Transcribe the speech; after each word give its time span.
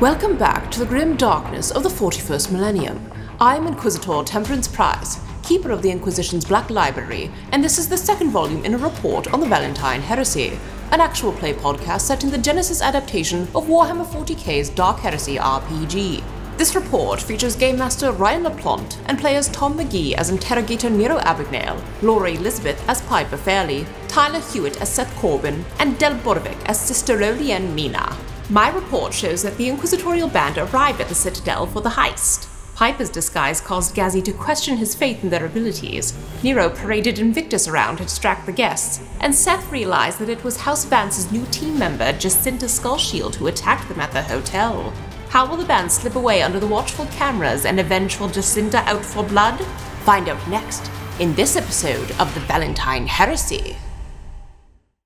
Welcome 0.00 0.36
back 0.36 0.70
to 0.70 0.78
the 0.78 0.86
grim 0.86 1.16
darkness 1.16 1.72
of 1.72 1.82
the 1.82 1.88
41st 1.88 2.52
millennium. 2.52 3.10
I'm 3.40 3.66
Inquisitor 3.66 4.22
Temperance 4.22 4.68
Price, 4.68 5.18
keeper 5.42 5.72
of 5.72 5.82
the 5.82 5.90
Inquisition's 5.90 6.44
Black 6.44 6.70
Library, 6.70 7.32
and 7.50 7.64
this 7.64 7.78
is 7.78 7.88
the 7.88 7.96
second 7.96 8.30
volume 8.30 8.64
in 8.64 8.74
a 8.74 8.78
report 8.78 9.26
on 9.34 9.40
the 9.40 9.46
Valentyne 9.46 9.98
Heresy, 9.98 10.56
an 10.92 11.00
actual 11.00 11.32
play 11.32 11.52
podcast 11.52 12.02
set 12.02 12.22
in 12.22 12.30
the 12.30 12.36
Genesys 12.36 12.80
adaptation 12.80 13.42
of 13.56 13.66
Warhammer 13.66 14.06
40k's 14.06 14.70
Dark 14.70 15.00
Heresy 15.00 15.34
RPG. 15.34 16.22
This 16.58 16.76
report 16.76 17.20
features 17.20 17.56
Game 17.56 17.78
Master 17.78 18.12
Ryan 18.12 18.44
LaPlante 18.44 18.98
and 19.06 19.18
players 19.18 19.48
Tom 19.48 19.76
McGee 19.76 20.12
as 20.12 20.30
Interrogator 20.30 20.90
Nero 20.90 21.18
Abagnale, 21.18 21.82
Laura 22.02 22.30
Elizabeth 22.30 22.80
as 22.88 23.02
Piper 23.02 23.36
Fairley, 23.36 23.84
Tyler 24.06 24.40
Hewitt 24.52 24.80
as 24.80 24.90
Seth 24.94 25.12
Corbin, 25.16 25.64
and 25.80 25.98
Del 25.98 26.14
Borovic 26.20 26.64
as 26.66 26.80
Sister 26.80 27.16
Olianne 27.16 27.74
Mina. 27.74 28.16
My 28.50 28.70
report 28.70 29.12
shows 29.12 29.42
that 29.42 29.58
the 29.58 29.68
Inquisitorial 29.68 30.28
band 30.28 30.56
arrived 30.56 31.02
at 31.02 31.08
the 31.08 31.14
Citadel 31.14 31.66
for 31.66 31.82
the 31.82 31.90
heist. 31.90 32.48
Piper's 32.74 33.10
disguise 33.10 33.60
caused 33.60 33.94
Gazzy 33.94 34.24
to 34.24 34.32
question 34.32 34.78
his 34.78 34.94
faith 34.94 35.22
in 35.22 35.28
their 35.28 35.44
abilities. 35.44 36.16
Nero 36.42 36.70
paraded 36.70 37.18
Invictus 37.18 37.68
around 37.68 37.98
to 37.98 38.04
distract 38.04 38.46
the 38.46 38.52
guests, 38.52 39.06
and 39.20 39.34
Seth 39.34 39.70
realized 39.70 40.18
that 40.18 40.30
it 40.30 40.42
was 40.44 40.56
House 40.56 40.86
Vance's 40.86 41.30
new 41.30 41.44
team 41.46 41.78
member, 41.78 42.10
Jacinta 42.14 42.64
Skullshield, 42.64 43.34
who 43.34 43.48
attacked 43.48 43.86
them 43.86 44.00
at 44.00 44.12
the 44.12 44.22
hotel. 44.22 44.94
How 45.28 45.46
will 45.46 45.58
the 45.58 45.66
band 45.66 45.92
slip 45.92 46.14
away 46.14 46.40
under 46.40 46.58
the 46.58 46.66
watchful 46.66 47.04
cameras 47.06 47.66
and 47.66 47.78
eventual 47.78 48.28
Jacinta 48.28 48.78
out 48.86 49.04
for 49.04 49.24
blood? 49.24 49.60
Find 50.04 50.26
out 50.26 50.48
next 50.48 50.90
in 51.20 51.34
this 51.34 51.54
episode 51.54 52.12
of 52.12 52.32
the 52.32 52.40
Valentyne 52.40 53.08
Heresy. 53.08 53.76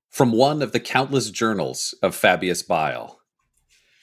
From 0.09 0.31
one 0.31 0.61
of 0.61 0.71
the 0.71 0.79
countless 0.79 1.29
journals 1.29 1.93
of 2.01 2.15
Fabius 2.15 2.63
Bile. 2.65 3.19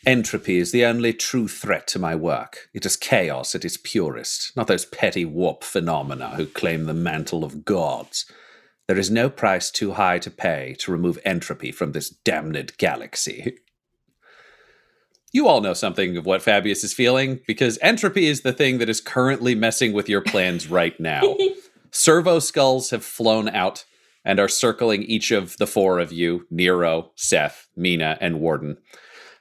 Entropy 0.06 0.59
is 0.59 0.73
the 0.73 0.84
only 0.84 1.12
true 1.12 1.47
threat 1.47 1.87
to 1.89 1.98
my 1.98 2.15
work. 2.15 2.70
It 2.73 2.87
is 2.87 2.97
chaos 2.97 3.55
at 3.55 3.65
its 3.65 3.77
purest, 3.77 4.57
not 4.57 4.67
those 4.67 4.87
petty 4.87 5.27
warp 5.27 5.62
phenomena 5.62 6.31
who 6.37 6.47
claim 6.47 6.84
the 6.84 6.95
mantle 6.95 7.45
of 7.45 7.65
gods. 7.65 8.25
There 8.87 8.98
is 8.98 9.11
no 9.11 9.29
price 9.29 9.70
too 9.70 9.92
high 9.92 10.19
to 10.20 10.31
pay 10.31 10.75
to 10.81 10.91
remove 10.91 11.19
entropy 11.25 11.70
from 11.70 11.92
this 11.92 12.09
damned 12.09 12.73
galaxy. 12.79 13.59
You 15.33 15.47
all 15.47 15.61
know 15.61 15.75
something 15.75 16.17
of 16.17 16.27
what 16.27 16.42
Fabius 16.42 16.83
is 16.83 16.95
feeling, 16.95 17.41
because 17.47 17.79
entropy 17.83 18.27
is 18.27 18.41
the 18.41 18.53
thing 18.53 18.79
that 18.79 18.89
is 18.89 19.01
currently 19.01 19.55
messing 19.55 19.92
with 19.92 20.09
your 20.09 20.23
plans 20.23 20.69
right 20.69 20.98
now. 20.98 21.37
Servo 21.92 22.39
skulls 22.39 22.91
have 22.91 23.05
flown 23.05 23.48
out 23.48 23.85
and 24.25 24.41
are 24.41 24.48
circling 24.48 25.03
each 25.03 25.31
of 25.31 25.57
the 25.59 25.67
four 25.67 25.98
of 25.98 26.12
you 26.12 26.47
Nero, 26.51 27.12
Seth, 27.14 27.69
Mina, 27.77 28.19
and 28.20 28.41
Warden. 28.41 28.79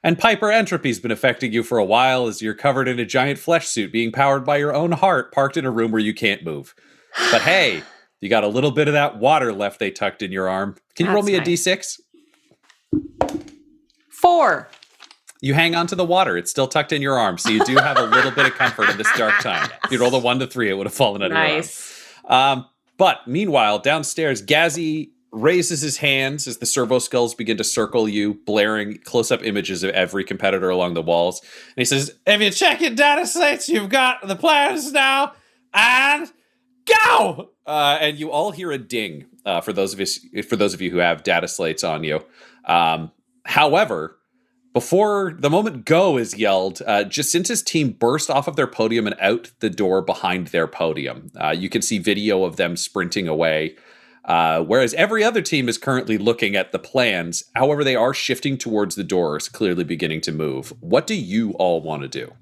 And 0.02 0.18
Piper 0.18 0.46
Entropy's 0.50 0.98
been 0.98 1.10
affecting 1.10 1.52
you 1.52 1.62
for 1.62 1.76
a 1.78 1.84
while 1.84 2.26
as 2.26 2.40
you're 2.40 2.54
covered 2.54 2.88
in 2.88 2.98
a 2.98 3.04
giant 3.04 3.38
flesh 3.38 3.68
suit 3.68 3.92
being 3.92 4.12
powered 4.12 4.44
by 4.44 4.56
your 4.56 4.74
own 4.74 4.92
heart 4.92 5.30
parked 5.32 5.56
in 5.58 5.66
a 5.66 5.70
room 5.70 5.90
where 5.92 6.00
you 6.00 6.14
can't 6.14 6.42
move. 6.42 6.74
But 7.30 7.42
hey, 7.42 7.82
you 8.20 8.28
got 8.30 8.44
a 8.44 8.48
little 8.48 8.70
bit 8.70 8.88
of 8.88 8.94
that 8.94 9.18
water 9.18 9.52
left 9.52 9.78
they 9.78 9.90
tucked 9.90 10.22
in 10.22 10.32
your 10.32 10.48
arm. 10.48 10.76
Can 10.96 11.06
you 11.06 11.12
roll 11.12 11.22
me 11.22 11.36
That's 11.36 11.66
a 11.66 11.70
nice. 11.70 11.98
d6? 12.94 13.30
Four. 14.10 14.68
You 15.42 15.54
hang 15.54 15.74
on 15.74 15.86
to 15.86 15.94
the 15.94 16.04
water. 16.04 16.36
It's 16.36 16.50
still 16.50 16.66
tucked 16.68 16.92
in 16.92 17.00
your 17.00 17.18
arm, 17.18 17.38
so 17.38 17.48
you 17.48 17.64
do 17.64 17.76
have 17.76 17.96
a 17.96 18.02
little 18.04 18.30
bit 18.30 18.44
of 18.46 18.54
comfort 18.54 18.90
in 18.90 18.98
this 18.98 19.08
dark 19.16 19.40
time. 19.40 19.70
If 19.84 19.90
you 19.92 19.98
rolled 19.98 20.12
a 20.14 20.18
one 20.18 20.38
to 20.40 20.46
three, 20.46 20.68
it 20.70 20.74
would 20.74 20.86
have 20.86 20.94
fallen 20.94 21.22
out 21.22 21.30
Nice. 21.30 22.04
your 22.22 22.32
arm. 22.32 22.58
Um, 22.58 22.66
but 22.98 23.26
meanwhile, 23.26 23.78
downstairs, 23.78 24.44
Gazzy 24.44 25.10
raises 25.32 25.80
his 25.80 25.98
hands 25.98 26.46
as 26.46 26.58
the 26.58 26.66
servo 26.66 26.98
skulls 26.98 27.34
begin 27.34 27.56
to 27.56 27.64
circle 27.64 28.08
you, 28.08 28.34
blaring 28.34 28.98
close 28.98 29.30
up 29.30 29.44
images 29.44 29.82
of 29.82 29.90
every 29.90 30.24
competitor 30.24 30.70
along 30.70 30.94
the 30.94 31.02
walls. 31.02 31.40
And 31.40 31.76
he 31.76 31.84
says, 31.84 32.14
If 32.26 32.40
you 32.40 32.50
check 32.50 32.80
your 32.80 32.90
data 32.90 33.26
slates, 33.26 33.68
you've 33.68 33.90
got 33.90 34.26
the 34.26 34.36
plans 34.36 34.92
now, 34.92 35.34
and 35.72 36.30
go! 36.86 37.50
Uh, 37.66 37.98
and 38.00 38.18
you 38.18 38.30
all 38.30 38.50
hear 38.50 38.72
a 38.72 38.78
ding 38.78 39.26
uh, 39.44 39.60
for 39.60 39.72
those 39.72 39.94
of 39.94 40.00
us, 40.00 40.18
for 40.48 40.56
those 40.56 40.74
of 40.74 40.80
you 40.80 40.90
who 40.90 40.98
have 40.98 41.22
data 41.22 41.46
slates 41.46 41.84
on 41.84 42.02
you. 42.02 42.24
Um, 42.64 43.12
however, 43.44 44.16
before 44.72 45.36
the 45.38 45.50
moment 45.50 45.84
go 45.84 46.16
is 46.16 46.36
yelled, 46.36 46.80
uh, 46.86 47.04
Jacinta's 47.04 47.62
team 47.62 47.90
burst 47.90 48.30
off 48.30 48.46
of 48.46 48.54
their 48.54 48.68
podium 48.68 49.06
and 49.06 49.16
out 49.20 49.50
the 49.58 49.70
door 49.70 50.00
behind 50.00 50.48
their 50.48 50.68
podium. 50.68 51.30
Uh, 51.40 51.50
you 51.50 51.68
can 51.68 51.82
see 51.82 51.98
video 51.98 52.44
of 52.44 52.56
them 52.56 52.76
sprinting 52.76 53.26
away. 53.26 53.76
Uh, 54.24 54.62
whereas 54.62 54.94
every 54.94 55.24
other 55.24 55.42
team 55.42 55.68
is 55.68 55.78
currently 55.78 56.18
looking 56.18 56.54
at 56.54 56.72
the 56.72 56.78
plans. 56.78 57.42
However, 57.54 57.82
they 57.82 57.96
are 57.96 58.14
shifting 58.14 58.58
towards 58.58 58.94
the 58.94 59.04
doors, 59.04 59.48
clearly 59.48 59.84
beginning 59.84 60.20
to 60.22 60.32
move. 60.32 60.72
What 60.80 61.06
do 61.06 61.14
you 61.14 61.52
all 61.52 61.80
want 61.80 62.02
to 62.02 62.08
do? 62.08 62.32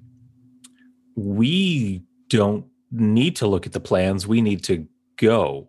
we 1.18 2.04
don't 2.28 2.64
need 2.92 3.34
to 3.36 3.46
look 3.46 3.66
at 3.66 3.72
the 3.72 3.80
plans. 3.80 4.26
We 4.26 4.40
need 4.40 4.62
to 4.64 4.86
go. 5.16 5.68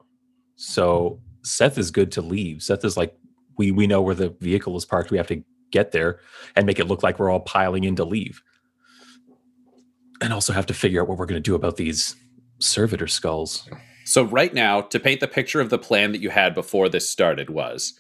So 0.56 1.20
Seth 1.44 1.78
is 1.78 1.90
good 1.90 2.12
to 2.14 2.22
leave. 2.22 2.62
Seth 2.62 2.86
is 2.86 2.96
like, 2.96 3.18
we 3.58 3.72
we 3.72 3.88
know 3.88 4.02
where 4.02 4.16
the 4.16 4.30
vehicle 4.40 4.78
is 4.78 4.86
parked. 4.86 5.10
We 5.10 5.18
have 5.18 5.28
to 5.28 5.44
get 5.72 5.92
there 5.92 6.20
and 6.56 6.66
make 6.66 6.80
it 6.80 6.86
look 6.86 7.04
like 7.04 7.20
we're 7.20 7.32
all 7.32 7.40
piling 7.40 7.84
in 7.84 7.96
to 7.96 8.06
leave. 8.06 8.42
And 10.22 10.34
also 10.34 10.54
have 10.54 10.68
to 10.68 10.74
figure 10.74 11.02
out 11.02 11.08
what 11.08 11.18
we're 11.18 11.26
going 11.26 11.42
to 11.42 11.50
do 11.50 11.56
about 11.56 11.78
these 11.78 12.16
servitor 12.60 13.08
skulls. 13.08 13.68
So, 14.10 14.24
right 14.24 14.52
now, 14.54 14.82
to 14.82 15.00
paint 15.00 15.20
the 15.20 15.28
picture 15.28 15.62
of 15.62 15.70
the 15.70 15.78
plan 15.78 16.14
that 16.14 16.22
you 16.22 16.32
had 16.32 16.56
before 16.56 16.90
this 16.90 17.08
started, 17.08 17.52
was 17.52 17.94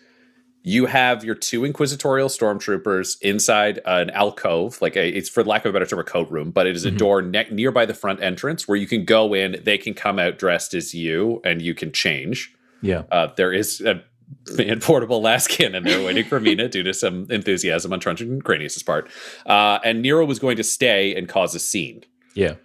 you 0.63 0.87
have 0.87 1.23
your 1.23 1.35
two 1.35 1.63
inquisitorial 1.65 2.29
stormtroopers 2.29 3.15
inside 3.21 3.79
an 3.85 4.09
alcove, 4.09 4.81
like 4.81 4.95
a, 4.97 5.07
it's 5.07 5.29
for 5.29 5.43
lack 5.43 5.65
of 5.65 5.69
a 5.69 5.73
better 5.73 5.85
term, 5.85 5.99
a 5.99 6.03
coat 6.03 6.29
room, 6.31 6.49
but 6.49 6.65
it 6.65 6.75
is 6.75 6.83
a 6.83 6.91
Mhm. 6.91 6.97
door 6.97 7.21
ne- 7.21 7.47
nearby 7.51 7.85
the 7.85 7.93
front 7.93 8.23
entrance 8.23 8.67
where 8.67 8.75
you 8.77 8.87
can 8.87 9.05
go 9.05 9.35
in. 9.35 9.61
They 9.63 9.77
can 9.77 9.93
come 9.93 10.17
out 10.17 10.39
dressed 10.39 10.73
as 10.73 10.93
you, 10.95 11.41
and 11.45 11.61
you 11.61 11.75
can 11.75 11.91
change. 11.91 12.51
Yeah. 12.81 13.03
Uh, 13.11 13.27
there 13.37 13.53
is 13.53 13.79
a 13.79 14.03
man 14.57 14.79
portable 14.81 15.21
lascannon 15.21 15.75
in 15.75 15.83
there 15.83 16.03
waiting 16.03 16.25
for 16.25 16.39
Mina 16.39 16.67
due 16.69 16.83
to 16.83 16.93
some 16.93 17.27
enthusiasm 17.29 17.93
on 17.93 17.99
Truncheon 17.99 18.31
and 18.31 18.85
part. 18.85 19.09
Uh, 19.45 19.77
and 19.85 20.01
Nero 20.01 20.25
was 20.25 20.39
going 20.39 20.57
to 20.57 20.63
stay 20.63 21.13
and 21.15 21.29
cause 21.29 21.53
a 21.53 21.59
scene. 21.59 22.03
Yeah. 22.33 22.55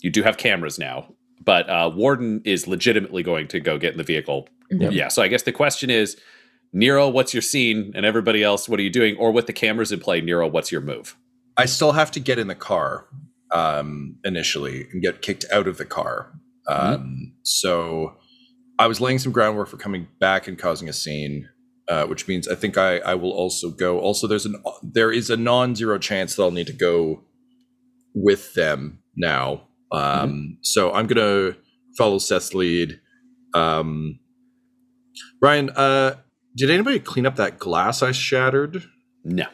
You 0.00 0.10
do 0.10 0.22
have 0.22 0.36
cameras 0.38 0.78
now, 0.78 1.14
but 1.42 1.68
uh, 1.68 1.90
Warden 1.94 2.42
is 2.44 2.66
legitimately 2.66 3.22
going 3.22 3.48
to 3.48 3.60
go 3.60 3.78
get 3.78 3.92
in 3.92 3.98
the 3.98 4.04
vehicle. 4.04 4.48
Yep. 4.70 4.92
Yeah. 4.92 5.08
So 5.08 5.22
I 5.22 5.28
guess 5.28 5.42
the 5.42 5.52
question 5.52 5.90
is, 5.90 6.16
Nero, 6.72 7.08
what's 7.08 7.32
your 7.32 7.42
scene? 7.42 7.92
And 7.94 8.04
everybody 8.04 8.42
else, 8.42 8.68
what 8.68 8.80
are 8.80 8.82
you 8.82 8.90
doing? 8.90 9.16
Or 9.16 9.30
with 9.30 9.46
the 9.46 9.52
cameras 9.52 9.92
in 9.92 10.00
play, 10.00 10.20
Nero, 10.20 10.48
what's 10.48 10.72
your 10.72 10.80
move? 10.80 11.16
I 11.56 11.66
still 11.66 11.92
have 11.92 12.10
to 12.12 12.20
get 12.20 12.38
in 12.38 12.48
the 12.48 12.54
car 12.54 13.06
um, 13.52 14.16
initially 14.24 14.88
and 14.92 15.00
get 15.00 15.22
kicked 15.22 15.44
out 15.52 15.68
of 15.68 15.78
the 15.78 15.84
car. 15.84 16.32
Um, 16.68 17.34
So 17.42 18.16
I 18.78 18.86
was 18.86 19.00
laying 19.00 19.18
some 19.18 19.32
groundwork 19.32 19.68
for 19.68 19.76
coming 19.76 20.08
back 20.18 20.48
and 20.48 20.58
causing 20.58 20.88
a 20.88 20.92
scene, 20.92 21.48
uh, 21.88 22.06
which 22.06 22.26
means 22.26 22.48
I 22.48 22.56
think 22.56 22.76
I, 22.76 22.98
I 22.98 23.14
will 23.14 23.30
also 23.32 23.70
go. 23.70 24.00
Also, 24.00 24.26
there's 24.26 24.46
an 24.46 24.56
there 24.82 25.12
is 25.12 25.30
a 25.30 25.36
non-zero 25.36 25.98
chance 25.98 26.34
that 26.34 26.42
I'll 26.42 26.50
need 26.50 26.66
to 26.66 26.72
go 26.72 27.22
with 28.14 28.54
them 28.54 29.00
now. 29.14 29.68
Um, 29.94 30.58
So 30.62 30.92
I'm 30.92 31.06
gonna 31.06 31.56
follow 31.96 32.18
Seth's 32.18 32.54
lead. 32.54 33.00
Um, 33.54 34.18
Ryan, 35.40 35.70
uh, 35.70 36.16
did 36.56 36.70
anybody 36.70 36.98
clean 36.98 37.26
up 37.26 37.36
that 37.36 37.58
glass 37.58 38.02
I 38.02 38.12
shattered? 38.12 38.84
No. 39.24 39.46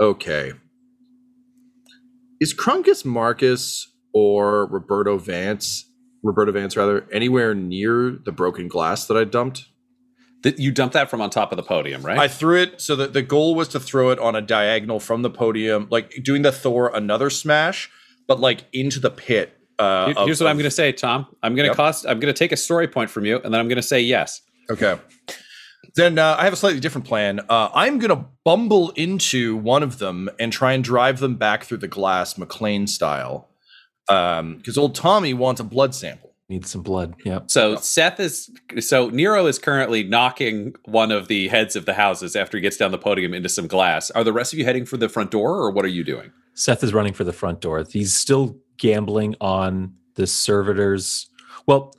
Okay. 0.00 0.52
Is 2.40 2.54
Crunkus 2.54 3.04
Marcus 3.04 3.92
or 4.12 4.66
Roberto 4.66 5.18
Vance, 5.18 5.90
Roberto 6.22 6.52
Vance 6.52 6.76
rather, 6.76 7.06
anywhere 7.12 7.54
near 7.54 8.18
the 8.24 8.32
broken 8.32 8.68
glass 8.68 9.06
that 9.06 9.16
I 9.16 9.24
dumped? 9.24 9.66
Th- 10.42 10.58
you 10.58 10.72
dumped 10.72 10.92
that 10.92 11.08
from 11.08 11.20
on 11.20 11.30
top 11.30 11.52
of 11.52 11.56
the 11.56 11.62
podium, 11.62 12.02
right? 12.02 12.18
I 12.18 12.28
threw 12.28 12.60
it 12.60 12.80
so 12.80 12.96
that 12.96 13.12
the 13.14 13.22
goal 13.22 13.54
was 13.54 13.68
to 13.68 13.80
throw 13.80 14.10
it 14.10 14.18
on 14.18 14.36
a 14.36 14.42
diagonal 14.42 15.00
from 15.00 15.22
the 15.22 15.30
podium, 15.30 15.86
like 15.90 16.22
doing 16.22 16.42
the 16.42 16.52
Thor 16.52 16.90
another 16.94 17.30
smash, 17.30 17.90
but 18.26 18.40
like 18.40 18.64
into 18.72 19.00
the 19.00 19.10
pit. 19.10 19.56
Uh, 19.78 20.06
Here- 20.06 20.14
of- 20.18 20.26
Here's 20.26 20.40
what 20.40 20.48
I'm 20.48 20.56
going 20.56 20.64
to 20.64 20.70
say, 20.70 20.92
Tom. 20.92 21.26
I'm 21.42 21.54
going 21.54 21.64
to 21.64 21.70
Yep. 21.70 21.76
cost. 21.76 22.06
I'm 22.06 22.20
going 22.20 22.32
to 22.32 22.38
take 22.38 22.52
a 22.52 22.56
story 22.56 22.86
point 22.88 23.10
from 23.10 23.24
you, 23.24 23.40
and 23.42 23.52
then 23.52 23.60
I'm 23.60 23.68
going 23.68 23.76
to 23.76 23.82
say 23.82 24.00
yes. 24.00 24.40
Okay. 24.70 24.96
Then 25.96 26.18
uh, 26.18 26.36
I 26.38 26.44
have 26.44 26.52
a 26.52 26.56
slightly 26.56 26.80
different 26.80 27.06
plan. 27.06 27.40
Uh, 27.48 27.68
I'm 27.74 27.98
going 27.98 28.16
to 28.16 28.24
bumble 28.44 28.90
into 28.90 29.56
one 29.56 29.82
of 29.82 29.98
them 29.98 30.28
and 30.40 30.52
try 30.52 30.72
and 30.72 30.82
drive 30.82 31.18
them 31.20 31.36
back 31.36 31.64
through 31.64 31.78
the 31.78 31.88
glass, 31.88 32.34
McClane 32.34 32.88
style. 32.88 33.48
Because 34.06 34.76
old 34.76 34.94
Tommy 34.94 35.34
wants 35.34 35.60
a 35.60 35.64
blood 35.64 35.94
sample. 35.94 36.34
Needs 36.48 36.70
some 36.70 36.82
blood. 36.82 37.14
Yep. 37.24 37.50
So 37.50 37.76
Seth 37.76 38.20
is 38.20 38.50
so 38.80 39.08
Nero 39.08 39.46
is 39.46 39.58
currently 39.58 40.02
knocking 40.02 40.74
one 40.84 41.10
of 41.10 41.26
the 41.28 41.48
heads 41.48 41.74
of 41.74 41.86
the 41.86 41.94
houses 41.94 42.36
after 42.36 42.58
he 42.58 42.60
gets 42.60 42.76
down 42.76 42.90
the 42.92 42.98
podium 42.98 43.32
into 43.32 43.48
some 43.48 43.66
glass. 43.66 44.10
Are 44.10 44.22
the 44.24 44.32
rest 44.32 44.52
of 44.52 44.58
you 44.58 44.64
heading 44.66 44.84
for 44.84 44.98
the 44.98 45.08
front 45.08 45.30
door, 45.30 45.54
or 45.58 45.70
what 45.70 45.84
are 45.86 45.88
you 45.88 46.04
doing? 46.04 46.32
Seth 46.54 46.82
is 46.82 46.94
running 46.94 47.12
for 47.12 47.24
the 47.24 47.32
front 47.32 47.60
door. 47.60 47.84
He's 47.88 48.14
still 48.14 48.56
gambling 48.76 49.36
on 49.40 49.94
the 50.14 50.26
servitors. 50.26 51.28
Well, 51.66 51.94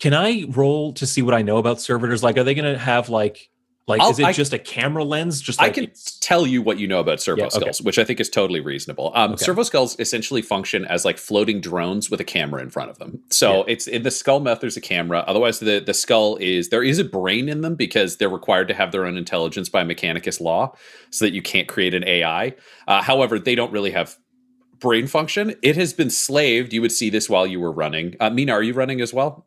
can 0.00 0.14
I 0.14 0.44
roll 0.48 0.92
to 0.94 1.06
see 1.06 1.22
what 1.22 1.34
I 1.34 1.42
know 1.42 1.58
about 1.58 1.80
servitors? 1.80 2.22
Like, 2.22 2.36
are 2.36 2.44
they 2.44 2.54
going 2.54 2.72
to 2.72 2.78
have 2.78 3.08
like 3.08 3.50
like, 3.88 4.00
I'll- 4.00 4.10
is 4.10 4.18
it 4.18 4.24
I- 4.26 4.32
just 4.32 4.52
a 4.52 4.58
camera 4.58 5.02
lens? 5.04 5.40
Just 5.40 5.60
I 5.60 5.70
can 5.70 5.90
tell 6.20 6.46
you 6.46 6.62
what 6.62 6.78
you 6.78 6.86
know 6.86 7.00
about 7.00 7.20
servo 7.20 7.40
Yeah, 7.42 7.46
okay. 7.46 7.58
skulls, 7.60 7.82
which 7.82 7.98
I 7.98 8.04
think 8.04 8.20
is 8.20 8.28
totally 8.28 8.60
reasonable. 8.60 9.10
Um, 9.14 9.32
Okay. 9.32 9.44
Servo 9.44 9.62
skulls 9.64 9.96
essentially 9.98 10.40
function 10.42 10.84
as 10.84 11.04
like 11.04 11.18
floating 11.18 11.60
drones 11.60 12.10
with 12.10 12.20
a 12.20 12.24
camera 12.24 12.62
in 12.62 12.70
front 12.70 12.90
of 12.90 12.98
them. 12.98 13.20
So 13.30 13.58
Yeah. 13.58 13.72
it's 13.72 13.86
in 13.86 14.02
the 14.04 14.10
skull 14.10 14.40
mouth. 14.40 14.60
There's 14.60 14.76
a 14.76 14.80
camera. 14.80 15.24
Otherwise, 15.26 15.58
the 15.58 15.80
the 15.80 15.94
skull 15.94 16.36
is 16.40 16.68
there 16.68 16.82
is 16.82 16.98
a 16.98 17.04
brain 17.04 17.48
in 17.48 17.60
them 17.62 17.74
because 17.74 18.16
they're 18.18 18.28
required 18.28 18.68
to 18.68 18.74
have 18.74 18.92
their 18.92 19.04
own 19.04 19.16
intelligence 19.16 19.68
by 19.68 19.82
Mechanicus 19.84 20.40
law, 20.40 20.72
so 21.10 21.24
that 21.24 21.32
you 21.32 21.42
can't 21.42 21.66
create 21.68 21.92
an 21.94 22.04
AI. 22.06 22.54
Uh, 22.86 23.02
however, 23.02 23.38
they 23.38 23.54
don't 23.54 23.72
really 23.72 23.90
have 23.90 24.16
brain 24.82 25.06
function. 25.06 25.54
It 25.62 25.76
has 25.76 25.94
been 25.94 26.10
slaved. 26.10 26.72
You 26.72 26.82
would 26.82 26.92
see 26.92 27.08
this 27.08 27.30
while 27.30 27.46
you 27.46 27.60
were 27.60 27.70
running. 27.72 28.16
Uh, 28.20 28.28
Mina, 28.28 28.52
are 28.52 28.62
you 28.62 28.74
running 28.74 29.00
as 29.00 29.14
well? 29.14 29.46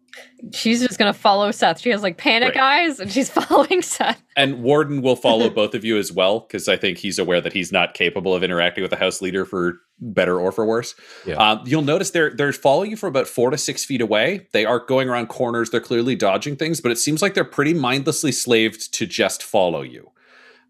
She's 0.54 0.82
just 0.82 0.98
gonna 0.98 1.14
follow 1.14 1.52
Seth. 1.52 1.82
She 1.82 1.90
has 1.90 2.02
like 2.02 2.18
panic 2.18 2.54
Great. 2.54 2.64
eyes 2.64 3.00
and 3.02 3.12
she's 3.12 3.30
following 3.42 3.82
Seth. 3.82 4.24
And 4.38 4.64
Warden 4.64 5.02
will 5.02 5.18
follow 5.18 5.50
both 5.62 5.76
of 5.76 5.84
you 5.84 5.98
as 5.98 6.12
well, 6.12 6.40
because 6.40 6.70
I 6.70 6.78
think 6.78 6.98
he's 6.98 7.20
aware 7.20 7.42
that 7.42 7.52
he's 7.54 7.72
not 7.72 7.94
capable 7.94 8.34
of 8.34 8.44
interacting 8.44 8.82
with 8.82 8.92
the 8.92 8.98
house 8.98 9.22
leader 9.22 9.44
for 9.46 9.80
better 10.00 10.40
or 10.40 10.52
for 10.54 10.66
worse. 10.66 10.96
Yeah. 11.26 11.36
Um, 11.36 11.62
you'll 11.66 11.82
notice 11.82 12.12
they're 12.12 12.32
they're 12.32 12.54
following 12.54 12.92
you 12.92 12.98
from 12.98 13.10
about 13.10 13.28
four 13.28 13.52
to 13.52 13.58
six 13.58 13.84
feet 13.84 14.02
away. 14.02 14.48
They 14.54 14.64
are 14.66 14.80
going 14.80 15.10
around 15.10 15.28
corners. 15.28 15.70
They're 15.70 15.82
clearly 15.82 16.16
dodging 16.16 16.56
things, 16.56 16.80
but 16.80 16.92
it 16.92 16.98
seems 16.98 17.22
like 17.22 17.34
they're 17.34 17.44
pretty 17.44 17.74
mindlessly 17.74 18.32
slaved 18.32 18.94
to 18.94 19.06
just 19.06 19.44
follow 19.44 19.82
you. 19.82 20.12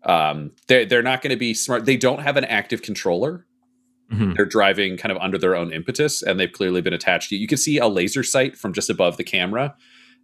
Um, 0.03 0.53
they're 0.67 0.85
they're 0.85 1.03
not 1.03 1.21
going 1.21 1.31
to 1.31 1.37
be 1.37 1.53
smart. 1.53 1.85
They 1.85 1.97
don't 1.97 2.21
have 2.21 2.35
an 2.35 2.45
active 2.45 2.81
controller. 2.81 3.45
Mhm. 4.11 4.35
They're 4.35 4.45
driving 4.45 4.97
kind 4.97 5.11
of 5.11 5.17
under 5.19 5.37
their 5.37 5.55
own 5.55 5.71
impetus, 5.73 6.21
and 6.21 6.39
they've 6.39 6.51
clearly 6.51 6.81
been 6.81 6.93
attached 6.93 7.29
to 7.29 7.35
you. 7.35 7.41
You 7.41 7.47
can 7.47 7.57
see 7.57 7.77
a 7.79 7.87
laser 7.87 8.21
sight 8.23 8.55
from 8.55 8.71
just 8.73 8.89
above 8.89 9.17
the 9.17 9.23
camera 9.23 9.75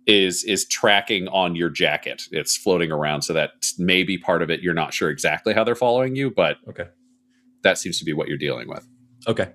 is 0.07 0.43
is 0.43 0.65
tracking 0.67 1.27
on 1.29 1.55
your 1.55 1.69
jacket. 1.69 2.23
It's 2.31 2.55
floating 2.57 2.91
around, 2.91 3.21
so 3.23 3.33
that 3.33 3.51
may 3.77 4.03
be 4.03 4.17
part 4.17 4.41
of 4.41 4.49
it 4.49 4.61
you're 4.61 4.73
not 4.73 4.93
sure 4.93 5.09
exactly 5.09 5.53
how 5.53 5.63
they're 5.63 5.75
following 5.75 6.15
you, 6.15 6.31
but 6.31 6.57
Okay. 6.67 6.85
that 7.63 7.77
seems 7.77 7.97
to 7.99 8.05
be 8.05 8.13
what 8.13 8.27
you're 8.27 8.37
dealing 8.37 8.67
with. 8.67 8.87
Okay. 9.27 9.49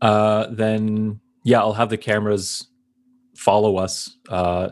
Uh, 0.00 0.46
then 0.50 1.20
yeah, 1.44 1.60
I'll 1.60 1.72
have 1.72 1.90
the 1.90 1.96
cameras 1.96 2.68
follow 3.36 3.76
us. 3.76 4.16
Uh, 4.28 4.70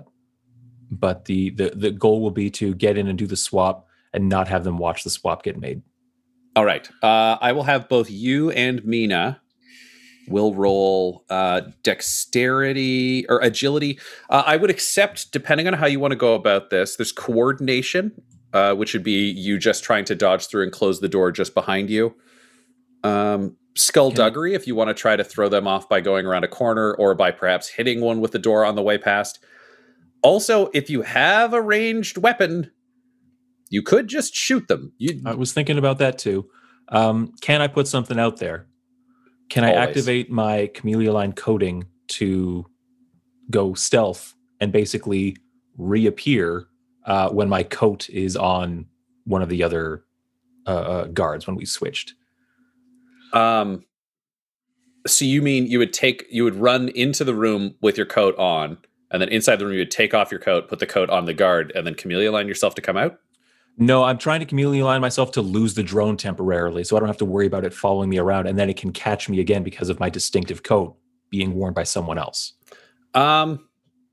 but 0.91 1.25
the, 1.27 1.51
the 1.51 1.73
the 1.77 1.91
goal 1.91 2.21
will 2.23 2.31
be 2.31 2.49
to 2.51 2.75
get 2.75 2.97
in 2.97 3.09
and 3.09 3.19
do 3.19 3.27
the 3.27 3.37
swap 3.37 3.87
and 4.15 4.29
not 4.29 4.49
have 4.49 4.65
them 4.65 4.79
watch 4.79 5.05
the 5.05 5.11
swap 5.11 5.43
get 5.43 5.59
made. 5.59 5.83
All 6.59 6.65
right. 6.65 6.91
Uh, 7.05 7.39
I 7.41 7.53
will 7.53 7.63
have 7.63 7.89
both 7.89 8.11
you 8.11 8.51
and 8.51 8.85
Mina 8.85 9.41
will 10.27 10.57
roll 10.57 11.25
uh, 11.31 11.61
dexterity 11.85 13.25
or 13.29 13.39
agility. 13.39 14.01
Uh, 14.29 14.43
I 14.45 14.57
would 14.57 14.69
accept, 14.69 15.31
depending 15.31 15.69
on 15.69 15.75
how 15.75 15.87
you 15.87 16.01
want 16.01 16.11
to 16.11 16.17
go 16.17 16.35
about 16.35 16.71
this, 16.71 16.97
there's 16.97 17.13
coordination, 17.13 18.11
uh, 18.53 18.75
which 18.75 18.93
would 18.93 19.05
be 19.05 19.31
you 19.31 19.57
just 19.57 19.85
trying 19.85 20.05
to 20.07 20.17
dodge 20.17 20.49
through 20.49 20.65
and 20.65 20.73
close 20.73 20.99
the 20.99 21.09
door 21.09 21.31
just 21.31 21.55
behind 21.55 21.91
you. 21.91 22.17
Um, 23.05 23.57
skullduggery, 23.77 24.55
if 24.55 24.67
you 24.67 24.75
want 24.75 24.89
to 24.89 24.95
try 24.95 25.15
to 25.15 25.23
throw 25.23 25.49
them 25.49 25.69
off 25.69 25.89
by 25.89 26.01
going 26.01 26.27
around 26.27 26.43
a 26.43 26.49
corner 26.49 26.93
or 26.93 27.15
by 27.15 27.31
perhaps 27.31 27.69
hitting 27.69 28.01
one 28.01 28.21
with 28.21 28.33
the 28.33 28.39
door 28.41 28.65
on 28.65 28.75
the 28.75 28.83
way 28.83 28.99
past. 28.99 29.39
Also, 30.23 30.71
if 30.75 30.91
you 30.91 31.03
have 31.03 31.55
a 31.55 31.63
ranged 31.63 32.19
weapon, 32.19 32.73
you 33.71 33.83
could 33.83 34.09
just 34.09 34.35
shoot 34.35 34.69
them. 34.69 34.93
You, 34.99 35.21
I 35.25 35.35
was 35.35 35.53
thinking 35.53 35.79
about 35.79 35.99
that 35.99 36.19
too. 36.19 36.49
Um, 36.89 37.33
can 37.41 37.61
I 37.61 37.67
put 37.67 37.87
something 37.87 38.19
out 38.19 38.39
there? 38.39 38.67
Can 39.51 39.65
I 39.65 39.75
Always. 39.75 39.89
activate 39.89 40.31
my 40.31 40.71
Chameleon 40.75 41.13
line 41.13 41.33
coding 41.33 41.85
to 42.09 42.67
go 43.51 43.75
stealth 43.75 44.35
and 44.61 44.73
basically 44.73 45.37
reappear 45.77 46.67
uh, 47.07 47.31
when 47.31 47.49
my 47.49 47.63
coat 47.63 48.09
is 48.11 48.37
on 48.37 48.87
one 49.25 49.43
of 49.43 49.49
the 49.49 49.63
other 49.63 50.05
uh, 50.67 50.71
uh, 50.71 51.05
guards 51.07 51.47
when 51.47 51.57
we 51.57 51.65
switched? 51.65 52.15
Um, 53.33 53.85
so 55.07 55.25
you 55.25 55.41
mean 55.43 55.67
you 55.67 55.79
would 55.79 55.93
take 55.93 56.27
you 56.31 56.45
would 56.45 56.57
run 56.57 56.89
into 56.91 57.25
the 57.25 57.35
room 57.35 57.75
with 57.81 57.97
your 57.97 58.07
coat 58.07 58.37
on, 58.39 58.79
and 59.11 59.23
then 59.23 59.29
inside 59.29 59.57
the 59.57 59.65
room 59.65 59.75
you 59.75 59.81
would 59.81 59.91
take 59.91 60.13
off 60.13 60.31
your 60.31 60.41
coat, 60.41 60.69
put 60.69 60.79
the 60.79 60.87
coat 60.87 61.09
on 61.11 61.25
the 61.25 61.35
guard, 61.35 61.73
and 61.75 61.87
then 61.87 61.95
chameleon 61.95 62.33
line 62.33 62.49
yourself 62.49 62.75
to 62.75 62.83
come 62.83 62.97
out? 62.97 63.19
No, 63.81 64.03
I'm 64.03 64.19
trying 64.19 64.41
to 64.41 64.47
Chameleon 64.47 64.85
line 64.85 65.01
myself 65.01 65.31
to 65.33 65.41
lose 65.41 65.75
the 65.75 65.85
drone 65.85 66.17
temporarily, 66.17 66.83
so 66.83 66.97
I 66.97 67.01
don't 67.01 67.09
have 67.09 67.17
to 67.19 67.25
worry 67.25 67.47
about 67.47 67.65
it 67.65 67.73
following 67.73 68.11
me 68.11 68.19
around, 68.19 68.49
and 68.49 68.59
then 68.59 68.69
it 68.69 68.77
can 68.77 68.93
catch 68.93 69.29
me 69.29 69.39
again 69.39 69.63
because 69.63 69.89
of 69.89 70.01
my 70.01 70.11
distinctive 70.11 70.65
coat 70.65 70.97
being 71.31 71.55
worn 71.55 71.75
by 71.75 71.85
someone 71.85 72.19
else. 72.19 72.55
Um, 73.15 73.69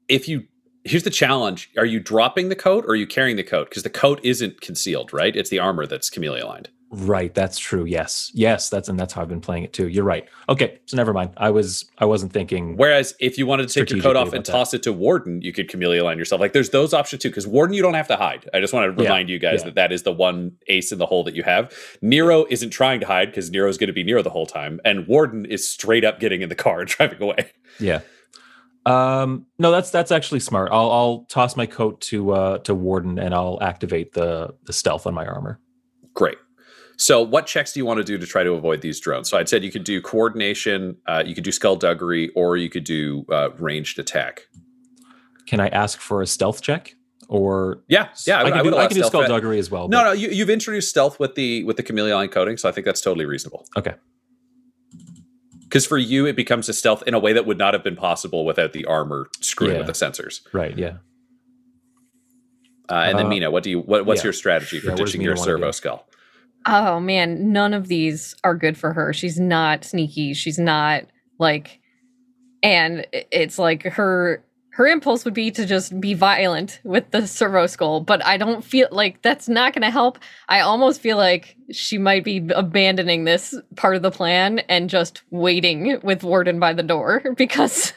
if 0.08 0.28
you 0.28 0.44
here's 0.84 1.02
the 1.02 1.10
challenge: 1.10 1.72
Are 1.78 1.86
you 1.86 2.00
dropping 2.00 2.50
the 2.50 2.56
coat 2.56 2.86
or 2.86 2.92
are 2.92 2.96
you 2.96 3.08
carrying 3.08 3.38
the 3.38 3.44
coat? 3.44 3.70
Because 3.70 3.82
the 3.82 3.90
coat 3.90 4.20
isn't 4.24 4.62
concealed, 4.62 5.12
right? 5.12 5.36
It's 5.36 5.50
the 5.50 5.60
armor 5.60 5.88
that's 5.88 6.12
chameleon 6.12 6.46
lined. 6.46 6.70
Right, 6.92 7.34
that's 7.34 7.58
true. 7.58 7.84
Yes, 7.84 8.32
yes, 8.34 8.70
that's 8.70 8.88
and 8.88 8.98
that's 8.98 9.12
how 9.12 9.22
I've 9.24 9.28
been 9.28 9.42
playing 9.42 9.64
it 9.64 9.74
too. 9.74 9.88
You're 9.88 10.04
right. 10.06 10.30
Okay, 10.48 10.80
so 10.86 10.96
never 10.96 11.14
mind. 11.14 11.32
I 11.36 11.50
was 11.50 11.84
I 11.98 12.06
wasn't 12.06 12.32
thinking. 12.32 12.78
Whereas 12.78 13.16
if 13.20 13.38
you 13.38 13.46
wanted 13.48 13.68
to 13.68 13.74
take 13.74 13.90
your 13.90 14.00
coat 14.02 14.16
off 14.16 14.28
and 14.28 14.36
about 14.36 14.46
that. 14.46 14.52
toss 14.52 14.74
it 14.74 14.84
to 14.84 14.94
Warden, 14.94 15.42
you 15.42 15.52
could 15.52 15.68
chameleon 15.68 16.06
line 16.06 16.18
yourself. 16.20 16.40
Like 16.40 16.54
there's 16.54 16.70
those 16.70 16.94
options 16.94 17.24
too, 17.24 17.30
because 17.30 17.48
Warden 17.48 17.74
you 17.74 17.82
don't 17.82 17.96
have 17.96 18.08
to 18.10 18.16
hide. 18.16 18.48
I 18.54 18.60
just 18.60 18.72
want 18.72 18.96
to 18.96 19.04
Yeah, 19.04 19.10
remind 19.10 19.30
you 19.30 19.40
guys 19.40 19.60
yeah. 19.62 19.66
that 19.66 19.76
that 19.76 19.92
is 19.92 20.04
the 20.04 20.12
one 20.14 20.54
ace 20.68 20.92
in 20.92 21.00
the 21.00 21.08
hole 21.08 21.24
that 21.24 21.36
you 21.36 21.44
have. 21.44 21.74
Nero 22.02 22.46
isn't 22.50 22.70
trying 22.70 23.00
to 23.00 23.08
hide 23.08 23.26
because 23.30 23.50
Nero's 23.50 23.78
going 23.80 23.88
to 23.88 23.94
be 23.94 24.04
Nero 24.04 24.22
the 24.22 24.30
whole 24.30 24.46
time, 24.46 24.80
and 24.86 25.08
Warden 25.08 25.46
is 25.46 25.68
straight 25.68 26.06
up 26.06 26.20
getting 26.20 26.44
in 26.44 26.50
the 26.50 26.56
car 26.56 26.80
and 26.82 26.88
driving 26.88 27.22
away. 27.22 27.52
Yeah. 27.80 28.02
Um, 28.86 29.48
no, 29.58 29.72
that's 29.72 29.90
that's 29.90 30.12
actually 30.12 30.40
smart. 30.40 30.72
I'll 30.72 30.92
I'll 30.92 31.26
toss 31.30 31.58
my 31.58 31.66
coat 31.66 32.00
to 32.02 32.32
uh 32.32 32.58
to 32.60 32.76
Warden 32.76 33.18
and 33.18 33.34
I'll 33.34 33.58
activate 33.62 34.14
the 34.14 34.54
the 34.66 34.74
stealth 34.74 35.08
on 35.08 35.14
my 35.16 35.26
armor. 35.26 35.60
Great. 36.14 36.38
So, 36.98 37.22
what 37.22 37.46
checks 37.46 37.74
do 37.74 37.80
you 37.80 37.86
want 37.86 37.98
to 37.98 38.04
do 38.04 38.18
to 38.18 38.26
try 38.26 38.44
to 38.44 38.54
avoid 38.54 38.82
these 38.82 39.00
drones? 39.00 39.30
So, 39.30 39.38
I'd 39.38 39.50
said 39.50 39.64
you 39.64 39.72
could 39.72 39.84
do 39.84 40.02
coordination, 40.02 40.98
uh, 41.08 41.24
you 41.26 41.36
could 41.36 41.44
do 41.44 41.52
skullduggery, 41.52 42.30
or 42.36 42.58
you 42.58 42.70
could 42.70 42.84
do 42.86 43.26
uh, 43.30 43.50
ranged 43.60 44.00
attack. 44.00 44.44
Can 45.46 45.60
I 45.60 45.68
ask 45.70 46.00
for 46.00 46.22
a 46.22 46.28
stealth 46.28 46.62
check? 46.62 46.96
Or 47.28 47.82
Yeah, 47.88 48.10
yeah, 48.28 48.38
I, 48.38 48.42
I 48.42 48.44
can 48.52 48.60
I 48.60 48.64
do, 48.64 48.78
I 48.78 48.88
can 48.88 48.98
do. 48.98 49.04
Skullduggery 49.04 49.58
as 49.60 49.72
well. 49.72 49.88
No, 49.88 50.04
no, 50.04 50.12
you, 50.12 50.30
you've 50.30 50.50
introduced 50.50 50.90
stealth 50.90 51.20
with 51.20 51.34
the 51.36 51.64
with 51.64 51.76
the 51.78 51.84
chameleon 51.84 52.28
coding, 52.30 52.56
so 52.58 52.70
I 52.70 52.72
think 52.72 52.86
that's 52.86 53.02
totally 53.02 53.26
reasonable. 53.26 53.66
Okay. 53.76 53.96
Because 55.64 55.86
for 55.88 55.98
you, 55.98 56.26
it 56.28 56.36
becomes 56.36 56.70
a 56.70 56.74
stealth 56.74 57.04
in 57.08 57.14
a 57.16 57.20
way 57.20 57.34
that 57.34 57.46
would 57.48 57.58
not 57.58 57.74
have 57.74 57.84
been 57.84 57.96
possible 57.96 58.46
without 58.46 58.74
the 58.74 58.86
armor 58.86 59.28
screwing 59.42 59.74
Yeah. 59.74 59.80
with 59.80 59.88
the 59.88 59.94
sensors. 59.94 60.42
Right, 60.54 60.78
yeah. 60.78 60.98
Uh, 62.90 62.94
and 63.08 63.18
then 63.18 63.26
Uh, 63.26 63.30
Mina, 63.30 63.52
what 63.52 63.64
do 63.64 63.72
you 63.72 63.80
what, 63.80 64.06
what's 64.06 64.22
yeah. 64.22 64.26
your 64.26 64.34
strategy 64.34 64.80
for 64.80 64.90
Yeah, 64.92 64.96
ditching 64.96 65.22
your 65.22 65.36
servo 65.36 65.72
skull? 65.72 66.08
Oh 66.66 67.00
man, 67.00 67.52
none 67.52 67.74
of 67.74 67.88
these 67.88 68.36
are 68.44 68.56
good 68.56 68.78
for 68.78 68.94
her. 68.94 69.14
She's 69.14 69.40
not 69.40 69.84
sneaky. 69.84 70.34
She's 70.34 70.58
not 70.58 71.04
like 71.40 71.80
and 72.64 73.06
it's 73.12 73.60
like 73.60 73.84
her 73.84 74.44
her 74.76 74.88
impulse 74.88 75.24
would 75.24 75.34
be 75.34 75.52
to 75.52 75.66
just 75.66 76.02
be 76.02 76.14
violent 76.14 76.82
with 76.84 77.10
the 77.12 77.26
servo 77.28 77.66
skull, 77.66 78.02
but 78.02 78.26
I 78.26 78.36
don't 78.36 78.62
feel 78.62 78.90
like 78.92 79.22
that's 79.22 79.48
not 79.48 79.72
going 79.72 79.84
to 79.84 79.90
help. 79.90 80.20
I 80.50 80.60
almost 80.60 81.00
feel 81.00 81.16
like 81.16 81.56
she 81.72 81.98
might 81.98 82.26
be 82.26 82.46
abandoning 82.54 83.24
this 83.24 83.56
part 83.78 83.96
of 83.96 84.02
the 84.02 84.12
plan 84.12 84.60
and 84.68 84.90
just 84.90 85.22
waiting 85.30 86.02
with 86.04 86.26
Warden 86.26 86.60
by 86.60 86.74
the 86.74 86.84
door 86.84 87.24
because 87.38 87.94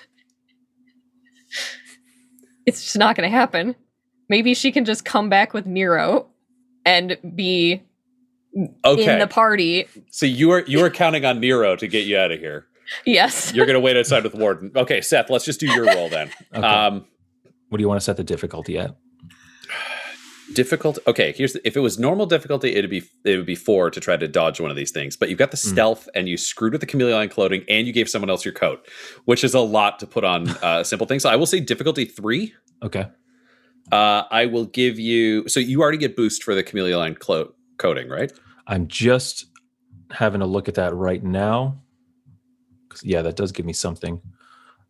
it's 2.65 2.85
just 2.85 2.97
not 2.99 3.17
going 3.17 3.29
to 3.29 3.37
happen. 3.37 3.75
Maybe 4.29 4.55
she 4.55 4.71
can 4.71 4.85
just 4.85 5.05
come 5.05 5.29
back 5.29 5.53
with 5.53 5.67
Nero 5.67 6.29
and 6.85 7.19
be 7.35 7.83
Okay, 8.85 9.13
in 9.13 9.19
the 9.19 9.27
party. 9.27 9.87
so 10.11 10.27
you 10.27 10.51
are 10.51 10.65
you 10.67 10.83
are 10.85 10.91
counting 10.91 11.25
on 11.25 11.39
Nero 11.41 11.77
to 11.77 11.87
get 11.87 12.07
you 12.07 12.19
out 12.19 12.33
of 12.33 12.41
here. 12.41 12.67
Yes. 13.05 13.53
You're 13.55 13.67
going 13.67 13.75
to 13.75 13.81
wait 13.81 13.97
outside 13.97 14.25
with 14.25 14.35
Warden. 14.35 14.73
Okay, 14.75 15.01
Seth, 15.03 15.29
let's 15.31 15.45
just 15.45 15.61
do 15.61 15.67
your 15.67 15.85
roll 15.85 16.09
then. 16.09 16.31
Okay. 16.55 16.67
Um, 16.67 17.05
what 17.69 17.77
do 17.77 17.83
you 17.83 17.89
want 17.89 18.01
to 18.01 18.05
set 18.05 18.17
the 18.17 18.25
difficulty 18.25 18.79
at? 18.79 18.97
difficult. 20.55 20.99
Okay, 21.07 21.33
here's 21.37 21.53
the, 21.53 21.67
if 21.67 21.77
it 21.77 21.81
was 21.81 21.99
normal 21.99 22.25
difficulty, 22.27 22.75
it'd 22.75 22.91
be 22.91 23.03
it 23.25 23.37
would 23.37 23.45
be 23.47 23.55
four 23.55 23.91
to 23.91 24.01
try 24.01 24.17
to 24.17 24.27
dodge 24.27 24.61
one 24.61 24.71
of 24.71 24.77
these 24.77 24.91
things. 24.91 25.17
But 25.17 25.29
you've 25.29 25.39
got 25.39 25.51
the 25.51 25.57
Mm. 25.59 25.71
stealth, 25.73 26.09
and 26.15 26.29
you 26.29 26.37
screwed 26.39 26.73
with 26.73 26.81
the 26.81 26.87
chameleon 26.87 27.29
clothing, 27.29 27.65
and 27.69 27.87
you 27.87 27.93
gave 27.93 28.09
someone 28.09 28.31
else 28.31 28.45
your 28.45 28.55
coat, 28.55 28.87
which 29.27 29.45
is 29.45 29.53
a 29.55 29.61
lot 29.61 29.99
to 29.99 30.07
put 30.07 30.25
on 30.25 30.49
uh, 30.63 30.83
simple 30.85 31.07
thing. 31.07 31.21
So 31.21 31.29
I 31.29 31.37
will 31.37 31.47
say 31.47 31.61
difficulty 31.61 32.07
three. 32.07 32.55
Okay. 32.83 33.07
Uh, 33.93 34.23
I 34.31 34.47
will 34.47 34.65
give 34.67 34.99
you. 34.99 35.47
So 35.49 35.61
you 35.61 35.83
already 35.83 35.99
get 35.99 36.17
boost 36.17 36.43
for 36.43 36.55
the 36.55 36.63
chameleon 36.63 36.99
line 36.99 37.15
clo- 37.15 37.53
coating, 37.79 38.09
right? 38.09 38.33
I'm 38.67 38.87
just 38.89 39.47
having 40.11 40.41
a 40.41 40.47
look 40.47 40.69
at 40.69 40.75
that 40.75 40.95
right 40.95 41.23
now. 41.23 41.81
Yeah, 43.03 43.23
that 43.23 43.37
does 43.37 43.53
give 43.53 43.67
me 43.67 43.73
something. 43.73 44.21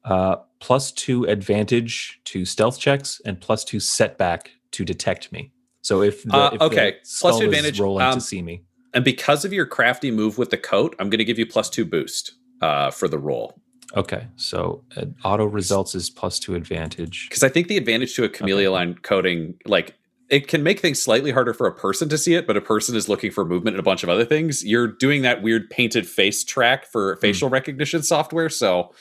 Uh, 0.04 0.36
plus 0.60 0.90
two 0.92 1.24
advantage 1.24 2.20
to 2.24 2.44
stealth 2.44 2.78
checks 2.78 3.20
and 3.24 3.40
plus 3.40 3.64
two 3.64 3.80
setback 3.80 4.50
to 4.72 4.84
detect 4.84 5.30
me. 5.32 5.52
So 5.82 6.02
if 6.02 6.22
the, 6.24 6.36
Uh, 6.36 6.50
if 6.54 6.60
okay, 6.60 6.96
plus 7.20 7.38
two 7.38 7.46
advantage, 7.46 7.78
rolling 7.80 8.04
um, 8.04 8.14
to 8.14 8.20
see 8.20 8.42
me. 8.42 8.62
And 8.94 9.04
because 9.04 9.44
of 9.44 9.52
your 9.52 9.66
crafty 9.66 10.10
move 10.10 10.38
with 10.38 10.50
the 10.50 10.56
coat, 10.56 10.96
I'm 10.98 11.10
going 11.10 11.18
to 11.18 11.24
give 11.24 11.38
you 11.38 11.46
plus 11.46 11.68
two 11.68 11.84
boost 11.84 12.32
uh, 12.62 12.90
for 12.90 13.06
the 13.08 13.18
roll. 13.18 13.60
Okay, 13.96 14.26
so 14.36 14.84
uh, 14.96 15.06
auto 15.24 15.46
results 15.46 15.94
is 15.94 16.10
plus 16.10 16.38
two 16.38 16.54
advantage. 16.54 17.28
Because 17.28 17.42
I 17.42 17.48
think 17.48 17.68
the 17.68 17.76
advantage 17.76 18.14
to 18.16 18.24
a 18.24 18.28
Chameleon 18.28 18.72
line 18.72 18.94
coating, 19.02 19.54
like 19.66 19.94
it 20.30 20.46
can 20.48 20.62
make 20.62 20.80
things 20.80 21.00
slightly 21.00 21.30
harder 21.30 21.54
for 21.54 21.66
a 21.66 21.74
person 21.74 22.08
to 22.10 22.18
see 22.18 22.34
it, 22.34 22.46
but 22.46 22.56
a 22.56 22.60
person 22.60 22.94
is 22.94 23.08
looking 23.08 23.30
for 23.30 23.44
movement 23.44 23.76
and 23.76 23.80
a 23.80 23.82
bunch 23.82 24.02
of 24.02 24.08
other 24.08 24.24
things. 24.24 24.64
You're 24.64 24.86
doing 24.88 25.22
that 25.22 25.42
weird 25.42 25.70
painted 25.70 26.06
face 26.06 26.44
track 26.44 26.84
for 26.86 27.14
Hmm. 27.14 27.20
facial 27.20 27.48
recognition 27.48 28.02
software, 28.02 28.48
so 28.50 28.92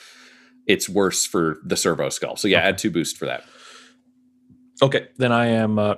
it's 0.66 0.88
worse 0.88 1.26
for 1.26 1.58
the 1.64 1.76
servo 1.76 2.08
skull. 2.08 2.36
So 2.36 2.48
yeah, 2.48 2.58
Okay. 2.58 2.68
add 2.68 2.78
two 2.78 2.90
boost 2.90 3.16
for 3.18 3.26
that. 3.26 3.44
Okay, 4.82 5.08
then 5.16 5.32
I 5.32 5.46
am. 5.46 5.78
Uh, 5.78 5.94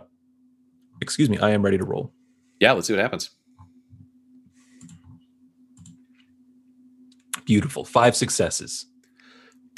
excuse 1.01 1.29
me, 1.31 1.39
I 1.39 1.51
am 1.51 1.63
ready 1.63 1.79
to 1.79 1.85
roll. 1.85 2.13
Yeah, 2.61 2.73
let's 2.73 2.87
see 2.87 2.93
what 2.95 3.03
happens. 3.03 3.31
Beautiful, 7.45 7.85
five 7.85 8.15
successes. 8.17 8.87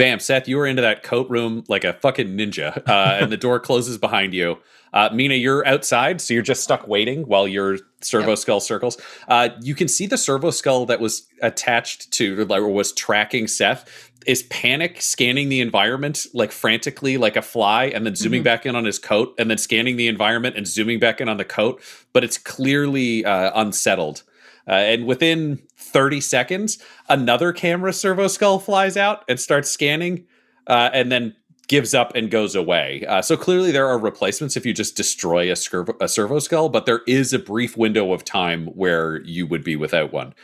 Bam, 0.03 0.19
Seth, 0.19 0.49
you 0.49 0.59
are 0.59 0.67
into 0.67 0.83
that 0.83 1.05
coat 1.05 1.31
room 1.31 1.63
like 1.69 1.85
a 1.85 1.93
fucking 1.93 2.37
ninja, 2.37 2.77
uh, 2.89 3.19
and 3.21 3.31
the 3.31 3.37
door 3.37 3.61
closes 3.61 3.99
behind 3.99 4.35
you. 4.35 4.59
Uh, 4.93 5.09
Mina, 5.13 5.37
you're 5.37 5.65
outside, 5.65 6.21
so 6.21 6.35
you're 6.35 6.43
just 6.43 6.65
stuck 6.65 6.89
waiting 6.89 7.23
while 7.29 7.47
your 7.47 7.79
servo 8.01 8.35
skull 8.35 8.59
circles. 8.59 9.01
Uh, 9.29 9.51
you 9.61 9.77
can 9.77 9.87
see 9.87 10.09
the 10.09 10.19
servo 10.19 10.51
skull 10.51 10.87
that 10.87 10.99
was 10.99 11.29
attached 11.41 12.11
to, 12.15 12.45
like, 12.47 12.63
was 12.65 12.91
tracking 12.91 13.47
Seth, 13.47 14.11
is 14.27 14.43
panic 14.51 15.01
scanning 15.01 15.51
the 15.51 15.61
environment 15.61 16.27
like 16.35 16.51
frantically, 16.51 17.17
like 17.17 17.37
a 17.37 17.43
fly, 17.43 17.85
and 17.85 18.05
then 18.05 18.17
zooming 18.17 18.43
back 18.43 18.67
in 18.67 18.75
on 18.75 18.85
his 18.85 18.99
coat, 18.99 19.33
and 19.39 19.49
then 19.49 19.59
scanning 19.59 19.99
the 19.99 20.09
environment 20.09 20.57
and 20.57 20.67
zooming 20.67 20.99
back 20.99 21.21
in 21.21 21.29
on 21.29 21.37
the 21.37 21.45
coat. 21.45 21.81
But 22.13 22.25
it's 22.25 22.39
clearly 22.39 23.25
uh, 23.25 23.53
unsettled. 23.55 24.25
Uh, 24.67 24.73
and 24.73 25.07
within 25.07 25.63
30 25.93 26.21
seconds, 26.21 26.79
another 27.09 27.53
camera 27.53 27.93
servo 27.93 28.27
skull 28.29 28.59
flies 28.59 28.97
out 28.97 29.25
and 29.29 29.39
starts 29.39 29.71
scanning, 29.71 30.27
uh, 30.67 30.91
and 30.93 31.13
then 31.13 31.35
gives 31.69 31.95
up 31.95 32.15
and 32.15 32.31
goes 32.31 32.55
away. 32.55 33.05
Uh, 33.07 33.23
so 33.23 33.37
clearly, 33.37 33.71
there 33.73 33.87
are 33.87 33.99
replacements 33.99 34.57
if 34.57 34.67
you 34.67 34.75
just 34.75 34.97
destroy 34.97 35.51
a, 35.51 35.55
scurv- 35.55 35.97
a 36.01 36.09
servo 36.09 36.39
skull, 36.39 36.69
but 36.69 36.87
there 36.87 37.01
is 37.07 37.33
a 37.33 37.39
brief 37.39 37.77
window 37.77 38.13
of 38.13 38.25
time 38.25 38.67
where 38.69 39.23
you 39.25 39.47
would 39.47 39.65
be 39.65 39.77
without 39.77 40.13
one. 40.13 40.35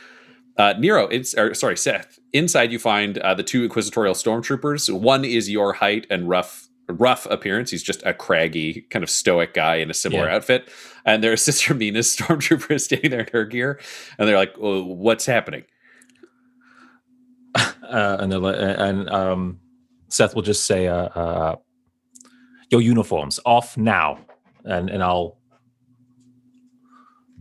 Uh, 0.57 0.73
Nero, 0.77 1.07
it's 1.07 1.33
or, 1.35 1.53
sorry, 1.53 1.77
Seth. 1.77 2.19
Inside, 2.33 2.71
you 2.71 2.79
find 2.79 3.17
uh, 3.19 3.33
the 3.33 3.43
two 3.43 3.63
inquisitorial 3.63 4.13
stormtroopers. 4.13 4.93
One 4.93 5.23
is 5.23 5.49
your 5.49 5.73
height 5.73 6.05
and 6.09 6.27
rough, 6.27 6.68
rough 6.89 7.25
appearance. 7.27 7.71
He's 7.71 7.83
just 7.83 8.01
a 8.05 8.13
craggy, 8.13 8.81
kind 8.89 9.03
of 9.03 9.09
stoic 9.09 9.53
guy 9.53 9.75
in 9.75 9.89
a 9.89 9.93
similar 9.93 10.25
Yeah. 10.27 10.35
outfit. 10.35 10.69
And 11.05 11.23
their 11.23 11.37
sister 11.47 11.73
Mina's 11.73 12.15
stormtrooper 12.15 12.71
is 12.71 12.85
standing 12.85 13.11
there 13.11 13.21
in 13.21 13.27
her 13.33 13.45
gear, 13.45 13.79
and 14.17 14.27
they're 14.27 14.37
like, 14.37 14.53
oh, 14.59 14.83
"What's 14.83 15.25
happening?" 15.25 15.63
uh, 17.55 18.17
and 18.19 18.31
they'll- 18.31 18.45
and 18.45 19.09
um, 19.09 19.59
Seth 20.09 20.35
will 20.35 20.41
just 20.41 20.65
say, 20.65 20.87
uh, 20.87 20.95
uh, 21.07 21.55
"Your 22.71 22.81
uniforms 22.81 23.39
off 23.45 23.77
now," 23.77 24.19
and 24.65 24.89
and 24.89 25.01
I'll 25.03 25.37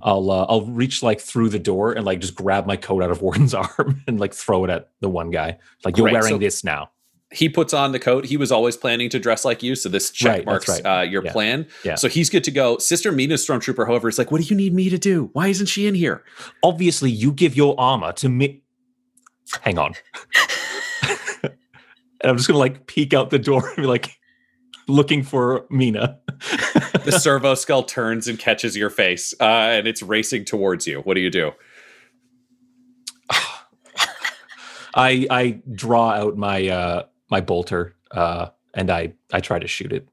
I'll 0.02 0.30
uh, 0.30 0.46
I'll 0.48 0.66
reach 0.66 1.02
like 1.02 1.20
through 1.20 1.48
the 1.50 1.58
door 1.58 1.92
and 1.92 2.04
like 2.06 2.20
just 2.20 2.34
grab 2.34 2.66
my 2.66 2.76
coat 2.76 3.02
out 3.02 3.10
of 3.10 3.20
Warden's 3.20 3.54
arm 3.54 4.02
and 4.06 4.20
like 4.20 4.32
throw 4.34 4.64
it 4.64 4.70
at 4.70 4.90
the 5.00 5.08
one 5.08 5.30
guy. 5.30 5.58
Like 5.84 5.96
you're 5.96 6.04
Great, 6.04 6.14
wearing 6.14 6.34
so- 6.34 6.38
this 6.38 6.62
now. 6.64 6.90
He 7.32 7.48
puts 7.48 7.74
on 7.74 7.92
the 7.92 7.98
coat. 7.98 8.24
He 8.24 8.36
was 8.36 8.50
always 8.50 8.76
planning 8.76 9.10
to 9.10 9.18
dress 9.18 9.44
like 9.44 9.62
you, 9.62 9.74
so 9.74 9.88
this 9.88 10.10
check 10.10 10.36
Right, 10.38 10.46
marks 10.46 10.68
right. 10.68 10.86
uh, 10.86 11.02
your 11.02 11.24
Yeah. 11.24 11.32
plan. 11.32 11.66
Yeah. 11.84 11.94
So 11.96 12.08
he's 12.08 12.30
good 12.30 12.44
to 12.44 12.50
go. 12.50 12.78
Sister 12.78 13.12
Mina's 13.12 13.46
stormtrooper, 13.46 13.86
however, 13.86 14.08
is 14.08 14.18
like, 14.18 14.30
"What 14.30 14.40
do 14.40 14.46
you 14.46 14.56
need 14.56 14.72
me 14.74 14.88
to 14.88 14.98
do? 14.98 15.28
Why 15.34 15.48
isn't 15.48 15.66
she 15.66 15.86
in 15.86 15.94
here?" 15.94 16.24
Obviously, 16.62 17.10
you 17.10 17.32
give 17.32 17.54
your 17.56 17.74
armor 17.78 18.12
to 18.12 18.28
me. 18.28 18.62
Hang 19.62 19.78
on. 19.78 19.94
and 21.42 21.52
I'm 22.24 22.36
just 22.36 22.48
gonna 22.48 22.58
like 22.58 22.86
peek 22.86 23.12
out 23.14 23.30
the 23.30 23.38
door 23.38 23.66
and 23.68 23.76
be 23.76 23.86
like 23.86 24.18
looking 24.88 25.22
for 25.22 25.66
Mina. 25.70 26.18
The 27.04 27.12
servo 27.18 27.54
skull 27.54 27.84
turns 27.84 28.28
and 28.28 28.38
catches 28.38 28.76
your 28.76 28.90
face, 28.90 29.32
uh, 29.40 29.44
and 29.44 29.86
it's 29.86 30.02
racing 30.02 30.44
towards 30.44 30.86
you. 30.86 30.98
What 31.00 31.14
do 31.14 31.20
you 31.20 31.30
do? 31.30 31.52
I 34.94 35.26
I 35.30 35.60
draw 35.72 36.10
out 36.10 36.36
my 36.36 36.68
uh 36.68 37.02
my 37.30 37.40
bolter 37.40 37.94
uh 38.10 38.48
and 38.74 38.90
I 38.90 39.14
I 39.32 39.40
try 39.40 39.58
to 39.58 39.66
shoot 39.66 39.92
it. 39.92 40.08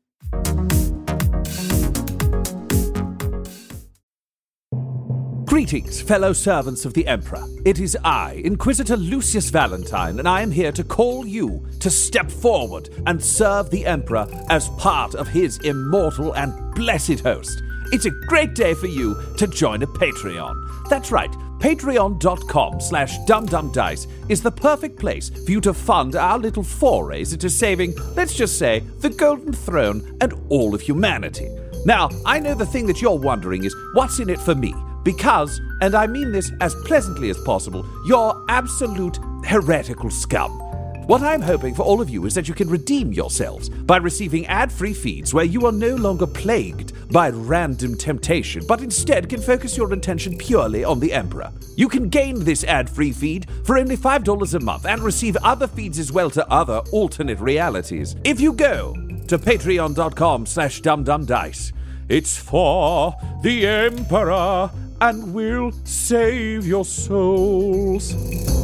Greetings, 5.45 6.01
fellow 6.01 6.34
servants 6.34 6.84
of 6.84 6.93
the 6.93 7.07
Emperor. 7.07 7.41
It 7.63 7.79
is 7.79 7.98
I, 8.03 8.41
Inquisitor 8.43 8.98
Lucius 8.98 9.50
Valentine, 9.50 10.19
and 10.19 10.27
I 10.27 10.41
am 10.41 10.51
here 10.51 10.74
to 10.74 10.84
call 10.84 11.25
you 11.25 11.65
to 11.79 11.89
step 11.89 12.29
forward 12.29 12.89
and 13.05 13.24
serve 13.24 13.69
the 13.69 13.86
Emperor 13.86 14.27
as 14.50 14.67
part 14.77 15.15
of 15.15 15.29
his 15.29 15.57
immortal 15.60 16.34
and 16.34 16.75
blessed 16.75 17.22
host. 17.22 17.63
It's 17.93 18.05
a 18.05 18.12
great 18.27 18.53
day 18.53 18.74
for 18.74 18.88
you 18.88 19.15
to 19.38 19.48
join 19.48 19.81
a 19.81 19.88
Patreon. 19.88 20.89
That's 20.89 21.10
right, 21.10 21.34
patreon.com 21.65 22.79
slash 22.79 23.17
dumbdumbdice 23.22 24.05
is 24.29 24.43
the 24.43 24.51
perfect 24.51 25.00
place 25.00 25.31
for 25.31 25.50
you 25.50 25.60
to 25.60 25.74
fund 25.74 26.15
our 26.15 26.38
little 26.38 26.62
forays 26.62 27.34
into 27.34 27.50
saving, 27.50 27.91
let's 28.15 28.36
just 28.36 28.60
say, 28.60 28.81
the 29.00 29.10
Golden 29.10 29.51
Throne 29.51 30.15
and 30.22 30.31
all 30.50 30.75
of 30.75 30.81
humanity. 30.81 31.50
Now, 31.84 32.12
I 32.24 32.39
know 32.39 32.53
the 32.53 32.67
thing 32.67 32.86
that 32.86 33.01
you're 33.01 33.17
wondering 33.17 33.63
is 33.63 33.75
what's 33.95 34.19
in 34.19 34.29
it 34.29 34.39
for 34.39 34.53
me? 34.53 34.75
Because, 35.03 35.60
and 35.81 35.95
I 35.95 36.05
mean 36.05 36.31
this 36.31 36.51
as 36.62 36.75
pleasantly 36.86 37.31
as 37.31 37.41
possible, 37.41 37.84
you're 38.05 38.45
absolute 38.48 39.17
heretical 39.43 40.12
scum. 40.12 40.64
What 41.08 41.22
I'm 41.22 41.42
hoping 41.42 41.76
for 41.76 41.84
all 41.84 42.02
of 42.02 42.10
you 42.10 42.26
is 42.26 42.34
that 42.34 42.48
you 42.48 42.56
can 42.56 42.68
redeem 42.68 43.14
yourselves 43.14 43.70
by 43.70 43.98
receiving 43.98 44.48
ad 44.48 44.72
free 44.72 44.94
feeds 44.94 45.36
where 45.36 45.46
you 45.46 45.68
are 45.68 45.72
no 45.72 45.96
longer 45.96 46.26
plagued 46.26 46.94
by 47.12 47.30
random 47.30 47.96
temptation, 47.96 48.66
but 48.68 48.82
instead 48.82 49.30
can 49.30 49.40
focus 49.40 49.78
your 49.78 49.94
attention 49.94 50.36
purely 50.36 50.84
on 50.84 51.00
the 51.00 51.14
Emperor. 51.14 51.52
You 51.76 51.90
can 51.90 52.10
gain 52.10 52.44
this 52.44 52.64
ad 52.64 52.90
free 52.90 53.12
feed 53.12 53.46
for 53.66 53.78
only 53.78 53.96
$5 53.96 54.56
a 54.56 54.60
month 54.62 54.88
and 54.88 55.04
receive 55.04 55.38
other 55.44 55.68
feeds 55.68 56.00
as 56.00 56.12
well 56.12 56.32
to 56.32 56.50
other 56.52 56.82
alternate 56.92 57.40
realities. 57.40 58.16
If 58.24 58.42
you 58.42 58.54
go 58.54 58.96
to 59.28 59.38
patreon.com 59.38 60.48
slash 60.48 60.82
dumbdumbdice, 60.82 61.72
it's 62.10 62.36
for 62.36 63.14
the 63.44 63.68
Emperor 63.68 64.72
and 65.02 65.36
will 65.36 65.72
save 65.84 66.66
your 66.66 66.84
souls. 66.84 68.55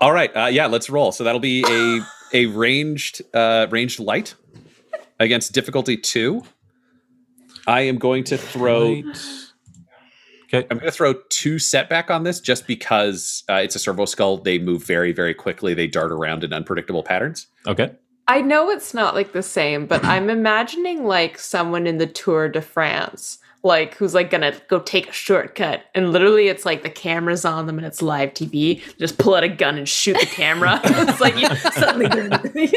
All 0.00 0.12
right, 0.12 0.30
uh, 0.36 0.46
yeah, 0.46 0.66
let's 0.66 0.90
roll. 0.90 1.12
So 1.12 1.24
that'll 1.24 1.40
be 1.40 1.64
a 1.66 2.00
a 2.32 2.46
ranged 2.46 3.22
uh, 3.34 3.66
ranged 3.70 4.00
light 4.00 4.34
against 5.18 5.52
difficulty 5.52 5.96
two. 5.96 6.42
I 7.66 7.82
am 7.82 7.98
going 7.98 8.24
to 8.24 8.36
throw. 8.36 8.94
Right. 8.94 9.18
Okay. 10.44 10.66
I'm 10.70 10.78
going 10.78 10.90
to 10.90 10.92
throw 10.92 11.14
two 11.28 11.58
setback 11.58 12.08
on 12.08 12.22
this 12.22 12.38
just 12.38 12.68
because 12.68 13.42
uh, 13.48 13.54
it's 13.54 13.74
a 13.74 13.80
servo 13.80 14.04
skull. 14.04 14.36
They 14.36 14.58
move 14.58 14.84
very, 14.84 15.12
very 15.12 15.34
quickly. 15.34 15.74
They 15.74 15.88
dart 15.88 16.12
around 16.12 16.44
in 16.44 16.52
unpredictable 16.52 17.02
patterns. 17.02 17.48
Okay. 17.66 17.90
I 18.28 18.42
know 18.42 18.70
it's 18.70 18.94
not 18.94 19.14
like 19.14 19.32
the 19.32 19.42
same, 19.42 19.86
but 19.86 20.04
I'm 20.04 20.30
imagining 20.30 21.04
like 21.04 21.38
someone 21.38 21.86
in 21.86 21.98
the 21.98 22.06
Tour 22.06 22.48
de 22.48 22.60
France, 22.60 23.38
like 23.66 23.94
who's 23.96 24.14
like 24.14 24.30
gonna 24.30 24.54
go 24.68 24.78
take 24.80 25.08
a 25.08 25.12
shortcut, 25.12 25.82
and 25.94 26.12
literally 26.12 26.48
it's 26.48 26.64
like 26.64 26.82
the 26.82 26.90
camera's 26.90 27.44
on 27.44 27.66
them 27.66 27.76
and 27.78 27.86
it's 27.86 28.00
live 28.00 28.30
TV. 28.30 28.80
Just 28.98 29.18
pull 29.18 29.34
out 29.34 29.44
a 29.44 29.48
gun 29.48 29.76
and 29.76 29.88
shoot 29.88 30.18
the 30.18 30.26
camera. 30.26 30.80
it's 30.84 31.20
like 31.20 31.36
you 31.36 31.54
suddenly. 31.72 32.72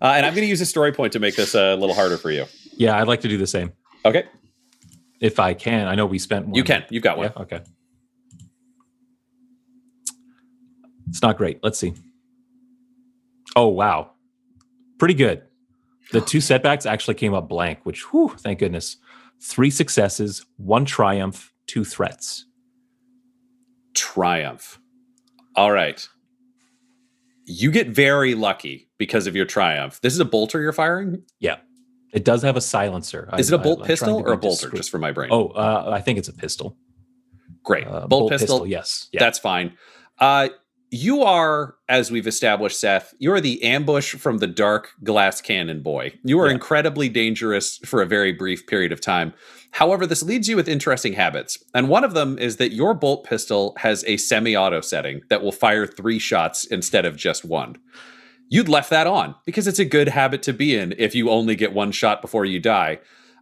Uh, 0.00 0.12
and 0.16 0.24
I'm 0.24 0.32
going 0.32 0.44
to 0.44 0.48
use 0.48 0.60
a 0.60 0.66
story 0.66 0.92
point 0.92 1.12
to 1.14 1.18
make 1.18 1.34
this 1.34 1.56
a 1.56 1.74
little 1.74 1.92
harder 1.92 2.16
for 2.16 2.30
you. 2.30 2.44
Yeah, 2.76 2.96
I'd 2.96 3.08
like 3.08 3.20
to 3.22 3.28
do 3.28 3.36
the 3.36 3.48
same 3.48 3.72
Okay, 4.04 4.26
if 5.20 5.40
I 5.40 5.54
can. 5.54 5.88
I 5.88 5.96
know 5.96 6.06
we 6.06 6.20
spent 6.20 6.46
one. 6.46 6.54
you 6.54 6.62
can. 6.62 6.84
You've 6.88 7.02
got 7.02 7.18
one. 7.18 7.32
Yeah. 7.36 7.42
Okay. 7.42 7.60
It's 11.08 11.20
not 11.20 11.36
great. 11.36 11.58
Let's 11.64 11.80
see. 11.80 11.94
Oh 13.56 13.66
wow, 13.66 14.12
pretty 14.98 15.14
good. 15.14 15.42
The 16.12 16.20
two 16.20 16.40
setbacks 16.40 16.86
actually 16.86 17.14
came 17.14 17.34
up 17.34 17.48
blank, 17.48 17.80
which 17.84 18.02
whew, 18.12 18.34
thank 18.38 18.58
goodness. 18.60 18.96
Three 19.42 19.70
successes, 19.70 20.44
one 20.56 20.84
triumph, 20.84 21.52
two 21.66 21.84
threats. 21.84 22.46
Triumph. 23.94 24.78
All 25.56 25.72
right. 25.72 26.08
You 27.44 27.70
get 27.70 27.88
very 27.88 28.34
lucky 28.34 28.88
because 28.98 29.26
of 29.26 29.34
your 29.34 29.46
triumph. 29.46 30.00
This 30.00 30.12
is 30.12 30.20
a 30.20 30.24
bolter 30.24 30.60
you're 30.60 30.72
firing? 30.72 31.22
Yeah. 31.40 31.56
It 32.12 32.24
does 32.24 32.42
have 32.42 32.56
a 32.56 32.60
silencer. 32.60 33.28
Is 33.38 33.52
I- 33.52 33.56
it 33.56 33.60
a 33.60 33.62
bolt 33.62 33.82
I- 33.82 33.86
pistol 33.86 34.16
or 34.16 34.32
a 34.32 34.36
bolter, 34.36 34.62
discreet. 34.66 34.78
just 34.78 34.90
for 34.90 34.98
my 34.98 35.12
brain? 35.12 35.30
Oh, 35.32 35.48
uh, 35.48 35.90
I 35.92 36.00
think 36.00 36.18
it's 36.18 36.28
a 36.28 36.32
pistol. 36.32 36.76
great. 37.64 37.86
Uh, 37.86 38.06
bolt, 38.06 38.30
pistol. 38.30 38.66
yes. 38.66 39.08
Yeah. 39.12 39.20
That's 39.20 39.38
fine. 39.38 39.76
Uh, 40.18 40.48
you 40.90 41.22
are, 41.22 41.74
as 41.88 42.10
we've 42.10 42.26
established, 42.26 42.80
Seth, 42.80 43.14
you 43.18 43.32
are 43.32 43.40
the 43.40 43.62
ambush 43.62 44.14
from 44.14 44.38
the 44.38 44.46
dark 44.46 44.90
glass 45.04 45.40
cannon 45.40 45.82
boy. 45.82 46.14
You 46.24 46.40
are 46.40 46.46
Yeah. 46.46 46.54
incredibly 46.54 47.08
dangerous 47.08 47.78
for 47.84 48.00
a 48.00 48.06
very 48.06 48.32
brief 48.32 48.66
period 48.66 48.92
of 48.92 49.00
time. 49.00 49.34
However, 49.72 50.06
this 50.06 50.22
leads 50.22 50.48
you 50.48 50.56
with 50.56 50.68
interesting 50.68 51.12
habits. 51.12 51.58
And 51.74 51.88
one 51.88 52.04
of 52.04 52.14
them 52.14 52.38
is 52.38 52.56
that 52.56 52.72
your 52.72 52.94
bolt 52.94 53.24
pistol 53.24 53.74
has 53.78 54.02
a 54.06 54.16
semi 54.16 54.56
auto 54.56 54.80
setting 54.80 55.20
that 55.28 55.42
will 55.42 55.52
fire 55.52 55.86
three 55.86 56.18
shots 56.18 56.64
instead 56.64 57.04
of 57.04 57.16
just 57.16 57.44
one. 57.44 57.76
You'd 58.48 58.68
left 58.68 58.88
that 58.90 59.06
on 59.06 59.34
because 59.44 59.66
it's 59.66 59.78
a 59.78 59.84
good 59.84 60.08
habit 60.08 60.42
to 60.44 60.54
be 60.54 60.74
in 60.74 60.94
if 60.96 61.14
you 61.14 61.28
only 61.28 61.54
get 61.54 61.74
one 61.74 61.92
shot 61.92 62.22
before 62.22 62.46
you 62.46 62.58
die. 62.60 62.98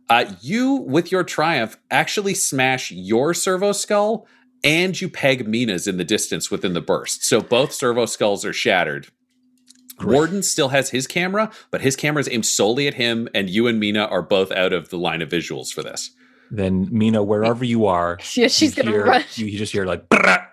Uh, 0.09 0.25
you, 0.41 0.75
with 0.75 1.13
your 1.13 1.23
triumph, 1.25 1.77
actually 1.91 2.35
smash 2.35 2.91
your 2.91 3.35
servo 3.35 3.73
skull 3.73 4.27
and 4.65 5.01
you 5.01 5.09
peg 5.09 5.47
Mina's 5.47 5.87
in 5.87 5.97
the 5.97 6.05
distance 6.05 6.51
within 6.51 6.75
the 6.75 6.81
burst. 6.81 7.25
So 7.25 7.41
both 7.41 7.73
servo 7.73 8.07
skulls 8.07 8.45
are 8.45 8.53
shattered. 8.53 9.09
Warden 10.03 10.43
still 10.43 10.69
has 10.69 10.91
his 10.91 11.07
camera, 11.07 11.51
but 11.71 11.81
his 11.81 11.97
camera 11.97 12.21
is 12.21 12.29
aimed 12.31 12.45
solely 12.45 12.87
at 12.87 12.95
him, 12.95 13.29
and 13.35 13.49
you 13.49 13.67
and 13.67 13.81
Mina 13.81 14.05
are 14.05 14.21
both 14.23 14.53
out 14.53 14.73
of 14.75 14.91
the 14.91 14.99
line 14.99 15.23
of 15.23 15.31
visuals 15.31 15.73
for 15.73 15.83
this. 15.83 16.11
Then 16.51 16.89
Mina, 16.91 17.23
wherever 17.23 17.65
you 17.65 17.87
are, 17.87 18.19
Yeah, 18.35 18.49
she's 18.49 18.77
you 18.77 18.83
gonna 18.83 18.95
hear- 18.95 19.07
run. 19.07 19.25
You, 19.35 19.47
you 19.47 19.59
just 19.59 19.73
hear 19.73 19.87
like, 19.87 20.05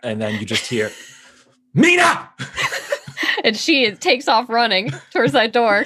and 0.02 0.22
then 0.22 0.40
you 0.40 0.46
just 0.46 0.66
hear, 0.68 0.92
Mina. 1.74 2.30
and 3.44 3.58
she 3.58 3.92
takes 3.92 4.28
off 4.28 4.50
running 4.50 4.92
towards 5.12 5.34
that 5.34 5.52
door. 5.52 5.86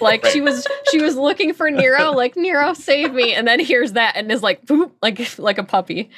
Like 0.00 0.26
she 0.26 0.40
was 0.40 0.66
she 0.90 1.00
was 1.00 1.14
looking 1.16 1.54
for 1.54 1.70
Nero, 1.70 2.10
like 2.10 2.36
Nero 2.36 2.74
save 2.74 3.12
me, 3.14 3.32
and 3.34 3.46
then 3.46 3.60
hears 3.60 3.92
that 3.92 4.16
and 4.16 4.30
is 4.32 4.42
like 4.42 4.66
boop, 4.66 4.90
like 5.00 5.38
like 5.38 5.58
a 5.58 5.62
puppy. 5.64 6.10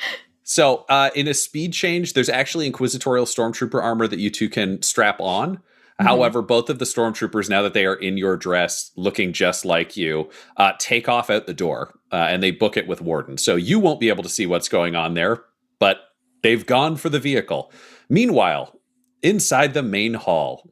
So, 0.51 0.87
uh, 0.89 1.11
in 1.15 1.29
a 1.29 1.35
speed 1.35 1.75
change, 1.75 2.15
there's 2.15 2.31
actually 2.31 2.67
Inquisitorial 2.67 3.27
Stormtrooper 3.27 3.83
armor 3.83 4.09
that 4.09 4.19
you 4.19 4.31
two 4.31 4.49
can 4.49 4.81
strap 4.81 5.21
on. 5.21 5.61
However, 6.01 6.41
both 6.41 6.71
of 6.71 6.79
the 6.79 6.85
stormtroopers, 6.87 7.51
now 7.51 7.61
that 7.63 7.75
they 7.75 7.85
are 7.85 7.97
in 7.97 8.17
your 8.17 8.37
dress, 8.37 8.93
looking 8.97 9.33
just 9.33 9.65
like 9.65 9.97
you, 9.97 10.31
uh, 10.57 10.73
take 10.79 11.07
off 11.09 11.29
out 11.29 11.47
the 11.47 11.53
door 11.53 11.99
uh, 12.13 12.29
and 12.31 12.43
they 12.43 12.53
book 12.53 12.77
it 12.77 12.87
with 12.87 13.03
Warden. 13.03 13.37
So 13.37 13.57
you 13.57 13.79
won't 13.79 14.01
be 14.01 14.09
able 14.09 14.23
to 14.23 14.29
see 14.29 14.47
what's 14.47 14.69
going 14.69 14.95
on 14.95 15.15
there, 15.15 15.43
but 15.81 15.99
they've 16.43 16.65
gone 16.65 16.97
for 16.97 17.09
the 17.09 17.19
vehicle. 17.19 17.73
Meanwhile, 18.09 18.79
inside 19.23 19.75
the 19.75 19.83
main 19.83 20.15
hall, 20.15 20.71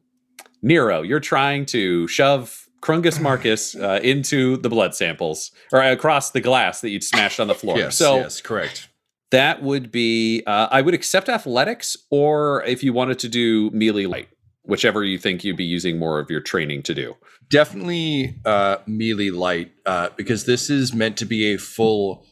Nero, 0.61 1.01
you're 1.01 1.19
trying 1.19 1.65
to 1.67 2.07
shove 2.07 2.69
Krungus 2.81 3.21
Marcus 3.21 3.75
uh, 3.75 3.99
into 4.01 4.57
the 4.57 4.69
blood 4.69 4.95
samples 4.95 5.51
or 5.73 5.81
across 5.81 6.31
the 6.31 6.41
glass 6.41 6.79
that 6.81 6.89
you'd 6.89 7.03
smashed 7.03 7.39
on 7.39 7.47
the 7.47 7.55
floor. 7.55 7.77
Yes, 7.77 7.97
so 7.97 8.15
yes, 8.15 8.39
correct. 8.39 8.86
That 9.31 9.61
would 9.61 9.91
be 9.91 10.43
uh, 10.45 10.67
I 10.71 10.81
would 10.81 10.93
accept 10.93 11.29
athletics, 11.29 11.97
or 12.09 12.63
if 12.65 12.83
you 12.83 12.93
wanted 12.93 13.19
to 13.19 13.29
do 13.29 13.69
melee 13.71 14.05
light, 14.05 14.29
whichever 14.63 15.03
you 15.03 15.17
think 15.17 15.43
you'd 15.43 15.57
be 15.57 15.65
using 15.65 15.97
more 15.97 16.19
of 16.19 16.29
your 16.29 16.41
training 16.41 16.83
to 16.83 16.93
do. 16.93 17.15
Definitely 17.49 18.35
uh, 18.45 18.77
melee 18.85 19.29
light 19.29 19.71
uh, 19.85 20.09
because 20.15 20.45
this 20.45 20.69
is 20.69 20.93
meant 20.93 21.17
to 21.17 21.25
be 21.25 21.53
a 21.53 21.57
full 21.57 22.25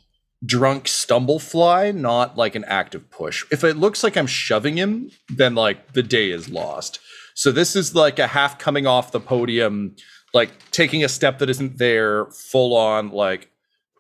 drunk 0.45 0.87
stumble 0.87 1.39
fly, 1.39 1.91
not 1.91 2.37
like 2.37 2.55
an 2.55 2.65
active 2.65 3.09
push. 3.09 3.45
If 3.51 3.63
it 3.63 3.77
looks 3.77 4.03
like 4.03 4.15
I'm 4.17 4.27
shoving 4.27 4.77
him, 4.77 5.11
then 5.29 5.55
like 5.55 5.93
the 5.93 6.03
day 6.03 6.29
is 6.29 6.49
lost. 6.49 6.99
So 7.33 7.51
this 7.51 7.75
is 7.75 7.95
like 7.95 8.19
a 8.19 8.27
half 8.27 8.57
coming 8.57 8.87
off 8.87 9.11
the 9.11 9.19
podium, 9.19 9.95
like 10.33 10.51
taking 10.71 11.03
a 11.03 11.09
step 11.09 11.39
that 11.39 11.49
isn't 11.49 11.77
there, 11.77 12.25
full 12.27 12.75
on 12.75 13.09
like 13.09 13.49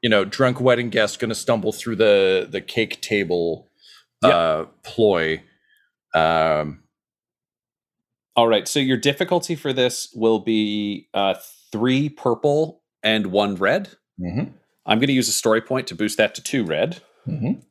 you 0.05 0.09
know, 0.09 0.23
drunk 0.23 0.61
wedding 0.61 0.91
guest 0.91 1.19
going 1.19 1.29
to 1.29 1.35
stumble 1.35 1.71
through 1.71 1.95
the 1.95 2.47
the 2.47 2.61
cake 2.61 3.01
table 3.01 3.71
uh, 4.21 4.65
ploy. 4.83 5.41
Um, 6.13 6.83
All 8.35 8.47
right, 8.47 8.67
so 8.67 8.77
your 8.79 8.97
difficulty 8.97 9.55
for 9.55 9.73
this 9.73 10.07
will 10.13 10.37
be 10.37 11.09
uh, 11.15 11.33
three 11.71 12.09
purple 12.09 12.83
and 13.01 13.27
one 13.31 13.55
red. 13.55 13.97
mhm, 14.19 14.53
I'm 14.85 14.99
going 14.99 15.07
to 15.07 15.13
use 15.13 15.27
a 15.27 15.33
story 15.33 15.59
point 15.61 15.87
to 15.87 15.95
boost 15.95 16.19
that 16.19 16.35
to 16.35 16.43
two 16.43 16.63
red. 16.63 17.01
mhm. 17.27 17.63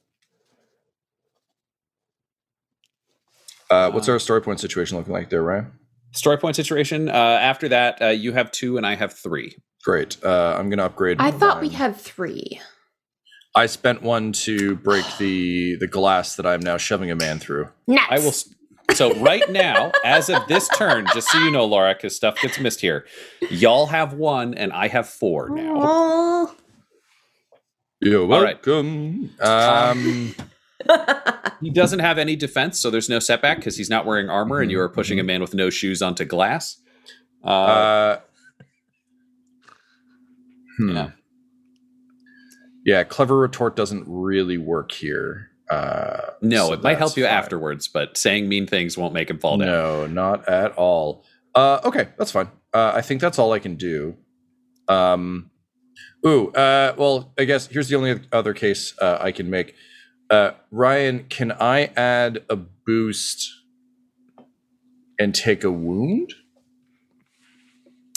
Uh, 3.70 3.92
what's 3.92 4.08
our 4.08 4.18
story 4.18 4.42
point 4.42 4.58
situation 4.58 4.98
looking 4.98 5.12
like 5.12 5.30
there, 5.30 5.44
Ryan? 5.44 5.70
Story 6.10 6.38
point 6.38 6.56
situation. 6.56 7.08
Uh, 7.08 7.12
after 7.12 7.68
that, 7.68 8.02
uh, 8.02 8.08
you 8.08 8.32
have 8.32 8.50
two 8.50 8.76
and 8.76 8.84
I 8.84 8.96
have 8.96 9.12
three. 9.12 9.56
Great. 9.84 10.16
Uh, 10.24 10.56
I'm 10.58 10.68
going 10.68 10.78
to 10.78 10.84
upgrade. 10.86 11.18
I 11.20 11.30
thought 11.30 11.60
we 11.60 11.68
had 11.68 11.96
three. 11.96 12.60
I 13.54 13.66
spent 13.66 14.02
one 14.02 14.32
to 14.32 14.74
break 14.76 15.04
the 15.18 15.76
the 15.76 15.86
glass 15.86 16.36
that 16.36 16.46
I'm 16.46 16.60
now 16.60 16.76
shoving 16.76 17.10
a 17.10 17.14
man 17.14 17.38
through. 17.38 17.68
Nuts. 17.86 18.06
I 18.10 18.18
will. 18.18 18.32
So 18.96 19.14
right 19.20 19.48
now, 19.50 19.92
as 20.04 20.28
of 20.28 20.46
this 20.48 20.68
turn, 20.76 21.06
just 21.14 21.30
so 21.30 21.38
you 21.38 21.50
know, 21.50 21.64
Laura, 21.64 21.94
because 21.94 22.16
stuff 22.16 22.40
gets 22.40 22.58
missed 22.58 22.80
here, 22.80 23.06
y'all 23.50 23.86
have 23.86 24.12
one 24.12 24.54
and 24.54 24.72
I 24.72 24.88
have 24.88 25.08
four 25.08 25.50
now. 25.50 25.76
Aw. 25.76 26.54
You're 28.00 28.22
All 28.22 28.42
right. 28.42 28.66
welcome. 28.66 29.30
Um, 29.40 30.34
He 31.64 31.70
doesn't 31.70 32.00
have 32.00 32.18
any 32.18 32.36
defense, 32.36 32.78
so 32.78 32.90
there's 32.90 33.08
no 33.08 33.18
setback 33.18 33.56
because 33.56 33.76
he's 33.78 33.88
not 33.88 34.04
wearing 34.04 34.28
armor, 34.28 34.60
and 34.60 34.70
you 34.70 34.78
are 34.80 34.88
pushing 34.88 35.18
a 35.18 35.22
man 35.22 35.40
with 35.40 35.54
no 35.54 35.70
shoes 35.70 36.02
onto 36.02 36.26
glass. 36.26 36.76
Uh, 37.42 37.48
uh, 37.48 38.20
hmm. 40.78 40.90
yeah. 40.90 41.10
Yeah, 42.84 43.02
clever 43.04 43.36
retort 43.38 43.76
doesn't 43.76 44.04
really 44.06 44.58
work 44.58 44.92
here. 44.92 45.50
Uh, 45.70 46.20
No, 46.42 46.66
so 46.66 46.72
it 46.74 46.82
might 46.82 46.98
help 46.98 47.16
you 47.16 47.24
fine. 47.24 47.32
afterwards, 47.32 47.88
but 47.88 48.18
saying 48.18 48.46
mean 48.48 48.66
things 48.66 48.98
won't 48.98 49.14
make 49.14 49.30
him 49.30 49.38
fall 49.38 49.56
down. 49.56 49.68
No, 49.68 50.06
not 50.06 50.46
at 50.48 50.72
all. 50.72 51.24
Uh, 51.54 51.80
okay, 51.84 52.08
that's 52.18 52.30
fine. 52.30 52.50
Uh, 52.74 52.92
I 52.94 53.00
think 53.00 53.22
that's 53.22 53.38
all 53.38 53.52
I 53.52 53.58
can 53.58 53.76
do. 53.76 54.16
Um, 54.88 55.50
ooh, 56.26 56.48
uh, 56.48 56.94
well, 56.98 57.32
I 57.38 57.44
guess 57.44 57.68
here's 57.68 57.88
the 57.88 57.96
only 57.96 58.20
other 58.32 58.52
case 58.52 58.92
uh, 59.00 59.16
I 59.18 59.32
can 59.32 59.48
make. 59.48 59.74
Uh, 60.28 60.50
Ryan, 60.70 61.24
can 61.30 61.52
I 61.52 61.86
add 61.96 62.42
a 62.50 62.56
boost 62.56 63.50
and 65.18 65.34
take 65.34 65.64
a 65.64 65.70
wound? 65.70 66.34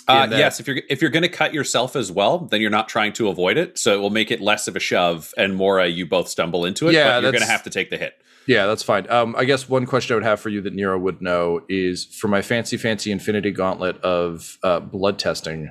Uh, 0.08 0.28
yes, 0.32 0.60
if 0.60 0.68
you're 0.68 0.82
if 0.90 1.02
you're 1.02 1.12
going 1.12 1.24
to 1.24 1.30
cut 1.30 1.54
yourself 1.54 1.96
as 1.96 2.12
well, 2.12 2.40
then 2.40 2.62
you're 2.62 2.70
not 2.70 2.88
trying 2.88 3.12
to 3.14 3.28
avoid 3.28 3.58
it, 3.58 3.78
so 3.78 3.94
it 3.94 3.98
will 3.98 4.10
make 4.10 4.32
it 4.32 4.40
less 4.40 4.68
of 4.68 4.76
a 4.76 4.80
shove 4.80 5.34
and 5.38 5.56
more 5.56 5.80
a 5.80 5.88
you 5.88 6.06
both 6.06 6.30
stumble 6.30 6.64
into 6.64 6.88
it. 6.88 6.94
Yeah, 6.94 7.18
but 7.18 7.24
you're 7.24 7.32
going 7.34 7.44
to 7.44 7.50
have 7.50 7.64
to 7.64 7.70
take 7.70 7.90
the 7.90 7.98
hit. 7.98 8.14
Yeah, 8.48 8.66
that's 8.66 8.84
fine. 8.84 9.10
Um, 9.12 9.36
I 9.38 9.44
guess 9.44 9.68
one 9.68 9.86
question 9.86 10.14
I 10.14 10.16
would 10.16 10.24
have 10.24 10.40
for 10.40 10.48
you 10.48 10.62
that 10.62 10.74
Nero 10.74 10.98
would 10.98 11.22
know 11.22 11.62
is 11.68 12.06
for 12.06 12.30
my 12.30 12.42
fancy, 12.42 12.78
fancy 12.78 13.12
Infinity 13.12 13.52
Gauntlet 13.52 13.98
of 13.98 14.58
uh, 14.64 14.80
blood 14.80 15.20
testing. 15.20 15.70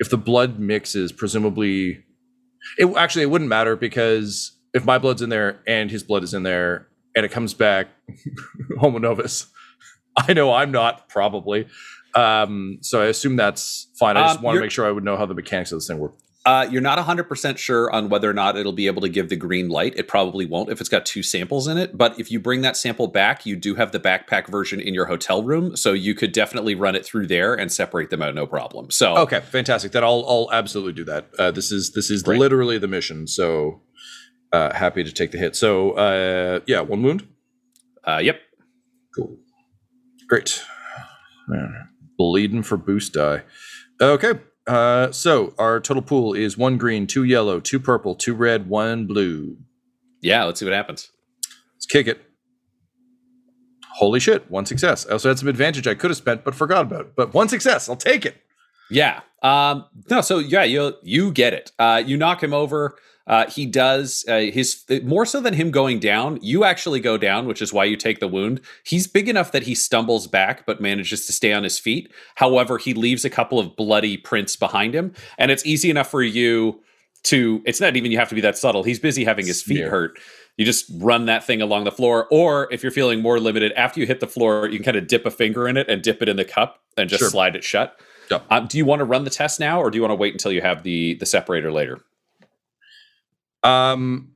If 0.00 0.08
the 0.08 0.16
blood 0.16 0.58
mixes, 0.58 1.12
presumably, 1.12 2.02
it 2.78 2.86
actually 2.96 3.22
it 3.22 3.30
wouldn't 3.30 3.50
matter 3.50 3.76
because 3.76 4.52
if 4.72 4.86
my 4.86 4.96
blood's 4.96 5.20
in 5.20 5.28
there 5.28 5.60
and 5.66 5.90
his 5.90 6.02
blood 6.02 6.24
is 6.24 6.32
in 6.32 6.42
there 6.42 6.88
and 7.14 7.26
it 7.26 7.30
comes 7.30 7.52
back 7.52 7.88
homo 8.78 8.98
novus, 8.98 9.46
I 10.16 10.32
know 10.32 10.52
I'm 10.52 10.72
not 10.72 11.08
probably. 11.08 11.66
Um, 12.14 12.78
so 12.80 13.02
I 13.02 13.06
assume 13.06 13.36
that's 13.36 13.88
fine. 13.98 14.16
I 14.16 14.22
just 14.26 14.38
Um, 14.38 14.42
want 14.44 14.56
to 14.56 14.60
make 14.60 14.70
sure 14.70 14.86
I 14.86 14.90
would 14.90 15.04
know 15.04 15.16
how 15.16 15.26
the 15.26 15.34
mechanics 15.34 15.72
of 15.72 15.78
this 15.78 15.88
thing 15.88 15.98
work. 15.98 16.14
Uh, 16.46 16.68
you're 16.70 16.82
not 16.82 16.98
100% 16.98 17.56
sure 17.56 17.90
on 17.90 18.10
whether 18.10 18.28
or 18.28 18.34
not 18.34 18.54
it'll 18.58 18.70
be 18.74 18.86
able 18.86 19.00
to 19.00 19.08
give 19.08 19.30
the 19.30 19.36
green 19.36 19.70
light. 19.70 19.94
It 19.96 20.08
probably 20.08 20.44
won't 20.44 20.68
if 20.68 20.78
it's 20.78 20.90
got 20.90 21.06
two 21.06 21.22
samples 21.22 21.66
in 21.66 21.78
it. 21.78 21.96
But 21.96 22.20
if 22.20 22.30
you 22.30 22.38
bring 22.38 22.60
that 22.60 22.76
sample 22.76 23.06
back, 23.06 23.46
you 23.46 23.56
do 23.56 23.76
have 23.76 23.92
the 23.92 23.98
backpack 23.98 24.48
version 24.48 24.78
in 24.78 24.92
your 24.92 25.06
hotel 25.06 25.42
room. 25.42 25.74
So 25.74 25.94
you 25.94 26.14
could 26.14 26.32
definitely 26.32 26.74
run 26.74 26.94
it 26.94 27.06
through 27.06 27.28
there 27.28 27.54
and 27.54 27.72
separate 27.72 28.10
them 28.10 28.20
out, 28.20 28.34
no 28.34 28.46
problem. 28.46 28.90
So, 28.90 29.16
Okay, 29.16 29.40
fantastic. 29.40 29.92
Then 29.92 30.04
I'll 30.04 30.22
I'll 30.28 30.50
absolutely 30.52 30.92
do 30.92 31.04
that. 31.04 31.30
Uh, 31.38 31.50
this 31.50 31.72
is 31.72 31.92
this 31.92 32.10
is 32.10 32.26
literally 32.26 32.76
the 32.76 32.88
mission. 32.88 33.26
So 33.26 33.80
uh, 34.52 34.74
happy 34.74 35.02
to 35.02 35.10
take 35.12 35.30
the 35.32 35.38
hit. 35.38 35.56
So 35.56 35.92
uh, 35.92 36.60
yeah, 36.66 36.82
one 36.82 37.02
wound. 37.02 37.26
uh, 38.06 38.20
yep. 38.22 38.38
Cool. 39.16 39.34
Great. 40.28 40.62
Man, 41.48 41.88
bleeding 42.16 42.62
for 42.62 42.76
boost 42.76 43.14
die. 43.14 43.42
Okay. 44.00 44.40
Uh, 44.66 45.12
so 45.12 45.54
our 45.58 45.78
total 45.78 46.02
pool 46.02 46.32
is 46.32 46.56
one 46.56 46.78
green, 46.78 47.06
two 47.06 47.24
yellow, 47.24 47.60
two 47.60 47.78
purple, 47.78 48.14
two 48.14 48.34
red, 48.34 48.68
one 48.68 49.06
blue. 49.06 49.58
Yeah, 50.22 50.44
let's 50.44 50.58
see 50.58 50.66
what 50.66 50.74
happens. 50.74 51.10
Let's 51.74 51.86
kick 51.86 52.06
it. 52.06 52.22
Holy 53.96 54.18
shit! 54.18 54.50
One 54.50 54.66
success. 54.66 55.06
I 55.06 55.12
also 55.12 55.28
had 55.28 55.38
some 55.38 55.48
advantage 55.48 55.86
I 55.86 55.94
could 55.94 56.10
have 56.10 56.16
spent, 56.16 56.44
but 56.44 56.54
forgot 56.54 56.82
about. 56.82 57.14
But 57.14 57.32
one 57.34 57.48
success. 57.48 57.88
I'll 57.88 57.94
take 57.94 58.26
it. 58.26 58.36
Yeah. 58.90 59.20
Um, 59.44 59.84
no, 60.10 60.20
so 60.22 60.38
yeah, 60.40 60.64
you 60.64 60.94
you 61.02 61.30
get 61.30 61.52
it. 61.52 61.70
Uh, 61.78 62.02
you 62.04 62.16
knock 62.16 62.42
him 62.42 62.52
over. 62.54 62.96
Uh, 63.26 63.48
he 63.48 63.64
does 63.64 64.24
uh, 64.28 64.38
his 64.52 64.84
more 65.02 65.24
so 65.24 65.40
than 65.40 65.54
him 65.54 65.70
going 65.70 65.98
down. 66.00 66.38
You 66.42 66.64
actually 66.64 67.00
go 67.00 67.16
down, 67.16 67.46
which 67.46 67.62
is 67.62 67.72
why 67.72 67.84
you 67.84 67.96
take 67.96 68.20
the 68.20 68.28
wound. 68.28 68.60
He's 68.84 69.06
big 69.06 69.28
enough 69.28 69.52
that 69.52 69.62
he 69.62 69.74
stumbles 69.74 70.26
back, 70.26 70.66
but 70.66 70.80
manages 70.80 71.24
to 71.26 71.32
stay 71.32 71.52
on 71.52 71.62
his 71.62 71.78
feet. 71.78 72.10
However, 72.34 72.76
he 72.78 72.92
leaves 72.94 73.24
a 73.24 73.30
couple 73.30 73.58
of 73.58 73.76
bloody 73.76 74.16
prints 74.16 74.56
behind 74.56 74.94
him, 74.94 75.12
and 75.38 75.50
it's 75.50 75.64
easy 75.64 75.88
enough 75.90 76.10
for 76.10 76.22
you 76.22 76.82
to. 77.24 77.62
It's 77.64 77.80
not 77.80 77.96
even 77.96 78.10
you 78.12 78.18
have 78.18 78.28
to 78.30 78.34
be 78.34 78.42
that 78.42 78.58
subtle. 78.58 78.82
He's 78.82 78.98
busy 78.98 79.24
having 79.24 79.46
his 79.46 79.62
feet 79.62 79.76
Smear. 79.78 79.90
hurt. 79.90 80.18
You 80.56 80.64
just 80.66 80.84
run 80.96 81.24
that 81.26 81.44
thing 81.44 81.60
along 81.62 81.84
the 81.84 81.92
floor, 81.92 82.28
or 82.30 82.68
if 82.72 82.82
you're 82.82 82.92
feeling 82.92 83.20
more 83.22 83.40
limited, 83.40 83.72
after 83.72 84.00
you 84.00 84.06
hit 84.06 84.20
the 84.20 84.26
floor, 84.28 84.68
you 84.68 84.78
can 84.78 84.84
kind 84.84 84.96
of 84.96 85.06
dip 85.06 85.24
a 85.26 85.30
finger 85.30 85.66
in 85.66 85.76
it 85.76 85.88
and 85.88 86.00
dip 86.02 86.22
it 86.22 86.28
in 86.28 86.36
the 86.36 86.44
cup 86.44 86.78
and 86.96 87.08
just 87.10 87.20
Sure. 87.20 87.30
slide 87.30 87.56
it 87.56 87.64
shut. 87.64 87.98
Yeah. 88.30 88.40
Um, 88.50 88.66
do 88.66 88.78
you 88.78 88.84
want 88.84 89.00
to 89.00 89.04
run 89.04 89.24
the 89.24 89.30
test 89.30 89.60
now, 89.60 89.80
or 89.80 89.90
do 89.90 89.96
you 89.96 90.02
want 90.02 90.12
to 90.12 90.16
wait 90.16 90.32
until 90.32 90.52
you 90.52 90.60
have 90.60 90.82
the 90.82 91.14
the 91.14 91.26
separator 91.26 91.72
later? 91.72 92.00
Um, 93.62 94.32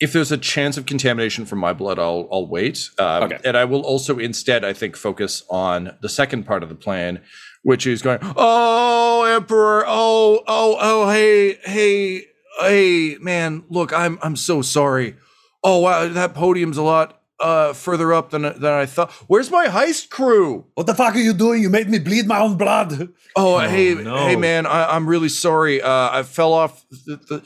if 0.00 0.12
there's 0.12 0.30
a 0.30 0.38
chance 0.38 0.76
of 0.76 0.86
contamination 0.86 1.44
from 1.44 1.58
my 1.58 1.72
blood, 1.72 1.98
I'll 1.98 2.28
I'll 2.30 2.46
wait. 2.46 2.90
Um, 2.98 3.24
Okay. 3.24 3.38
And 3.44 3.56
I 3.56 3.64
will 3.64 3.82
also 3.82 4.18
instead, 4.18 4.64
I 4.64 4.72
think, 4.72 4.96
focus 4.96 5.42
on 5.50 5.96
the 6.00 6.08
second 6.08 6.44
part 6.44 6.62
of 6.62 6.68
the 6.68 6.74
plan, 6.74 7.20
which 7.62 7.86
is 7.86 8.02
going. 8.02 8.18
Oh, 8.22 9.24
Emperor! 9.24 9.84
Oh, 9.86 10.42
oh, 10.46 10.76
oh! 10.80 11.10
Hey, 11.10 11.58
hey, 11.64 12.26
hey, 12.60 13.16
man! 13.20 13.64
Look, 13.68 13.92
I'm 13.92 14.18
I'm 14.22 14.36
so 14.36 14.62
sorry. 14.62 15.16
Oh 15.64 15.80
wow, 15.80 16.06
that 16.08 16.34
podium's 16.34 16.76
a 16.76 16.82
lot 16.82 17.17
uh 17.40 17.72
further 17.72 18.12
up 18.12 18.30
than 18.30 18.42
than 18.42 18.64
I 18.64 18.86
thought. 18.86 19.10
Where's 19.28 19.50
my 19.50 19.66
heist 19.66 20.10
crew? 20.10 20.66
What 20.74 20.86
the 20.86 20.94
fuck 20.94 21.14
are 21.14 21.18
you 21.18 21.32
doing? 21.32 21.62
You 21.62 21.70
made 21.70 21.88
me 21.88 21.98
bleed 21.98 22.26
my 22.26 22.40
own 22.40 22.56
blood. 22.56 23.10
Oh, 23.36 23.58
hey, 23.58 23.94
no. 23.94 24.16
hey, 24.26 24.36
man! 24.36 24.66
I, 24.66 24.94
I'm 24.94 25.08
really 25.08 25.28
sorry. 25.28 25.80
Uh, 25.80 26.10
I 26.10 26.22
fell 26.22 26.52
off. 26.52 26.84
The, 26.90 27.16
the, 27.16 27.42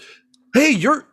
hey, 0.55 0.71
you're. 0.71 1.07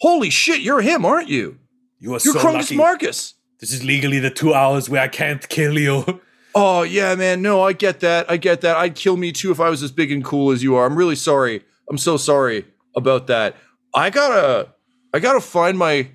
Holy 0.00 0.30
shit! 0.30 0.60
You're 0.60 0.82
him, 0.82 1.04
aren't 1.06 1.28
you? 1.28 1.58
You 1.98 2.10
are 2.10 2.20
You're 2.22 2.34
so 2.34 2.40
Crungus 2.40 2.54
lucky. 2.54 2.76
Marcus. 2.76 3.34
This 3.60 3.72
is 3.72 3.82
legally 3.84 4.18
the 4.18 4.30
two 4.30 4.52
hours 4.52 4.90
where 4.90 5.00
I 5.00 5.08
can't 5.08 5.46
kill 5.48 5.78
you. 5.78 6.20
Oh 6.58 6.84
yeah, 6.84 7.14
man. 7.16 7.42
No, 7.42 7.62
I 7.62 7.74
get 7.74 8.00
that. 8.00 8.30
I 8.30 8.38
get 8.38 8.62
that. 8.62 8.78
I'd 8.78 8.94
kill 8.94 9.18
me 9.18 9.30
too 9.30 9.50
if 9.50 9.60
I 9.60 9.68
was 9.68 9.82
as 9.82 9.92
big 9.92 10.10
and 10.10 10.24
cool 10.24 10.52
as 10.52 10.62
you 10.62 10.74
are. 10.74 10.86
I'm 10.86 10.96
really 10.96 11.14
sorry. 11.14 11.62
I'm 11.90 11.98
so 11.98 12.16
sorry 12.16 12.64
about 12.96 13.26
that. 13.26 13.56
I 13.94 14.08
gotta, 14.08 14.72
I 15.12 15.18
gotta 15.18 15.42
find 15.42 15.76
my 15.76 16.08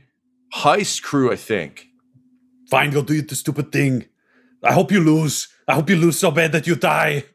heist 0.55 1.03
crew. 1.03 1.31
I 1.31 1.35
think. 1.35 1.85
Fine, 2.71 2.91
go 2.91 3.03
do 3.03 3.21
the 3.21 3.35
stupid 3.35 3.73
thing. 3.73 4.05
I 4.63 4.71
hope 4.71 4.93
you 4.93 5.01
lose. 5.01 5.49
I 5.67 5.75
hope 5.75 5.89
you 5.89 5.97
lose 5.97 6.17
so 6.17 6.31
bad 6.31 6.53
that 6.53 6.65
you 6.65 6.75
die. 6.75 7.25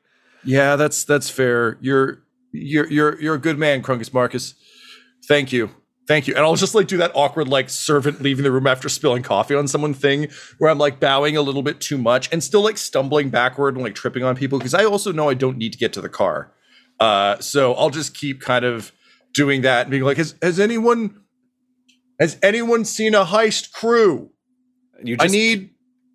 Yeah, 0.42 0.76
that's 0.76 1.04
that's 1.04 1.28
fair. 1.28 1.76
You're 1.82 2.22
you're 2.52 2.90
you're 2.90 3.20
you're 3.20 3.34
a 3.34 3.38
good 3.38 3.58
man, 3.58 3.82
Crungus 3.82 4.14
Marcus. 4.14 4.54
Thank 5.28 5.52
you. 5.52 5.70
Thank 6.08 6.26
you. 6.26 6.34
And 6.34 6.42
I'll 6.42 6.56
just 6.56 6.74
like 6.74 6.86
do 6.86 6.96
that 6.98 7.10
awkward 7.14 7.48
like 7.48 7.68
servant 7.68 8.22
leaving 8.22 8.44
the 8.44 8.50
room 8.52 8.66
after 8.66 8.88
spilling 8.88 9.22
coffee 9.22 9.54
on 9.54 9.68
someone 9.68 9.92
thing 9.92 10.28
where 10.56 10.70
I'm 10.70 10.78
like 10.78 11.00
bowing 11.00 11.36
a 11.36 11.42
little 11.42 11.62
bit 11.62 11.80
too 11.80 11.98
much 11.98 12.32
and 12.32 12.42
still 12.42 12.62
like 12.62 12.78
stumbling 12.78 13.28
backward 13.28 13.74
and 13.74 13.84
like 13.84 13.94
tripping 13.94 14.22
on 14.22 14.36
people 14.36 14.58
because 14.58 14.72
I 14.72 14.84
also 14.84 15.12
know 15.12 15.28
I 15.28 15.34
don't 15.34 15.58
need 15.58 15.72
to 15.72 15.78
get 15.78 15.92
to 15.94 16.00
the 16.00 16.08
car. 16.08 16.54
Uh 16.98 17.38
so 17.40 17.74
I'll 17.74 17.90
just 17.90 18.14
keep 18.14 18.40
kind 18.40 18.64
of 18.64 18.90
doing 19.34 19.60
that 19.62 19.82
and 19.82 19.90
being 19.90 20.04
like, 20.04 20.16
has 20.16 20.34
has 20.40 20.58
anyone 20.58 21.20
has 22.18 22.38
anyone 22.42 22.86
seen 22.86 23.14
a 23.14 23.24
heist 23.26 23.72
crew? 23.72 24.30
You 25.02 25.16
I 25.20 25.26
need 25.26 25.70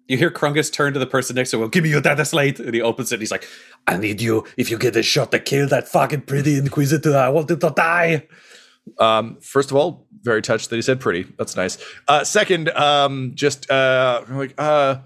You 0.08 0.18
hear 0.18 0.32
Krungus 0.32 0.72
turn 0.72 0.94
to 0.94 1.00
the 1.00 1.08
person 1.08 1.36
next 1.36 1.52
to 1.52 1.58
him. 1.58 1.62
Well, 1.62 1.70
give 1.70 1.84
me 1.84 1.90
your 1.90 2.02
data 2.02 2.26
slate. 2.26 2.60
And 2.60 2.74
he 2.74 2.82
opens 2.82 3.12
it. 3.12 3.16
and 3.16 3.22
He's 3.22 3.32
like, 3.32 3.48
I 3.88 3.98
need 3.98 4.22
you. 4.22 4.46
If 4.58 4.70
you 4.70 4.78
get 4.78 4.96
a 4.96 5.04
shot 5.04 5.32
to 5.32 5.40
kill 5.40 5.68
that 5.70 5.88
fucking 5.88 6.22
pretty 6.22 6.58
inquisitor, 6.58 7.16
I 7.16 7.30
want 7.30 7.50
him 7.50 7.60
to 7.60 7.70
die. 7.70 8.28
Um, 9.00 9.38
first 9.42 9.72
of 9.72 9.78
all, 9.78 10.08
very 10.22 10.42
touched 10.42 10.70
that 10.70 10.76
he 10.76 10.82
said 10.82 11.00
pretty. 11.00 11.24
That's 11.38 11.56
nice. 11.56 11.78
Uh, 12.08 12.24
second, 12.24 12.70
um, 12.70 13.32
just 13.36 13.70
uh, 13.72 14.24
like, 14.30 14.54
uh, 14.58 14.98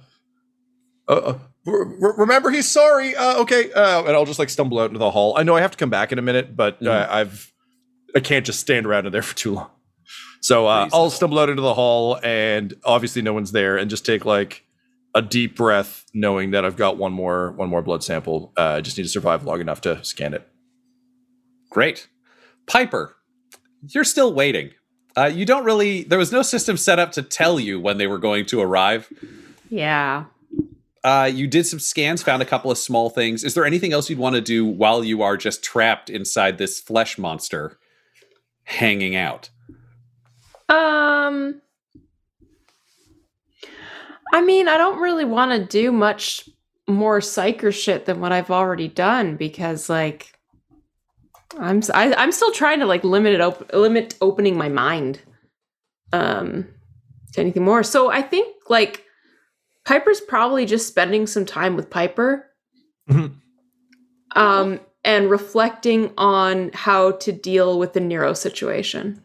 uh, 1.08 1.12
uh, 1.12 1.38
re- 1.66 1.86
re- 2.00 2.14
remember 2.18 2.50
he's 2.50 2.68
sorry. 2.68 3.16
Uh, 3.16 3.42
okay, 3.42 3.72
uh, 3.74 4.04
and 4.04 4.12
I'll 4.16 4.26
just 4.26 4.40
like 4.40 4.50
stumble 4.50 4.80
out 4.80 4.88
into 4.88 5.00
the 5.00 5.12
hall. 5.12 5.36
I 5.38 5.44
know 5.44 5.56
I 5.56 5.62
have 5.62 5.72
to 5.72 5.78
come 5.78 5.90
back 5.90 6.12
in 6.12 6.20
a 6.20 6.22
minute, 6.22 6.56
but 6.56 6.86
uh, 6.86 7.08
I've 7.10 7.54
I 8.16 8.22
can't 8.22 8.46
just 8.46 8.60
stand 8.60 8.86
around 8.86 9.06
in 9.06 9.12
there 9.12 9.22
for 9.22 9.36
too 9.36 9.54
long. 9.56 9.70
So 10.42 10.68
uh, 10.68 10.90
I'll 10.94 11.10
stumble 11.10 11.40
out 11.40 11.50
into 11.50 11.62
the 11.62 11.74
hall, 11.74 12.20
and 12.24 12.74
obviously 12.84 13.22
no 13.22 13.34
one's 13.34 13.52
there, 13.52 13.78
and 13.78 13.90
just 13.90 14.06
take 14.06 14.26
like 14.26 14.64
a 15.14 15.22
deep 15.22 15.56
breath, 15.56 16.06
knowing 16.14 16.52
that 16.52 16.66
I've 16.66 16.76
got 16.76 16.98
one 16.98 17.14
more 17.14 17.52
one 17.52 17.70
more 17.70 17.82
blood 17.82 18.04
sample. 18.04 18.54
Uh, 18.58 18.76
I 18.78 18.82
just 18.82 18.98
need 18.98 19.04
to 19.04 19.10
survive 19.10 19.44
long 19.44 19.62
enough 19.62 19.82
to 19.82 20.04
scan 20.04 20.34
it. 20.34 20.48
Great. 21.70 22.08
Piper, 22.68 23.16
you're 23.90 24.04
still 24.04 24.34
waiting. 24.34 24.72
Uh, 25.18 25.26
you 25.26 25.46
don't 25.46 25.64
really, 25.64 26.04
there 26.04 26.20
was 26.20 26.32
no 26.32 26.42
system 26.42 26.76
set 26.76 27.00
up 27.00 27.12
to 27.14 27.22
tell 27.22 27.60
you 27.60 27.80
when 27.80 27.98
they 27.98 28.08
were 28.08 28.18
going 28.18 28.46
to 28.46 28.60
arrive. 28.60 29.08
Yeah. 29.70 30.26
Uh, 31.04 31.30
you 31.32 31.48
did 31.48 31.66
some 31.66 31.80
scans, 31.80 32.24
found 32.24 32.42
a 32.42 32.46
couple 32.46 32.72
of 32.72 32.78
small 32.78 33.10
things. 33.10 33.44
Is 33.44 33.54
there 33.54 33.64
anything 33.66 33.94
else 33.94 34.10
you'd 34.10 34.20
want 34.20 34.36
to 34.36 34.42
do 34.42 34.66
while 34.66 35.04
you 35.04 35.22
are 35.22 35.38
just 35.38 35.64
trapped 35.64 36.10
inside 36.10 36.58
this 36.58 36.80
flesh 36.80 37.18
monster 37.18 37.78
hanging 38.64 39.16
out? 39.16 39.50
Um 40.70 41.62
I 44.34 44.42
mean, 44.42 44.68
I 44.68 44.78
don't 44.78 45.00
really 45.00 45.26
want 45.26 45.52
to 45.52 45.66
do 45.66 45.92
much 45.92 46.50
more 46.88 47.20
psyker 47.20 47.74
shit 47.74 48.06
than 48.06 48.20
what 48.20 48.32
I've 48.32 48.52
already 48.52 48.88
done 48.88 49.38
because 49.38 49.90
like 49.90 50.38
I'm 51.58 51.82
I, 51.94 52.06
am 52.06 52.14
i 52.18 52.24
am 52.24 52.32
still 52.32 52.52
trying 52.52 52.80
to 52.80 52.86
like 52.86 53.04
limit 53.04 53.34
it 53.34 53.42
op- 53.42 53.72
limit 53.74 54.16
opening 54.22 54.58
my 54.58 54.70
mind 54.70 55.20
um 56.12 56.68
to 57.34 57.42
anything 57.42 57.64
more. 57.64 57.84
So 57.84 58.12
I 58.12 58.22
think 58.22 58.56
like 58.70 59.04
Piper's 59.86 60.22
probably 60.22 60.66
just 60.66 60.88
spending 60.88 61.28
some 61.28 61.46
time 61.46 61.76
with 61.76 61.90
Piper. 61.90 62.50
Mhm. 63.10 63.36
Um 64.36 64.80
and 65.04 65.30
reflecting 65.30 66.12
on 66.18 66.72
how 66.74 67.12
to 67.12 67.32
deal 67.32 67.78
with 67.78 67.94
the 67.94 68.00
Nero 68.00 68.34
situation. 68.34 69.22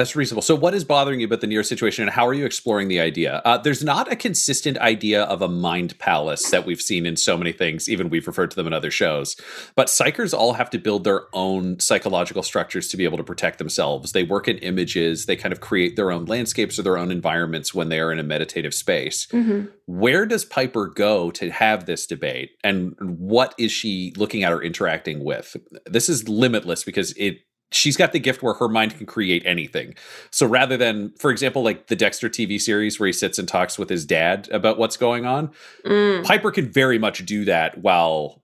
That's 0.00 0.16
reasonable. 0.16 0.40
So, 0.40 0.54
what 0.54 0.72
is 0.72 0.82
bothering 0.82 1.20
you 1.20 1.26
about 1.26 1.42
the 1.42 1.46
Nero 1.46 1.62
situation, 1.62 2.04
and 2.04 2.10
how 2.10 2.26
are 2.26 2.32
you 2.32 2.46
exploring 2.46 2.88
the 2.88 3.00
idea? 3.00 3.42
Uh, 3.44 3.58
there's 3.58 3.84
not 3.84 4.10
a 4.10 4.16
consistent 4.16 4.78
idea 4.78 5.24
of 5.24 5.42
a 5.42 5.48
mind 5.48 5.98
palace 5.98 6.48
that 6.48 6.64
we've 6.64 6.80
seen 6.80 7.04
in 7.04 7.16
so 7.16 7.36
many 7.36 7.52
things. 7.52 7.86
Even 7.86 8.08
we've 8.08 8.26
referred 8.26 8.50
to 8.50 8.56
them 8.56 8.66
in 8.66 8.72
other 8.72 8.90
shows. 8.90 9.36
But 9.76 9.88
psykers 9.88 10.32
all 10.32 10.54
have 10.54 10.70
to 10.70 10.78
build 10.78 11.04
their 11.04 11.26
own 11.34 11.78
psychological 11.80 12.42
structures 12.42 12.88
to 12.88 12.96
be 12.96 13.04
able 13.04 13.18
to 13.18 13.22
protect 13.22 13.58
themselves. 13.58 14.12
They 14.12 14.22
work 14.22 14.48
in 14.48 14.56
images. 14.58 15.26
They 15.26 15.36
kind 15.36 15.52
of 15.52 15.60
create 15.60 15.96
their 15.96 16.10
own 16.10 16.24
landscapes 16.24 16.78
or 16.78 16.82
their 16.82 16.96
own 16.96 17.10
environments 17.10 17.74
when 17.74 17.90
they 17.90 18.00
are 18.00 18.10
in 18.10 18.18
a 18.18 18.22
meditative 18.22 18.72
space. 18.72 19.26
Mhm. 19.26 19.68
Where 19.84 20.24
does 20.24 20.46
Piper 20.46 20.86
go 20.86 21.30
to 21.32 21.50
have 21.50 21.84
this 21.84 22.06
debate, 22.06 22.52
and 22.64 22.94
what 22.98 23.54
is 23.58 23.70
she 23.70 24.14
looking 24.16 24.44
at 24.44 24.52
or 24.54 24.62
interacting 24.62 25.22
with? 25.22 25.58
This 25.84 26.08
is 26.08 26.26
limitless 26.26 26.84
because 26.84 27.12
it 27.18 27.40
she's 27.72 27.96
got 27.96 28.12
the 28.12 28.18
gift 28.18 28.42
where 28.42 28.54
her 28.54 28.68
mind 28.68 28.96
can 28.96 29.06
create 29.06 29.42
anything. 29.46 29.94
So 30.30 30.46
rather 30.46 30.76
than, 30.76 31.12
for 31.18 31.30
example, 31.30 31.62
like 31.62 31.86
the 31.86 31.96
Dexter 31.96 32.28
TV 32.28 32.60
series 32.60 32.98
where 32.98 33.06
he 33.06 33.12
sits 33.12 33.38
and 33.38 33.46
talks 33.48 33.78
with 33.78 33.88
his 33.88 34.04
dad 34.04 34.48
about 34.52 34.78
what's 34.78 34.96
going 34.96 35.24
on, 35.26 35.50
Mm. 35.84 36.24
Piper 36.24 36.50
can 36.50 36.68
very 36.70 36.98
much 36.98 37.24
do 37.26 37.44
that 37.46 37.78
while 37.78 38.42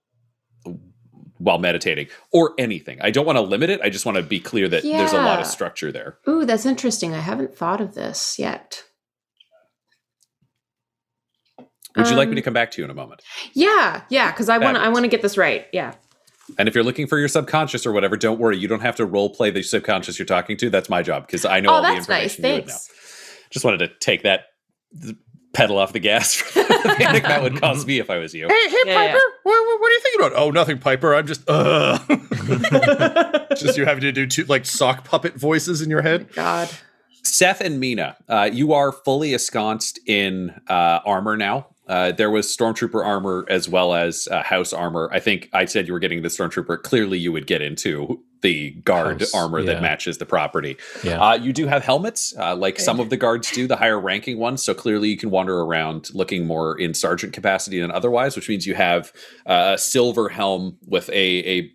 while 1.39 1.59
meditating 1.59 2.07
or 2.31 2.55
anything. 2.57 2.97
I 2.99 3.11
don't 3.11 3.25
want 3.25 3.35
to 3.37 3.41
limit 3.43 3.69
it. 3.69 3.79
I 3.83 3.89
just 3.89 4.07
want 4.07 4.15
to 4.15 4.23
be 4.23 4.39
clear 4.39 4.67
that 4.69 4.81
there's 4.81 5.13
a 5.13 5.17
lot 5.21 5.39
of 5.39 5.45
structure 5.45 5.91
there. 5.91 6.17
Ooh, 6.27 6.45
that's 6.45 6.65
interesting. 6.65 7.13
I 7.13 7.19
haven't 7.19 7.55
thought 7.55 7.79
of 7.79 7.93
this 7.93 8.39
yet. 8.39 8.83
Would 11.95 12.07
you 12.09 12.15
like 12.15 12.27
me 12.29 12.33
Um, 12.33 12.35
to 12.37 12.41
come 12.43 12.53
back 12.53 12.71
to 12.71 12.81
you 12.81 12.85
in 12.85 12.91
a 12.91 12.95
moment? 12.95 13.21
Yeah, 13.53 14.01
yeah, 14.09 14.31
because 14.31 14.49
I 14.49 14.57
want. 14.57 14.77
I 14.77 14.89
want 14.89 15.03
to 15.03 15.09
get 15.09 15.21
this 15.21 15.37
right. 15.37 15.65
Yeah. 15.71 15.93
And 16.57 16.67
if 16.69 16.75
you're 16.75 16.83
looking 16.83 17.07
for 17.07 17.17
your 17.17 17.27
subconscious 17.27 17.85
or 17.85 17.91
whatever, 17.91 18.15
don't 18.17 18.39
worry. 18.39 18.57
You 18.57 18.67
don't 18.67 18.81
have 18.81 18.95
to 18.97 19.05
role 19.05 19.29
play 19.29 19.51
the 19.51 19.63
subconscious 19.63 20.17
you're 20.17 20.25
talking 20.25 20.55
to. 20.57 20.69
That's 20.69 20.89
my 20.89 21.01
job 21.03 21.27
because 21.27 21.43
I 21.45 21.59
know 21.59 21.69
Oh, 21.71 21.73
all 21.75 21.81
the 21.81 21.87
that's 21.89 22.07
nice. 22.07 22.35
information 22.35 22.45
you 22.45 22.53
would 22.61 22.67
know. 22.67 22.77
Just 23.49 23.65
wanted 23.65 23.77
to 23.79 23.87
take 23.99 24.23
that 24.23 24.45
th- 25.01 25.15
pedal 25.53 25.77
off 25.77 25.91
the 25.93 25.99
gas 25.99 26.35
for 26.35 26.59
the 26.59 26.95
panic 26.97 27.23
that 27.23 27.41
would 27.41 27.59
cause 27.59 27.85
me 27.85 27.99
if 27.99 28.09
I 28.09 28.17
was 28.17 28.33
you. 28.33 28.47
Hey, 28.47 28.69
hey, 28.69 28.77
Yeah, 28.85 28.95
Piper, 28.95 29.17
yeah. 29.17 29.19
What, 29.43 29.65
what, 29.65 29.81
what 29.81 29.87
are 29.89 29.93
you 29.93 29.99
thinking 30.01 30.21
about? 30.27 30.39
Oh, 30.39 30.51
nothing, 30.51 30.77
Piper. 30.79 31.15
I'm 31.15 31.25
just, 31.27 31.43
uh. 31.49 31.97
just 33.55 33.77
you 33.77 33.85
having 33.85 34.01
to 34.01 34.11
do 34.11 34.25
two 34.27 34.43
like 34.45 34.65
sock 34.65 35.03
puppet 35.03 35.35
voices 35.35 35.81
in 35.81 35.89
your 35.89 36.01
head. 36.01 36.31
God. 36.33 36.69
Seth 37.23 37.59
and 37.61 37.79
Mina, 37.79 38.15
uh, 38.29 38.49
you 38.51 38.73
are 38.73 38.91
fully 38.91 39.33
ensconced 39.33 39.99
in 40.07 40.51
uh, 40.69 40.99
armor 41.05 41.35
now. 41.35 41.67
Uh, 41.87 42.11
there 42.11 42.29
was 42.29 42.47
stormtrooper 42.47 43.05
armor 43.05 43.45
as 43.49 43.69
well 43.69 43.93
as 43.93 44.27
uh, 44.29 44.43
house 44.43 44.73
armor. 44.73 45.09
I 45.11 45.19
think 45.19 45.49
I 45.53 45.65
said 45.65 45.87
you 45.87 45.93
were 45.93 45.99
getting 45.99 46.21
the 46.21 46.27
stormtrooper. 46.29 46.81
Clearly, 46.83 47.17
you 47.17 47.31
would 47.31 47.47
get 47.47 47.61
into 47.61 48.21
the 48.41 48.71
guard 48.71 49.21
House, 49.21 49.33
armor 49.33 49.63
that 49.63 49.81
matches 49.81 50.19
the 50.19 50.25
property. 50.25 50.77
Yeah. 51.03 51.19
Uh, 51.19 51.33
you 51.35 51.53
do 51.53 51.65
have 51.65 51.83
helmets, 51.83 52.35
uh, 52.37 52.55
like 52.55 52.79
some 52.79 52.99
of 52.99 53.09
the 53.09 53.17
guards 53.17 53.51
do, 53.51 53.67
the 53.67 53.75
higher 53.75 53.99
ranking 53.99 54.37
ones. 54.37 54.61
So 54.61 54.73
clearly, 54.73 55.09
you 55.09 55.17
can 55.17 55.31
wander 55.31 55.59
around 55.61 56.13
looking 56.13 56.45
more 56.45 56.79
in 56.79 56.93
sergeant 56.93 57.33
capacity 57.33 57.79
than 57.81 57.91
otherwise, 57.91 58.35
which 58.35 58.47
means 58.47 58.67
you 58.67 58.75
have 58.75 59.11
uh, 59.45 59.71
a 59.73 59.77
silver 59.77 60.29
helm 60.29 60.77
with 60.85 61.09
a, 61.09 61.59
a 61.59 61.71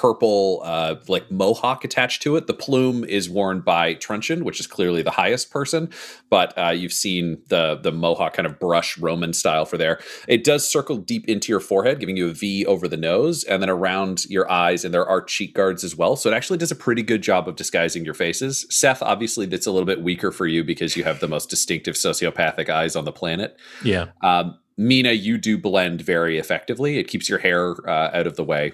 purple 0.00 0.60
uh, 0.64 0.96
like 1.08 1.30
mohawk 1.30 1.84
attached 1.84 2.22
to 2.22 2.36
it. 2.36 2.46
The 2.46 2.54
plume 2.54 3.04
is 3.04 3.30
worn 3.30 3.60
by 3.60 3.94
Truncheon, 3.94 4.44
which 4.44 4.58
is 4.58 4.66
clearly 4.66 5.02
the 5.02 5.10
highest 5.10 5.50
person, 5.50 5.90
but 6.30 6.56
uh, 6.58 6.70
you've 6.70 6.92
seen 6.92 7.40
the 7.48 7.76
the 7.76 7.92
mohawk 7.92 8.34
kind 8.34 8.46
of 8.46 8.58
brush 8.58 8.98
Roman 8.98 9.32
style 9.32 9.64
for 9.64 9.78
there. 9.78 10.00
It 10.26 10.44
does 10.44 10.68
circle 10.68 10.96
deep 10.96 11.28
into 11.28 11.52
your 11.52 11.60
forehead, 11.60 12.00
giving 12.00 12.16
you 12.16 12.28
a 12.28 12.32
V 12.32 12.66
over 12.66 12.88
the 12.88 12.96
nose, 12.96 13.44
and 13.44 13.62
then 13.62 13.70
around 13.70 14.26
your 14.26 14.50
eyes, 14.50 14.84
and 14.84 14.92
there 14.92 15.06
are 15.06 15.22
cheek 15.22 15.54
guards 15.54 15.84
as 15.84 15.96
well. 15.96 16.16
So 16.16 16.30
it 16.30 16.34
actually 16.34 16.58
does 16.58 16.72
a 16.72 16.76
pretty 16.76 17.02
good 17.02 17.22
job 17.22 17.48
of 17.48 17.56
disguising 17.56 18.04
your 18.04 18.14
faces. 18.14 18.66
Seth, 18.70 19.02
obviously, 19.02 19.46
that's 19.46 19.66
a 19.66 19.70
little 19.70 19.86
bit 19.86 20.02
weaker 20.02 20.32
for 20.32 20.46
you 20.46 20.64
because 20.64 20.96
you 20.96 21.04
have 21.04 21.20
the 21.20 21.28
most 21.28 21.50
distinctive 21.50 21.94
sociopathic 21.94 22.68
eyes 22.68 22.96
on 22.96 23.04
the 23.04 23.12
planet. 23.12 23.56
Yeah. 23.82 24.06
Um, 24.22 24.58
Mina, 24.76 25.12
you 25.12 25.38
do 25.38 25.56
blend 25.56 26.00
very 26.00 26.36
effectively. 26.36 26.98
It 26.98 27.04
keeps 27.04 27.28
your 27.28 27.38
hair 27.38 27.76
uh, 27.88 28.10
out 28.12 28.26
of 28.26 28.36
the 28.36 28.42
way. 28.42 28.72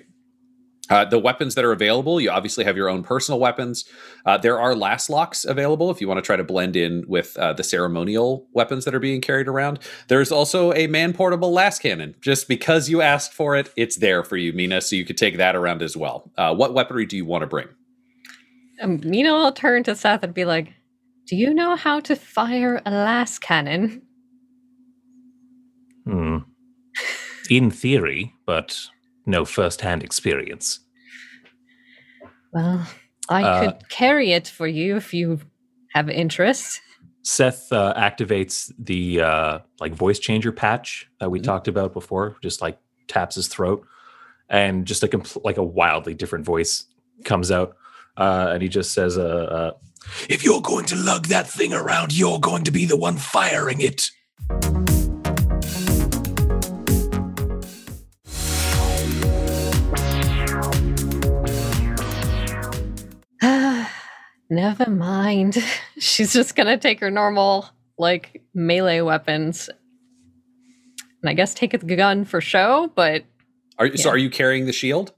Uh, 0.90 1.04
the 1.04 1.18
weapons 1.18 1.54
that 1.54 1.64
are 1.64 1.72
available, 1.72 2.20
you 2.20 2.28
obviously 2.30 2.64
have 2.64 2.76
your 2.76 2.88
own 2.88 3.02
personal 3.02 3.38
weapons. 3.38 3.84
Uh, 4.26 4.36
there 4.36 4.60
are 4.60 4.74
laslocks 4.74 5.46
available 5.46 5.90
if 5.90 6.00
you 6.00 6.08
want 6.08 6.18
to 6.18 6.22
try 6.22 6.36
to 6.36 6.44
blend 6.44 6.74
in 6.74 7.04
with 7.06 7.36
uh, 7.36 7.52
the 7.52 7.62
ceremonial 7.62 8.48
weapons 8.52 8.84
that 8.84 8.94
are 8.94 9.00
being 9.00 9.20
carried 9.20 9.46
around. 9.46 9.78
There's 10.08 10.32
also 10.32 10.72
a 10.72 10.88
man 10.88 11.12
portable 11.12 11.52
lascannon. 11.52 12.20
Just 12.20 12.48
because 12.48 12.88
you 12.88 13.00
asked 13.00 13.32
for 13.32 13.56
it, 13.56 13.70
it's 13.76 13.96
there 13.96 14.24
for 14.24 14.36
you, 14.36 14.52
Mina, 14.52 14.80
so 14.80 14.96
you 14.96 15.04
could 15.04 15.16
take 15.16 15.36
that 15.36 15.54
around 15.54 15.80
as 15.80 15.96
well. 15.96 16.30
Uh, 16.36 16.54
what 16.54 16.74
weaponry 16.74 17.06
do 17.06 17.16
you 17.16 17.24
want 17.24 17.42
to 17.42 17.46
bring? 17.46 17.68
Um, 18.82 19.00
Mina 19.04 19.32
will 19.32 19.52
turn 19.52 19.84
to 19.84 19.94
Seth 19.94 20.24
and 20.24 20.34
be 20.34 20.44
like, 20.44 20.72
Do 21.26 21.36
you 21.36 21.54
know 21.54 21.76
how 21.76 22.00
to 22.00 22.16
fire 22.16 22.76
a 22.84 22.90
lascannon? 22.90 24.02
Hmm. 26.04 26.38
In 27.48 27.70
theory, 27.70 28.34
but 28.46 28.88
no 29.26 29.44
first-hand 29.44 30.02
experience. 30.02 30.80
Well, 32.52 32.86
I 33.28 33.42
Uh, 33.44 33.60
could 33.60 33.88
carry 33.88 34.32
it 34.32 34.48
for 34.48 34.66
you 34.66 34.96
if 34.96 35.14
you 35.14 35.40
have 35.94 36.08
interest. 36.10 36.80
Seth 37.22 37.70
uh, 37.72 37.94
activates 37.96 38.72
the 38.78 39.20
uh, 39.20 39.58
like 39.78 39.92
voice 39.94 40.18
changer 40.18 40.52
patch 40.52 41.06
that 41.20 41.30
we 41.30 41.38
Mhm. 41.38 41.44
talked 41.44 41.68
about 41.68 41.92
before. 41.92 42.36
Just 42.42 42.60
like 42.62 42.78
taps 43.08 43.34
his 43.36 43.46
throat, 43.46 43.86
and 44.48 44.86
just 44.86 45.02
a 45.02 45.06
compl- 45.08 45.44
like 45.44 45.58
a 45.58 45.62
wildly 45.62 46.14
different 46.14 46.44
voice 46.44 46.86
comes 47.24 47.50
out, 47.50 47.76
uh, 48.16 48.48
and 48.52 48.62
he 48.62 48.68
just 48.68 48.92
says, 48.92 49.18
uh, 49.18 49.22
uh, 49.22 49.70
If 50.30 50.42
you're 50.44 50.62
going 50.62 50.86
to 50.86 50.96
lug 50.96 51.26
that 51.26 51.46
thing 51.46 51.74
around, 51.74 52.12
you're 52.16 52.40
going 52.40 52.64
to 52.64 52.70
be 52.70 52.86
the 52.86 52.96
one 52.96 53.16
firing 53.18 53.80
it. 53.82 54.10
Never 64.50 64.90
mind. 64.90 65.56
She's 65.98 66.32
just 66.32 66.56
gonna 66.56 66.76
take 66.76 67.00
her 67.00 67.10
normal 67.10 67.68
like 67.98 68.42
melee 68.54 69.00
weapons, 69.00 69.70
and 71.22 71.30
I 71.30 71.34
guess 71.34 71.54
take 71.54 71.72
a 71.74 71.78
gun 71.78 72.24
for 72.24 72.40
show. 72.40 72.90
But 72.94 73.24
Are 73.78 73.86
you, 73.86 73.96
so 73.96 74.10
are 74.10 74.18
you 74.18 74.30
carrying 74.30 74.66
the 74.66 74.72
shield? 74.72 75.12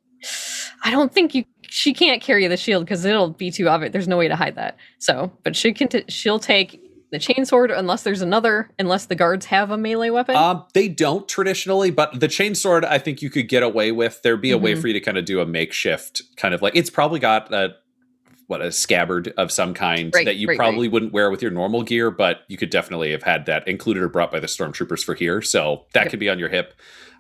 I 0.84 0.90
don't 0.90 1.12
think 1.12 1.34
you. 1.34 1.44
She 1.62 1.94
can't 1.94 2.20
carry 2.20 2.46
the 2.48 2.58
shield 2.58 2.84
because 2.84 3.04
it'll 3.06 3.30
be 3.30 3.50
too 3.50 3.66
obvious. 3.68 3.92
There's 3.92 4.08
no 4.08 4.18
way 4.18 4.28
to 4.28 4.36
hide 4.36 4.56
that. 4.56 4.76
So, 4.98 5.32
but 5.42 5.56
she 5.56 5.72
can. 5.72 5.88
T- 5.88 6.04
she'll 6.08 6.38
take 6.38 6.78
the 7.12 7.18
chainsword 7.18 7.76
unless 7.76 8.02
there's 8.02 8.20
another. 8.20 8.68
Unless 8.78 9.06
the 9.06 9.14
guards 9.14 9.46
have 9.46 9.70
a 9.70 9.78
melee 9.78 10.10
weapon. 10.10 10.36
Um, 10.36 10.66
they 10.74 10.88
don't 10.88 11.26
traditionally, 11.26 11.90
but 11.90 12.20
the 12.20 12.28
chainsword 12.28 12.84
I 12.84 12.98
think 12.98 13.22
you 13.22 13.30
could 13.30 13.48
get 13.48 13.62
away 13.62 13.90
with. 13.92 14.20
There'd 14.22 14.42
be 14.42 14.50
a 14.50 14.58
way 14.58 14.74
Mhm. 14.74 14.80
for 14.82 14.88
you 14.88 14.92
to 14.94 15.00
kind 15.00 15.16
of 15.16 15.24
do 15.24 15.40
a 15.40 15.46
makeshift 15.46 16.20
kind 16.36 16.52
of 16.52 16.60
like 16.60 16.76
it's 16.76 16.90
probably 16.90 17.20
got 17.20 17.52
a 17.54 17.74
what 18.52 18.60
a 18.60 18.70
scabbard 18.70 19.32
of 19.38 19.50
some 19.50 19.72
kind 19.72 20.12
Right, 20.14 20.26
that 20.26 20.36
you 20.36 20.46
right, 20.46 20.58
probably 20.58 20.86
wouldn't 20.86 21.12
wear 21.14 21.30
with 21.30 21.40
your 21.40 21.50
normal 21.50 21.82
gear, 21.82 22.10
but 22.10 22.42
you 22.48 22.58
could 22.58 22.68
definitely 22.68 23.10
have 23.12 23.22
had 23.22 23.46
that 23.46 23.66
included 23.66 24.02
or 24.02 24.10
brought 24.10 24.30
by 24.30 24.40
the 24.40 24.46
stormtroopers 24.46 25.02
for 25.02 25.14
here. 25.14 25.40
So 25.40 25.86
that 25.94 26.02
Yep. 26.04 26.10
could 26.10 26.20
be 26.20 26.28
on 26.28 26.38
your 26.38 26.50
hip. 26.50 26.74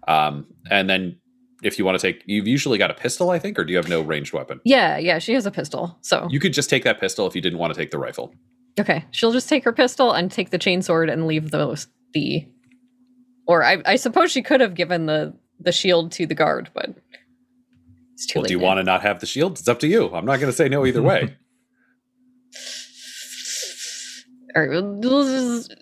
Um, 0.06 0.46
and 0.70 0.90
then 0.90 1.16
if 1.62 1.78
you 1.78 1.86
want 1.86 1.98
to 1.98 2.06
take, 2.06 2.22
you've 2.26 2.46
usually 2.46 2.76
got 2.76 2.90
a 2.90 2.94
pistol, 2.94 3.30
I 3.30 3.38
think, 3.38 3.58
or 3.58 3.64
do 3.64 3.70
you 3.72 3.78
have 3.78 3.88
no 3.88 4.02
ranged 4.02 4.34
weapon? 4.34 4.60
yeah, 4.64 4.98
yeah. 4.98 5.18
She 5.18 5.32
has 5.32 5.46
a 5.46 5.50
pistol. 5.50 5.96
So 6.02 6.26
You 6.30 6.38
could 6.38 6.52
just 6.52 6.68
take 6.68 6.84
that 6.84 7.00
pistol 7.00 7.26
if 7.26 7.34
you 7.34 7.40
didn't 7.40 7.58
want 7.58 7.72
to 7.72 7.80
take 7.80 7.90
the 7.90 7.98
rifle. 7.98 8.34
Okay, 8.78 9.04
she'll 9.10 9.32
just 9.32 9.48
take 9.48 9.64
her 9.64 9.72
pistol 9.72 10.12
and 10.12 10.30
take 10.30 10.50
the 10.50 10.58
chainsword 10.58 11.10
and 11.10 11.26
leave 11.26 11.50
those 11.50 11.86
the. 12.12 12.46
Or 13.46 13.64
I, 13.64 13.82
I 13.86 13.96
suppose 13.96 14.30
she 14.30 14.42
could 14.42 14.60
have 14.60 14.74
given 14.74 15.06
the 15.06 15.34
the 15.60 15.72
shield 15.72 16.12
to 16.12 16.26
the 16.26 16.34
guard, 16.34 16.70
but 16.74 16.90
it's 18.14 18.26
too 18.26 18.38
Well, 18.38 18.42
late. 18.42 18.48
do 18.48 18.54
you 18.54 18.60
now. 18.60 18.66
want 18.66 18.78
to 18.78 18.84
not 18.84 19.02
have 19.02 19.20
the 19.20 19.26
shield? 19.26 19.58
It's 19.58 19.68
up 19.68 19.80
to 19.80 19.88
you. 19.88 20.06
I'm 20.14 20.24
not 20.24 20.38
going 20.40 20.50
to 20.50 20.56
say 20.56 20.68
no 20.68 20.86
either 20.86 21.02
way. 21.02 21.36
All 24.54 24.66
right, 24.66 24.70
we'll 24.70 25.24
just- 25.24 25.72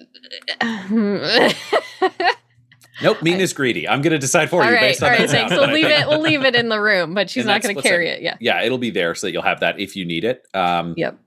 nope, 3.02 3.20
Mina's 3.22 3.52
greedy. 3.52 3.88
I'm 3.88 4.00
going 4.00 4.12
to 4.12 4.18
decide 4.18 4.48
for 4.48 4.62
all 4.62 4.68
you 4.68 4.74
right, 4.76 4.80
based 4.90 5.02
on 5.02 5.10
right. 5.10 5.18
that 5.18 5.28
Thanks. 5.30 5.50
sound. 5.52 5.60
We'll 5.60 5.72
leave 5.72 5.86
it. 5.86 6.06
We'll 6.06 6.20
leave 6.20 6.44
it 6.44 6.54
in 6.54 6.68
the 6.68 6.80
room, 6.80 7.14
but 7.14 7.28
she's 7.30 7.42
And 7.44 7.48
not 7.48 7.62
going 7.62 7.74
to 7.74 7.82
carry 7.82 8.08
in- 8.08 8.18
it. 8.18 8.22
Yeah. 8.22 8.36
Yeah, 8.40 8.62
it'll 8.62 8.78
be 8.78 8.90
there 8.90 9.14
so 9.16 9.26
that 9.26 9.32
you'll 9.32 9.42
have 9.42 9.58
that 9.60 9.80
if 9.80 9.96
you 9.96 10.04
need 10.04 10.24
it. 10.24 10.46
Um, 10.54 10.94
Yep. 10.96 11.18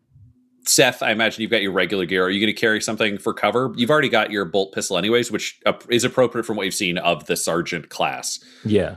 Seth, 0.66 1.04
I 1.04 1.12
imagine 1.12 1.42
you've 1.42 1.52
got 1.52 1.62
your 1.62 1.74
regular 1.74 2.06
gear. 2.06 2.24
Are 2.24 2.30
you 2.30 2.40
going 2.40 2.54
to 2.54 2.58
carry 2.58 2.80
something 2.82 3.18
for 3.18 3.34
cover? 3.34 3.74
You've 3.76 3.92
already 3.92 4.08
got 4.08 4.32
your 4.32 4.46
bolt 4.46 4.72
pistol, 4.74 4.98
anyways, 4.98 5.30
which 5.30 5.60
uh, 5.66 5.74
is 5.90 6.06
appropriate 6.06 6.46
from 6.46 6.56
what 6.56 6.64
you've 6.64 6.74
seen 6.74 6.98
of 7.00 7.26
the 7.26 7.36
sergeant 7.36 7.90
class. 7.90 8.40
"Yeah." 8.64 8.96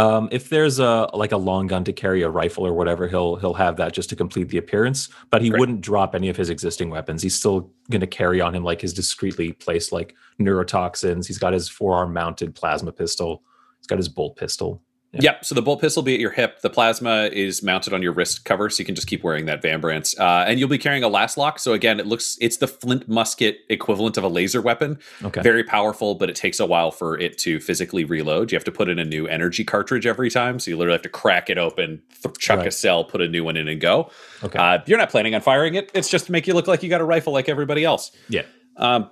Um, 0.00 0.28
if 0.32 0.48
there's 0.48 0.78
a 0.78 1.08
like 1.12 1.32
a 1.32 1.36
long 1.36 1.66
gun 1.66 1.84
to 1.84 1.92
carry 1.92 2.22
a 2.22 2.30
rifle 2.30 2.66
or 2.66 2.72
whatever, 2.72 3.06
he'll 3.06 3.36
he'll 3.36 3.54
have 3.54 3.76
that 3.76 3.92
just 3.92 4.08
to 4.10 4.16
complete 4.16 4.48
the 4.48 4.56
appearance. 4.56 5.10
But 5.30 5.42
he 5.42 5.50
Great. 5.50 5.60
wouldn't 5.60 5.80
drop 5.82 6.14
any 6.14 6.30
of 6.30 6.36
his 6.36 6.48
existing 6.48 6.88
weapons. 6.88 7.22
He's 7.22 7.34
still 7.34 7.70
going 7.90 8.00
to 8.00 8.06
carry 8.06 8.40
on 8.40 8.54
him 8.54 8.64
like 8.64 8.80
his 8.80 8.94
discreetly 8.94 9.52
placed 9.52 9.92
like 9.92 10.14
neurotoxins. 10.40 11.26
He's 11.26 11.38
got 11.38 11.52
his 11.52 11.68
forearm 11.68 12.14
mounted 12.14 12.54
plasma 12.54 12.92
pistol. 12.92 13.42
He's 13.78 13.86
got 13.86 13.98
his 13.98 14.08
bolt 14.08 14.36
pistol. 14.36 14.82
Yeah. 15.12 15.20
Yep. 15.22 15.44
So 15.44 15.54
the 15.56 15.62
bolt 15.62 15.80
pistol 15.80 16.02
will 16.02 16.06
be 16.06 16.14
at 16.14 16.20
your 16.20 16.30
hip. 16.30 16.60
The 16.60 16.70
plasma 16.70 17.30
is 17.32 17.64
mounted 17.64 17.92
on 17.92 18.00
your 18.00 18.12
wrist 18.12 18.44
cover, 18.44 18.70
so 18.70 18.80
you 18.80 18.84
can 18.84 18.94
just 18.94 19.08
keep 19.08 19.24
wearing 19.24 19.46
that 19.46 19.60
vambrace. 19.60 20.16
Uh, 20.18 20.44
and 20.46 20.60
you'll 20.60 20.68
be 20.68 20.78
carrying 20.78 21.02
a 21.02 21.08
laslock. 21.08 21.58
So 21.58 21.72
again, 21.72 21.98
it 21.98 22.06
looks 22.06 22.38
it's 22.40 22.58
the 22.58 22.68
flint 22.68 23.08
musket 23.08 23.58
equivalent 23.68 24.16
of 24.16 24.22
a 24.22 24.28
laser 24.28 24.62
weapon. 24.62 24.98
Okay. 25.24 25.42
Very 25.42 25.64
powerful, 25.64 26.14
but 26.14 26.30
it 26.30 26.36
takes 26.36 26.60
a 26.60 26.66
while 26.66 26.92
for 26.92 27.18
it 27.18 27.38
to 27.38 27.58
physically 27.58 28.04
reload. 28.04 28.52
You 28.52 28.56
have 28.56 28.64
to 28.64 28.72
put 28.72 28.88
in 28.88 29.00
a 29.00 29.04
new 29.04 29.26
energy 29.26 29.64
cartridge 29.64 30.06
every 30.06 30.30
time, 30.30 30.60
so 30.60 30.70
you 30.70 30.76
literally 30.76 30.94
have 30.94 31.02
to 31.02 31.08
crack 31.08 31.50
it 31.50 31.58
open, 31.58 32.00
th- 32.22 32.38
chuck 32.38 32.64
a 32.64 32.70
cell, 32.70 33.02
put 33.02 33.20
a 33.20 33.28
new 33.28 33.42
one 33.42 33.56
in, 33.56 33.66
and 33.66 33.80
go. 33.80 34.10
okay. 34.44 34.58
Uh, 34.58 34.78
you're 34.86 34.98
not 34.98 35.10
planning 35.10 35.34
on 35.34 35.40
firing 35.40 35.74
it. 35.74 35.90
It's 35.92 36.08
just 36.08 36.26
to 36.26 36.32
make 36.32 36.46
you 36.46 36.54
look 36.54 36.68
like 36.68 36.82
you 36.84 36.88
got 36.88 37.00
a 37.00 37.04
rifle 37.04 37.32
like 37.32 37.48
everybody 37.48 37.84
else. 37.84 38.12
yeah. 38.28 38.42
Um, 38.76 39.10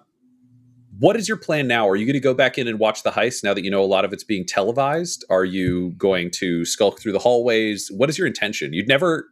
what 0.98 1.16
is 1.16 1.28
your 1.28 1.36
plan 1.36 1.68
now? 1.68 1.88
Are 1.88 1.96
you 1.96 2.06
going 2.06 2.14
to 2.14 2.20
go 2.20 2.34
back 2.34 2.58
in 2.58 2.66
and 2.66 2.78
watch 2.78 3.02
the 3.02 3.10
heist 3.10 3.44
now 3.44 3.54
that 3.54 3.62
you 3.62 3.70
know 3.70 3.82
a 3.82 3.86
lot 3.86 4.04
of 4.04 4.12
it's 4.12 4.24
being 4.24 4.44
televised? 4.44 5.24
Are 5.30 5.44
you 5.44 5.90
going 5.96 6.30
to 6.32 6.64
skulk 6.64 7.00
through 7.00 7.12
the 7.12 7.18
hallways? 7.18 7.90
What 7.94 8.08
is 8.08 8.18
your 8.18 8.26
intention? 8.26 8.72
You'd 8.72 8.88
never 8.88 9.28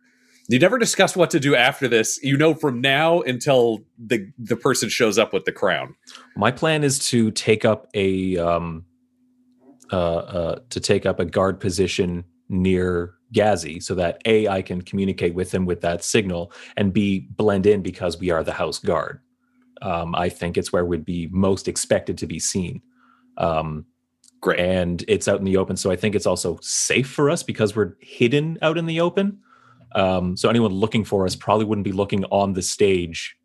you 0.48 0.60
never 0.60 0.78
discussed 0.78 1.16
what 1.16 1.30
to 1.30 1.40
do 1.40 1.56
after 1.56 1.88
this. 1.88 2.20
You 2.22 2.36
know 2.36 2.54
from 2.54 2.80
now 2.80 3.20
until 3.22 3.80
the 3.98 4.30
the 4.38 4.56
person 4.56 4.88
shows 4.88 5.18
up 5.18 5.32
with 5.32 5.44
the 5.44 5.52
crown. 5.52 5.96
My 6.36 6.52
plan 6.52 6.84
is 6.84 7.00
to 7.10 7.32
take 7.32 7.64
up 7.64 7.88
a 7.94 8.36
um, 8.36 8.84
uh, 9.92 10.16
uh, 10.16 10.58
to 10.70 10.80
take 10.80 11.04
up 11.04 11.18
a 11.18 11.24
guard 11.24 11.58
position 11.58 12.24
near 12.48 13.14
Gazzy 13.34 13.82
so 13.82 13.96
that 13.96 14.22
a 14.24 14.46
I 14.46 14.62
can 14.62 14.82
communicate 14.82 15.34
with 15.34 15.52
him 15.52 15.66
with 15.66 15.80
that 15.80 16.04
signal, 16.04 16.52
and 16.76 16.92
b 16.92 17.26
blend 17.30 17.66
in 17.66 17.82
because 17.82 18.18
we 18.18 18.30
are 18.30 18.44
the 18.44 18.52
house 18.52 18.78
guard. 18.78 19.20
Um, 19.82 20.14
I 20.14 20.28
think 20.28 20.56
it's 20.56 20.72
where 20.72 20.84
we'd 20.84 21.04
be 21.04 21.28
most 21.30 21.68
expected 21.68 22.18
to 22.18 22.26
be 22.26 22.38
seen, 22.38 22.82
um, 23.36 23.84
Great. 24.40 24.58
and 24.58 25.04
it's 25.06 25.28
out 25.28 25.38
in 25.38 25.44
the 25.44 25.58
open. 25.58 25.76
So 25.76 25.90
I 25.90 25.96
think 25.96 26.14
it's 26.14 26.26
also 26.26 26.58
safe 26.62 27.08
for 27.08 27.28
us 27.30 27.42
because 27.42 27.76
we're 27.76 27.94
hidden 28.00 28.58
out 28.62 28.78
in 28.78 28.86
the 28.86 29.00
open. 29.00 29.40
Um, 29.94 30.36
so 30.36 30.48
anyone 30.48 30.72
looking 30.72 31.04
for 31.04 31.24
us 31.24 31.36
probably 31.36 31.64
wouldn't 31.64 31.84
be 31.84 31.92
looking 31.92 32.24
on 32.26 32.52
the 32.52 32.62
stage 32.62 33.36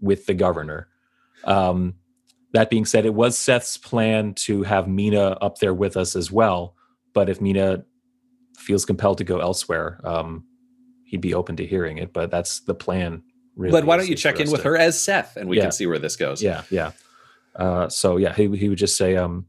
with 0.00 0.26
the 0.26 0.34
governor. 0.34 0.88
Um, 1.44 1.94
that 2.52 2.70
being 2.70 2.84
said, 2.84 3.04
it 3.04 3.14
was 3.14 3.36
Seth's 3.36 3.76
plan 3.76 4.34
to 4.34 4.62
have 4.62 4.88
Mina 4.88 5.36
up 5.40 5.58
there 5.58 5.74
with 5.74 5.96
us 5.96 6.16
as 6.16 6.30
well. 6.30 6.74
But 7.12 7.28
if 7.28 7.40
Mina 7.40 7.84
feels 8.56 8.84
compelled 8.84 9.18
to 9.18 9.24
go 9.24 9.38
elsewhere, 9.40 10.00
um, 10.04 10.44
he'd 11.04 11.20
be 11.20 11.34
open 11.34 11.56
to 11.56 11.66
hearing 11.66 11.98
it. 11.98 12.12
But 12.12 12.30
that's 12.30 12.60
the 12.60 12.74
plan. 12.74 13.22
Really, 13.58 13.72
but 13.72 13.84
why 13.84 13.96
don't 13.96 14.08
you 14.08 14.14
check 14.14 14.38
in 14.38 14.50
with 14.52 14.62
her 14.62 14.76
as 14.76 15.00
Seth, 15.02 15.36
and 15.36 15.48
we 15.48 15.56
Yeah. 15.56 15.64
can 15.64 15.72
see 15.72 15.86
where 15.86 15.98
this 15.98 16.14
goes. 16.14 16.40
Yeah, 16.40 16.62
yeah. 16.70 16.92
Uh, 17.56 17.88
so 17.88 18.16
yeah, 18.16 18.32
he 18.32 18.48
he 18.56 18.68
would 18.68 18.78
just 18.78 18.96
say, 18.96 19.16
um, 19.16 19.46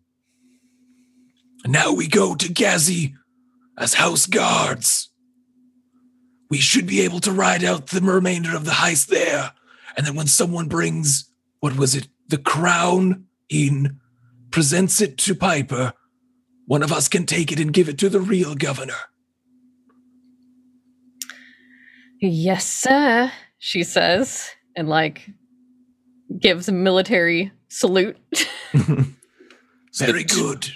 Now 1.68 1.94
we 1.94 2.08
go 2.08 2.34
to 2.34 2.48
Gazzy 2.48 3.14
as 3.78 3.94
house 3.94 4.26
guards. 4.26 5.10
We 6.50 6.58
should 6.58 6.88
be 6.88 7.02
able 7.02 7.20
to 7.20 7.32
ride 7.32 7.64
out 7.64 7.88
the 7.88 8.02
remainder 8.02 8.56
of 8.56 8.66
the 8.66 8.72
heist 8.72 9.08
there. 9.08 9.54
And 9.96 10.08
then 10.08 10.16
when 10.16 10.26
someone 10.26 10.68
brings, 10.68 11.30
what 11.60 11.78
was 11.78 11.94
it, 11.94 12.08
the 12.28 12.40
crown 12.40 13.26
in, 13.50 14.00
presents 14.50 15.02
it 15.02 15.18
to 15.20 15.36
Piper, 15.36 15.94
one 16.66 16.82
of 16.82 16.92
us 16.92 17.08
can 17.08 17.28
take 17.28 17.52
it 17.52 17.60
and 17.60 17.72
give 17.72 17.88
it 17.88 18.00
to 18.00 18.10
the 18.10 18.20
real 18.20 18.56
governor. 18.56 18.98
Yes, 22.20 22.66
sir, 22.66 23.32
she 23.60 23.84
says, 23.84 24.50
and 24.76 24.90
like 24.90 25.30
gives 26.40 26.68
a 26.68 26.72
military 26.72 27.52
salute. 27.68 28.18
Very 29.98 30.24
good. 30.24 30.72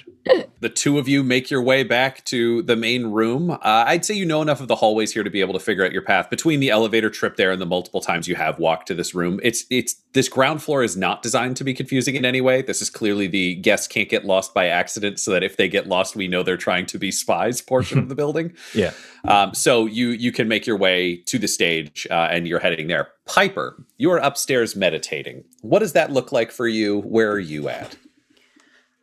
The 0.59 0.69
two 0.69 0.97
of 0.97 1.09
you 1.09 1.23
make 1.23 1.51
your 1.51 1.61
way 1.61 1.83
back 1.83 2.23
to 2.25 2.61
the 2.61 2.77
main 2.77 3.07
room. 3.07 3.51
Uh, 3.51 3.59
I'd 3.61 4.05
say 4.05 4.13
you 4.13 4.25
know 4.25 4.41
enough 4.41 4.61
of 4.61 4.69
the 4.69 4.77
hallways 4.77 5.13
here 5.13 5.23
to 5.23 5.29
be 5.29 5.41
able 5.41 5.53
to 5.53 5.59
figure 5.59 5.85
out 5.85 5.91
your 5.91 6.01
path 6.01 6.29
between 6.29 6.61
the 6.61 6.69
elevator 6.69 7.09
trip 7.09 7.35
there 7.35 7.51
and 7.51 7.61
the 7.61 7.65
multiple 7.65 7.99
times 7.99 8.27
you 8.27 8.35
have 8.35 8.59
walked 8.59 8.87
to 8.87 8.93
this 8.93 9.13
room. 9.13 9.41
It's 9.43 9.65
it's 9.69 9.95
this 10.13 10.29
ground 10.29 10.63
floor 10.63 10.83
is 10.83 10.95
not 10.95 11.21
designed 11.21 11.57
to 11.57 11.65
be 11.65 11.73
confusing 11.73 12.15
in 12.15 12.23
any 12.23 12.39
way. 12.39 12.61
This 12.61 12.81
is 12.81 12.89
clearly 12.89 13.27
the 13.27 13.55
guests 13.55 13.87
can't 13.87 14.07
get 14.07 14.23
lost 14.23 14.53
by 14.53 14.67
accident, 14.67 15.19
so 15.19 15.31
that 15.31 15.43
if 15.43 15.57
they 15.57 15.67
get 15.67 15.87
lost, 15.87 16.15
we 16.15 16.29
know 16.29 16.43
they're 16.43 16.55
trying 16.55 16.85
to 16.87 16.97
be 16.97 17.11
spies 17.11 17.59
portion 17.59 17.99
of 17.99 18.09
the 18.09 18.15
building. 18.15 18.53
Yeah. 18.73 18.91
Um, 19.25 19.53
so 19.53 19.85
you 19.85 20.09
you 20.09 20.31
can 20.31 20.47
make 20.47 20.65
your 20.65 20.77
way 20.77 21.17
to 21.17 21.37
the 21.37 21.47
stage 21.47 22.07
uh, 22.09 22.27
and 22.31 22.47
you're 22.47 22.59
heading 22.59 22.87
there. 22.87 23.09
Piper, 23.25 23.85
you 23.97 24.11
are 24.11 24.17
upstairs 24.17 24.75
meditating. 24.75 25.43
What 25.61 25.79
does 25.79 25.93
that 25.93 26.11
look 26.11 26.31
like 26.31 26.51
for 26.51 26.67
you? 26.67 27.01
Where 27.01 27.31
are 27.31 27.39
you 27.39 27.69
at? 27.69 27.95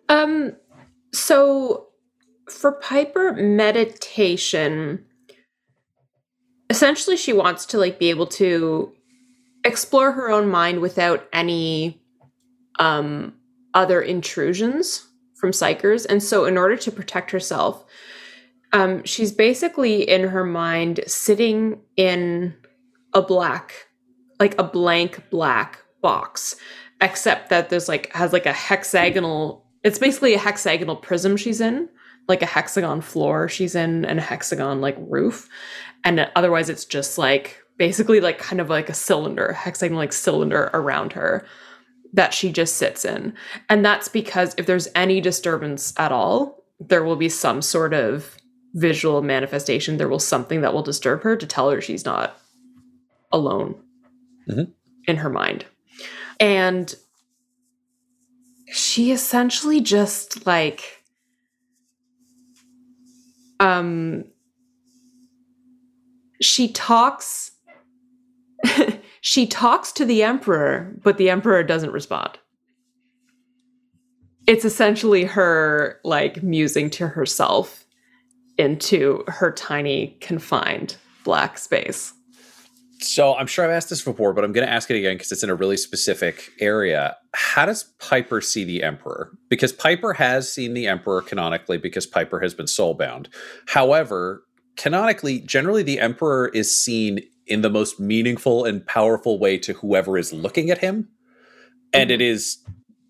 Um, 0.09 0.57
so 1.13 1.89
for 2.49 2.73
Piper, 2.73 3.33
meditation 3.33 5.05
essentially 6.71 7.17
she 7.17 7.33
wants 7.33 7.67
to 7.67 7.79
like 7.79 7.99
be 7.99 8.11
able 8.11 8.29
to 8.29 8.93
explore 9.65 10.13
her 10.13 10.31
own 10.31 10.49
mind 10.49 10.81
without 10.81 11.29
any 11.33 12.01
um 12.79 13.35
other 13.75 14.01
intrusions 14.01 15.07
from 15.35 15.51
psykers. 15.51 16.07
And 16.09 16.23
so 16.23 16.45
in 16.45 16.59
order 16.59 16.77
to 16.77 16.93
protect 16.93 17.31
herself, 17.31 17.85
um, 18.73 19.05
she's 19.05 19.33
basically 19.33 20.09
in 20.09 20.29
her 20.29 20.45
mind 20.45 21.01
sitting 21.07 21.81
in 21.97 22.55
a 23.15 23.23
black, 23.23 23.89
like 24.39 24.59
a 24.59 24.65
blank 24.65 25.23
black 25.31 25.81
box, 26.03 26.57
except 27.01 27.49
that 27.51 27.71
there's 27.71 27.89
like 27.89 28.13
has 28.13 28.33
like 28.33 28.47
a 28.47 28.53
hexagonal 28.53 29.67
it's 29.83 29.99
basically 29.99 30.35
a 30.35 30.39
hexagonal 30.39 30.97
prism 30.97 31.37
she's 31.37 31.61
in, 31.61 31.89
like 32.29 32.43
a 32.43 32.47
hexagon 32.47 33.01
floor 33.01 33.49
she's 33.49 33.75
in, 33.75 34.05
and 34.05 34.19
a 34.19 34.23
hexagon 34.23 34.81
like 34.81 34.97
roof. 34.99 35.49
And 36.05 36.29
otherwise, 36.37 36.69
it's 36.69 36.85
just 36.85 37.19
like 37.19 37.63
basically 37.77 38.21
like 38.21 38.39
kind 38.39 38.61
of 38.61 38.69
like 38.69 38.89
a 38.89 38.95
cylinder, 38.95 39.47
a 39.47 39.55
hexagon 39.55 39.97
like 39.97 40.13
cylinder 40.13 40.71
around 40.75 41.13
her 41.15 41.47
that 42.13 42.35
she 42.35 42.51
just 42.53 42.77
sits 42.77 43.05
in. 43.05 43.33
And 43.69 43.85
that's 43.85 44.09
because 44.09 44.55
if 44.59 44.67
there's 44.67 44.89
any 44.95 45.21
disturbance 45.21 45.95
at 45.97 46.13
all, 46.13 46.65
there 46.81 47.05
will 47.05 47.17
be 47.17 47.29
some 47.29 47.63
sort 47.63 47.95
of 47.95 48.37
visual 48.75 49.23
manifestation. 49.23 49.97
There 49.97 50.09
will 50.09 50.19
something 50.19 50.61
that 50.63 50.73
will 50.75 50.83
disturb 50.83 51.23
her 51.23 51.37
to 51.37 51.47
tell 51.47 51.71
her 51.71 51.81
she's 51.81 52.05
not 52.05 52.37
alone 53.33 53.81
Mhm. 54.49 54.73
in 55.07 55.17
her 55.17 55.31
mind. 55.31 55.65
And 56.39 56.95
she 58.71 59.11
essentially 59.11 59.81
just 59.81 60.47
like 60.47 61.03
um 63.59 64.25
she 66.41 66.69
talks 66.73 67.51
she 69.21 69.47
talks 69.47 69.93
to 69.93 70.05
the 70.05 70.23
emperor 70.23 70.95
but 71.03 71.19
the 71.19 71.31
emperor 71.31 71.63
doesn't 71.63 71.93
respond. 71.93 72.39
It's 74.47 74.65
essentially 74.65 75.25
her 75.25 76.01
like 76.05 76.43
musing 76.43 76.91
to 76.91 77.09
herself 77.09 77.85
into 78.57 79.25
her 79.29 79.51
tiny 79.53 80.17
confined 80.21 80.97
black 81.25 81.59
space 81.59 82.13
So 83.03 83.35
I'm 83.35 83.47
sure 83.47 83.65
I've 83.65 83.71
asked 83.71 83.89
this 83.89 84.03
before, 84.03 84.35
but 84.35 84.45
I'm 84.45 84.53
going 84.53 84.67
to 84.67 84.73
ask 84.73 84.91
it 84.91 84.97
again 84.97 85.15
because 85.15 85.33
it's 85.33 85.43
in 85.43 85.49
a 85.49 85.55
really 85.55 85.79
specific 85.79 86.51
area. 86.61 87.17
How 87.35 87.65
does 87.65 87.85
Piper 87.99 88.43
see 88.43 88.63
the 88.63 88.83
Emperor? 88.83 89.33
Because 89.49 89.73
Piper 89.73 90.13
has 90.15 90.53
seen 90.53 90.75
the 90.75 90.87
Emperor 90.87 91.23
canonically 91.23 91.79
because 91.79 92.07
Piper 92.07 92.41
has 92.41 92.53
been 92.53 92.67
soulbound. 92.67 93.29
However, 93.69 94.45
canonically, 94.77 95.41
generally 95.41 95.83
the 95.83 95.99
Emperor 95.99 96.49
is 96.49 96.77
seen 96.77 97.21
in 97.47 97.63
the 97.63 97.71
most 97.71 97.99
meaningful 97.99 98.65
and 98.65 98.87
powerful 98.87 99.39
way 99.39 99.57
to 99.59 99.73
whoever 99.73 100.19
is 100.19 100.33
looking 100.33 100.71
at 100.71 100.79
him. 100.79 101.09
And 101.93 102.11
it 102.11 102.21
is 102.21 102.59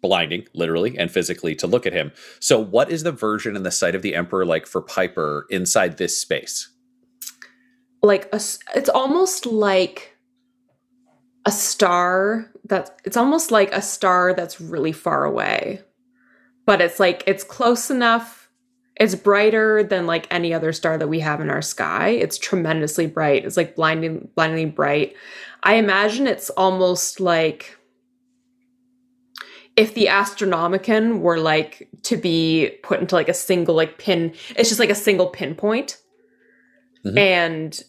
blinding, 0.00 0.46
literally 0.55 0.96
and 0.96 1.11
physically, 1.11 1.55
to 1.57 1.66
look 1.66 1.85
at 1.85 1.92
him. 1.92 2.12
So, 2.38 2.59
what 2.59 2.90
is 2.90 3.03
the 3.03 3.12
version 3.12 3.57
and 3.57 3.66
the 3.66 3.70
sight 3.70 3.94
of 3.94 4.03
the 4.03 4.14
Emperor 4.14 4.46
like 4.46 4.66
for 4.66 4.81
Piper 4.81 5.46
inside 5.50 5.98
this 5.98 6.16
space? 6.16 6.70
Like 8.03 8.27
a 8.33 8.41
it's 8.75 8.89
almost 8.89 9.47
like 9.47 10.17
a 11.47 11.51
star 11.51 12.51
that 12.65 13.01
it's 13.05 13.17
almost 13.17 13.51
like 13.51 13.73
a 13.73 13.83
star 13.83 14.35
that's 14.35 14.61
really 14.61 14.93
far 14.93 15.25
away. 15.25 15.83
But 16.67 16.81
it's 16.81 17.01
like 17.01 17.25
it's 17.27 17.45
close 17.45 17.91
enough 17.91 18.41
it's 19.01 19.15
brighter 19.15 19.83
than 19.83 20.07
like 20.07 20.27
any 20.31 20.53
other 20.53 20.75
star 20.75 20.99
that 20.99 21.09
we 21.09 21.21
have 21.21 21.41
in 21.41 21.49
our 21.49 21.63
sky. 21.63 22.11
It's 22.11 22.37
tremendously 22.37 23.07
bright. 23.07 23.47
It's 23.47 23.57
like 23.57 23.75
blinding 23.75 24.29
blindingly 24.35 24.67
bright. 24.67 25.15
I 25.63 25.75
imagine 25.75 26.27
it's 26.27 26.51
almost 26.51 27.19
like 27.19 27.79
if 29.77 29.95
the 29.95 30.07
Astronomican 30.07 31.21
were 31.21 31.39
like 31.39 31.89
to 32.03 32.19
be 32.19 32.73
put 32.83 33.01
into 33.01 33.15
like 33.15 33.31
a 33.31 33.35
single 33.35 33.75
like 33.75 33.97
pin 33.97 34.35
it's 34.57 34.69
just 34.69 34.81
like 34.81 34.91
a 34.91 34.95
single 34.95 35.29
pinpoint. 35.29 35.97
Mhm. 37.07 37.19
and 37.19 37.83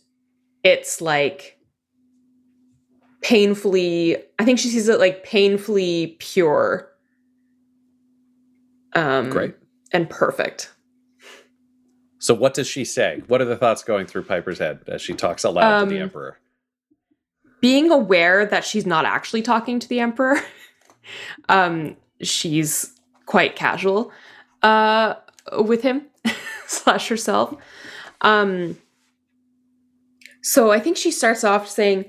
it's 0.64 1.02
like 1.02 1.58
painfully 3.22 4.18
i 4.40 4.46
think 4.46 4.58
she 4.60 4.68
sees 4.70 4.88
it 4.90 5.00
like 5.00 5.24
painfully 5.24 6.16
pure 6.20 6.90
um 8.96 9.30
Great. 9.30 9.56
and 9.94 10.10
perfect 10.10 10.72
So, 12.20 12.36
what 12.36 12.54
does 12.54 12.68
she 12.68 12.86
say? 12.86 13.24
What 13.28 13.42
are 13.42 13.46
the 13.46 13.58
thoughts 13.58 13.84
going 13.84 14.06
through 14.06 14.24
Piper's 14.26 14.60
head 14.60 14.82
as 14.88 15.02
she 15.02 15.14
talks 15.16 15.44
aloud 15.44 15.80
to 15.82 15.86
the 15.88 15.96
Um, 15.98 16.02
Emperor? 16.04 16.38
being 17.62 17.90
aware 17.92 18.46
that 18.46 18.64
she's 18.64 18.86
not 18.86 19.06
actually 19.06 19.42
talking 19.42 19.80
to 19.80 19.88
the 19.88 20.00
emperor 20.00 20.38
um 21.50 21.96
she's 22.22 22.92
quite 23.26 23.56
casual 23.56 24.12
uh 24.64 25.16
with 25.64 25.82
him 25.84 26.04
slash 26.68 27.08
herself 27.08 27.56
um 28.22 28.78
so 30.42 30.72
i 30.72 30.80
think 30.80 30.98
she 30.98 31.12
starts 31.12 31.44
off 31.44 31.68
saying 31.68 32.06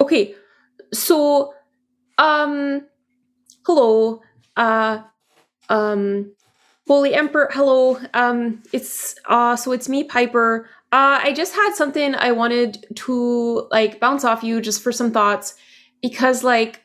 okay 0.00 0.34
so 0.92 1.54
um 2.18 2.82
hello 3.66 4.20
uh 4.56 5.00
um 5.68 6.32
holy 6.86 7.14
emperor 7.14 7.48
hello 7.52 7.98
um 8.14 8.62
it's 8.72 9.14
uh 9.28 9.54
so 9.54 9.72
it's 9.72 9.88
me 9.88 10.02
piper. 10.04 10.68
Uh 10.92 11.20
i 11.22 11.32
just 11.32 11.54
had 11.54 11.74
something 11.74 12.14
i 12.16 12.32
wanted 12.32 12.84
to 12.96 13.68
like 13.70 14.00
bounce 14.00 14.24
off 14.24 14.42
you 14.42 14.60
just 14.60 14.82
for 14.82 14.90
some 14.90 15.12
thoughts 15.12 15.54
because 16.02 16.42
like 16.42 16.82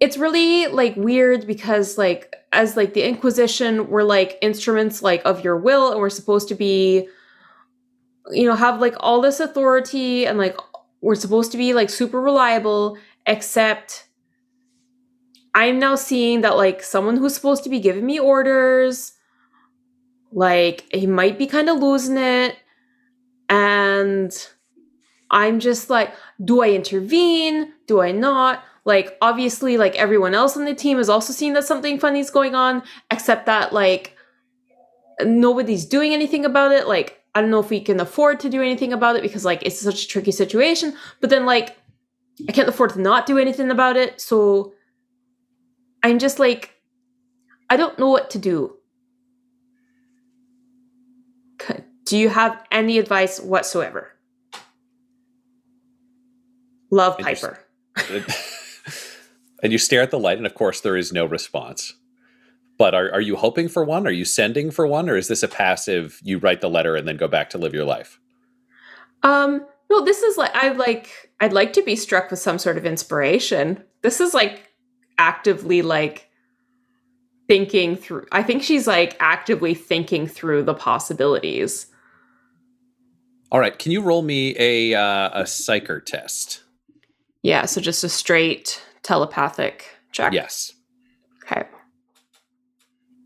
it's 0.00 0.18
really 0.18 0.66
like 0.66 0.96
weird 0.96 1.46
because 1.46 1.96
like 1.96 2.34
as 2.52 2.76
like 2.76 2.94
the 2.94 3.06
inquisition 3.06 3.88
we're 3.88 4.02
like 4.02 4.38
instruments 4.42 5.02
like 5.02 5.22
of 5.24 5.44
your 5.44 5.56
will 5.56 5.92
and 5.92 6.00
we're 6.00 6.10
supposed 6.10 6.48
to 6.48 6.54
be 6.54 7.08
you 8.30 8.46
know 8.46 8.54
have 8.54 8.80
like 8.80 8.94
all 9.00 9.20
this 9.20 9.40
authority 9.40 10.26
and 10.26 10.38
like 10.38 10.56
we're 11.00 11.14
supposed 11.14 11.52
to 11.52 11.58
be 11.58 11.72
like 11.72 11.90
super 11.90 12.20
reliable 12.20 12.98
except 13.26 14.08
i'm 15.54 15.78
now 15.78 15.94
seeing 15.94 16.40
that 16.40 16.56
like 16.56 16.82
someone 16.82 17.16
who's 17.16 17.34
supposed 17.34 17.62
to 17.64 17.70
be 17.70 17.80
giving 17.80 18.04
me 18.04 18.18
orders 18.18 19.12
like 20.32 20.84
he 20.92 21.06
might 21.06 21.38
be 21.38 21.46
kind 21.46 21.68
of 21.68 21.78
losing 21.78 22.16
it 22.16 22.56
and 23.48 24.48
i'm 25.30 25.60
just 25.60 25.88
like 25.88 26.12
do 26.44 26.62
i 26.62 26.70
intervene? 26.70 27.72
Do 27.86 28.00
i 28.00 28.12
not? 28.12 28.62
Like 28.84 29.16
obviously 29.20 29.76
like 29.78 29.96
everyone 29.96 30.34
else 30.34 30.56
on 30.56 30.64
the 30.64 30.74
team 30.74 30.98
is 30.98 31.08
also 31.08 31.32
seeing 31.32 31.54
that 31.54 31.64
something 31.64 31.98
funny 31.98 32.20
is 32.20 32.30
going 32.30 32.54
on 32.54 32.82
except 33.10 33.46
that 33.46 33.72
like 33.72 34.16
nobody's 35.22 35.86
doing 35.86 36.12
anything 36.12 36.44
about 36.44 36.72
it 36.72 36.86
like 36.86 37.20
i 37.36 37.40
don't 37.40 37.50
know 37.50 37.60
if 37.60 37.70
we 37.70 37.80
can 37.80 38.00
afford 38.00 38.40
to 38.40 38.48
do 38.48 38.60
anything 38.60 38.92
about 38.92 39.14
it 39.14 39.22
because 39.22 39.44
like 39.44 39.62
it's 39.62 39.80
such 39.80 40.04
a 40.04 40.08
tricky 40.08 40.32
situation 40.32 40.92
but 41.20 41.30
then 41.30 41.46
like 41.46 41.76
i 42.48 42.52
can't 42.52 42.68
afford 42.68 42.90
to 42.90 43.00
not 43.00 43.26
do 43.26 43.38
anything 43.38 43.70
about 43.70 43.96
it 43.96 44.20
so 44.20 44.72
i'm 46.02 46.18
just 46.18 46.40
like 46.40 46.74
i 47.70 47.76
don't 47.76 47.98
know 47.98 48.08
what 48.10 48.30
to 48.30 48.38
do. 48.38 48.76
Do 52.06 52.16
you 52.16 52.28
have 52.28 52.64
any 52.70 52.98
advice 52.98 53.40
whatsoever? 53.40 54.12
Love 56.90 57.16
And 57.18 57.26
you 57.26 57.32
s- 57.32 57.40
piper. 57.40 58.32
And 59.62 59.72
you 59.72 59.78
stare 59.78 60.02
at 60.02 60.10
the 60.10 60.18
light, 60.18 60.36
and 60.36 60.46
of 60.46 60.54
course, 60.54 60.82
there 60.82 60.98
is 60.98 61.12
no 61.14 61.24
response. 61.24 61.94
But 62.78 62.94
are, 62.94 63.10
are 63.12 63.20
you 63.20 63.36
hoping 63.36 63.68
for 63.68 63.84
one? 63.84 64.06
Are 64.06 64.10
you 64.10 64.24
sending 64.24 64.70
for 64.70 64.86
one? 64.86 65.08
Or 65.08 65.16
is 65.16 65.28
this 65.28 65.42
a 65.42 65.48
passive, 65.48 66.20
you 66.22 66.38
write 66.38 66.60
the 66.60 66.70
letter 66.70 66.96
and 66.96 67.08
then 67.08 67.16
go 67.16 67.28
back 67.28 67.50
to 67.50 67.58
live 67.58 67.72
your 67.74 67.84
life? 67.84 68.20
Um, 69.22 69.66
No, 69.88 70.04
this 70.04 70.22
is 70.22 70.36
like 70.36 70.54
I 70.54 70.70
like 70.72 71.30
I'd 71.40 71.52
like 71.52 71.72
to 71.74 71.82
be 71.82 71.96
struck 71.96 72.30
with 72.30 72.40
some 72.40 72.58
sort 72.58 72.76
of 72.76 72.84
inspiration. 72.84 73.82
This 74.02 74.20
is 74.20 74.34
like 74.34 74.72
actively 75.18 75.82
like 75.82 76.28
thinking 77.48 77.96
through 77.96 78.26
I 78.32 78.42
think 78.42 78.62
she's 78.62 78.86
like 78.86 79.16
actively 79.20 79.74
thinking 79.74 80.26
through 80.26 80.64
the 80.64 80.74
possibilities. 80.74 81.86
All 83.52 83.60
right, 83.60 83.78
can 83.78 83.92
you 83.92 84.02
roll 84.02 84.22
me 84.22 84.56
a 84.58 84.94
uh, 84.94 85.30
a 85.40 85.42
psyker 85.44 86.04
test? 86.04 86.64
Yeah, 87.42 87.66
so 87.66 87.80
just 87.80 88.02
a 88.02 88.08
straight 88.08 88.82
telepathic 89.02 89.84
check. 90.10 90.32
Yes. 90.32 90.72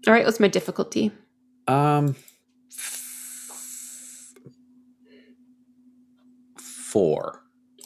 All 0.06 0.12
right, 0.14 0.24
what's 0.24 0.40
my 0.40 0.48
difficulty? 0.48 1.12
Um. 1.68 2.16
f- 2.72 4.32
Four. 6.58 7.42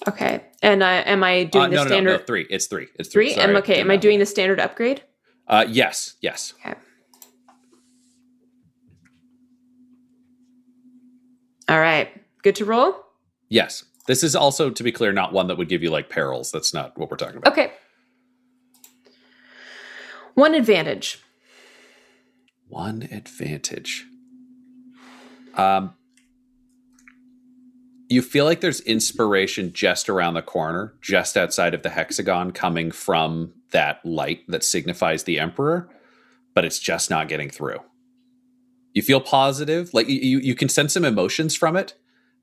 Okay. 0.09 0.45
And 0.63 0.83
uh, 0.83 0.87
am 1.07 1.23
I 1.25 1.45
doing 1.45 1.65
Uh, 1.67 1.69
the 1.69 1.75
no, 1.77 1.83
no, 1.83 1.87
standard 1.89 2.11
no, 2.11 2.17
no, 2.19 2.25
three. 2.25 2.47
It's 2.51 2.67
three. 2.67 2.89
It's 2.99 3.09
three. 3.11 3.27
three? 3.29 3.35
Sorry, 3.35 3.51
am 3.51 3.57
okay. 3.57 3.81
Am 3.81 3.91
I 3.91 3.97
doing 3.97 4.19
the 4.19 4.27
standard 4.27 4.61
upgrade? 4.61 5.03
Uh, 5.47 5.65
yes, 5.69 6.15
yes. 6.21 6.55
Okay. 6.61 6.75
All 11.69 11.81
right. 11.81 12.09
Good 12.43 12.55
to 12.57 12.65
roll? 12.65 12.95
Yes. 13.49 13.85
This 14.07 14.23
is 14.23 14.37
also, 14.37 14.71
to 14.71 14.83
be 14.83 14.93
clear, 14.93 15.13
not 15.13 15.33
one 15.33 15.47
that 15.49 15.57
would 15.57 15.69
give 15.69 15.83
you 15.83 15.91
like 15.91 16.11
perils. 16.11 16.53
That's 16.53 16.75
not 16.75 16.97
what 16.99 17.11
we're 17.11 17.17
talking 17.17 17.39
about. 17.39 17.53
Okay. 17.53 17.73
One 20.35 20.55
advantage. 20.55 21.21
One 22.69 23.09
advantage. 23.11 24.07
Um, 25.55 25.95
you 28.09 28.23
feel 28.23 28.45
like 28.45 28.61
there's 28.61 28.81
inspiration 28.81 29.73
just 29.73 30.09
around 30.09 30.35
the 30.35 30.43
corner, 30.43 30.95
just 31.01 31.37
outside 31.37 31.75
of 31.75 31.83
the 31.83 31.91
hexagon, 31.91 32.53
coming 32.53 32.91
from 32.91 33.53
that 33.71 34.05
light 34.05 34.41
that 34.49 34.63
signifies 34.63 35.25
the 35.25 35.39
emperor, 35.39 35.89
but 36.55 36.65
it's 36.65 36.79
just 36.79 37.11
not 37.11 37.29
getting 37.29 37.51
through. 37.51 37.79
You 38.93 39.03
feel 39.03 39.21
positive, 39.21 39.93
like 39.93 40.09
you 40.09 40.39
you, 40.39 40.55
can 40.55 40.69
sense 40.69 40.93
some 40.93 41.05
emotions 41.05 41.57
from 41.57 41.77
it. 41.77 41.95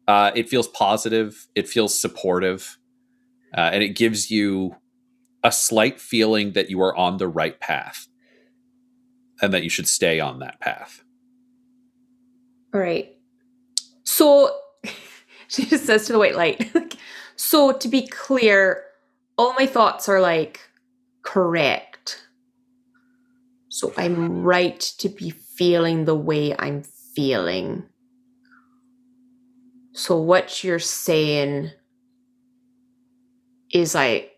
Uh, 0.08 0.32
it 0.36 0.50
feels 0.50 0.68
positive. 0.68 1.48
It 1.56 1.70
feels 1.70 1.98
supportive, 1.98 2.78
uh, 3.56 3.70
and 3.72 3.82
it 3.84 3.96
gives 3.96 4.30
you 4.30 4.76
a 5.44 5.52
slight 5.52 6.02
feeling 6.02 6.52
that 6.52 6.70
you 6.70 6.82
are 6.82 6.96
on 6.96 7.18
the 7.18 7.28
right 7.28 7.60
path 7.60 8.08
and 9.42 9.54
that 9.54 9.64
you 9.64 9.70
should 9.70 9.88
stay 9.88 10.20
on 10.20 10.40
that 10.40 10.60
path. 10.60 11.04
All 12.74 12.80
right. 12.80 13.16
So 14.04 14.56
she 15.48 15.66
just 15.66 15.86
says 15.86 16.06
to 16.08 16.14
the 16.14 16.20
white 16.20 16.36
light. 16.36 16.72
so 17.36 17.72
to 17.72 17.88
be 17.88 18.08
clear, 18.08 18.84
all 19.38 19.54
my 19.54 19.66
thoughts 19.66 20.08
are 20.08 20.22
like 20.22 20.60
correct. 21.24 22.28
So 23.70 23.94
I'm 23.98 24.44
right 24.44 24.80
to 25.00 25.10
be 25.10 25.30
feeling 25.30 26.06
the 26.06 26.16
way 26.16 26.56
I'm 26.58 26.84
feeling. 27.16 27.84
So 29.94 30.18
what 30.18 30.64
you're 30.64 30.80
saying 30.80 31.72
is 33.74 33.96
I 33.96 34.30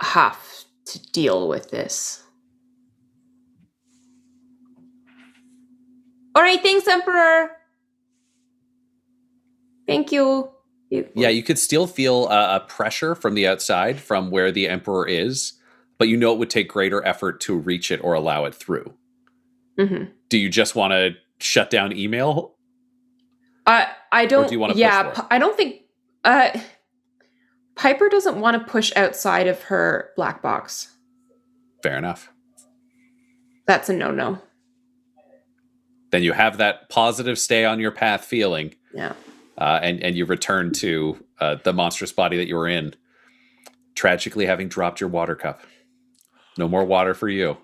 have 0.00 0.38
to 0.86 1.02
deal 1.12 1.48
with 1.48 1.70
this. 1.70 2.21
All 6.34 6.42
right, 6.42 6.60
thanks, 6.62 6.86
Emperor. 6.88 7.50
Thank 9.86 10.12
you. 10.12 10.50
Yeah, 10.90 11.28
you 11.28 11.42
could 11.42 11.58
still 11.58 11.86
feel 11.86 12.28
a, 12.28 12.56
a 12.56 12.60
pressure 12.60 13.14
from 13.14 13.34
the 13.34 13.46
outside 13.46 13.98
from 13.98 14.30
where 14.30 14.52
the 14.52 14.68
emperor 14.68 15.08
is, 15.08 15.54
but 15.98 16.08
you 16.08 16.16
know 16.18 16.32
it 16.32 16.38
would 16.38 16.50
take 16.50 16.68
greater 16.68 17.04
effort 17.06 17.40
to 17.42 17.56
reach 17.56 17.90
it 17.90 17.98
or 18.04 18.12
allow 18.12 18.44
it 18.44 18.54
through. 18.54 18.92
Mhm. 19.78 20.10
Do 20.28 20.36
you 20.38 20.50
just 20.50 20.74
want 20.76 20.92
to 20.92 21.14
shut 21.38 21.70
down 21.70 21.96
email? 21.96 22.56
I 23.66 23.88
I 24.10 24.26
don't. 24.26 24.48
do 24.48 24.54
you 24.54 24.66
yeah, 24.74 25.02
for 25.02 25.08
it? 25.08 25.14
P- 25.16 25.22
I 25.30 25.38
don't 25.38 25.56
think. 25.56 25.82
Uh, 26.24 26.50
Piper 27.74 28.08
doesn't 28.10 28.38
want 28.38 28.58
to 28.58 28.70
push 28.70 28.92
outside 28.96 29.46
of 29.46 29.62
her 29.62 30.10
black 30.14 30.42
box. 30.42 30.94
Fair 31.82 31.96
enough. 31.96 32.30
That's 33.66 33.88
a 33.88 33.94
no 33.94 34.10
no. 34.10 34.38
Then 36.12 36.22
you 36.22 36.32
have 36.34 36.58
that 36.58 36.88
positive 36.88 37.38
stay 37.38 37.64
on 37.64 37.80
your 37.80 37.90
path 37.90 38.24
feeling, 38.24 38.74
Yeah. 38.94 39.14
uh, 39.58 39.80
and 39.82 40.00
and 40.02 40.14
you 40.14 40.24
return 40.26 40.72
to 40.74 41.16
uh, 41.40 41.56
the 41.64 41.72
monstrous 41.72 42.12
body 42.12 42.36
that 42.36 42.46
you 42.46 42.54
were 42.54 42.68
in, 42.68 42.94
tragically 43.94 44.46
having 44.46 44.68
dropped 44.68 45.00
your 45.00 45.08
water 45.10 45.34
cup. 45.34 45.62
No 46.58 46.68
more 46.68 46.84
water 46.84 47.14
for 47.14 47.28
you. 47.28 47.56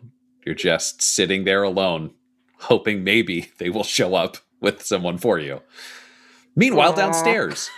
You're 0.44 0.54
just 0.54 1.02
sitting 1.02 1.44
there 1.44 1.62
alone, 1.62 2.14
hoping 2.60 3.04
maybe 3.04 3.50
they 3.58 3.68
will 3.68 3.84
show 3.84 4.14
up 4.14 4.38
with 4.60 4.82
someone 4.82 5.18
for 5.18 5.38
you. 5.38 5.60
Meanwhile, 6.56 6.92
Aw. 6.92 6.96
downstairs, 6.96 7.68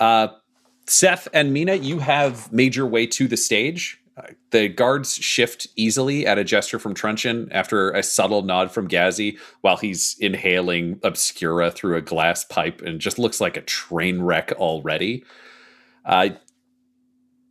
uh, 0.00 0.28
Seth 0.86 1.28
and 1.32 1.52
Mina, 1.52 1.76
you 1.76 2.00
have 2.00 2.52
made 2.52 2.74
your 2.74 2.86
way 2.88 3.06
to 3.06 3.28
the 3.28 3.36
stage. 3.36 3.99
The 4.50 4.68
guards 4.68 5.14
shift 5.14 5.66
easily 5.76 6.26
at 6.26 6.38
a 6.38 6.44
gesture 6.44 6.78
from 6.78 6.94
Truncheon 6.94 7.48
after 7.52 7.90
a 7.90 8.02
subtle 8.02 8.42
nod 8.42 8.70
from 8.70 8.88
Gazzy 8.88 9.38
while 9.60 9.76
he's 9.76 10.16
inhaling 10.18 11.00
Obscura 11.02 11.70
through 11.70 11.96
a 11.96 12.02
glass 12.02 12.44
pipe 12.44 12.82
and 12.82 13.00
just 13.00 13.18
looks 13.18 13.40
like 13.40 13.56
a 13.56 13.62
train 13.62 14.22
wreck 14.22 14.52
already. 14.52 15.24
Uh, 16.04 16.30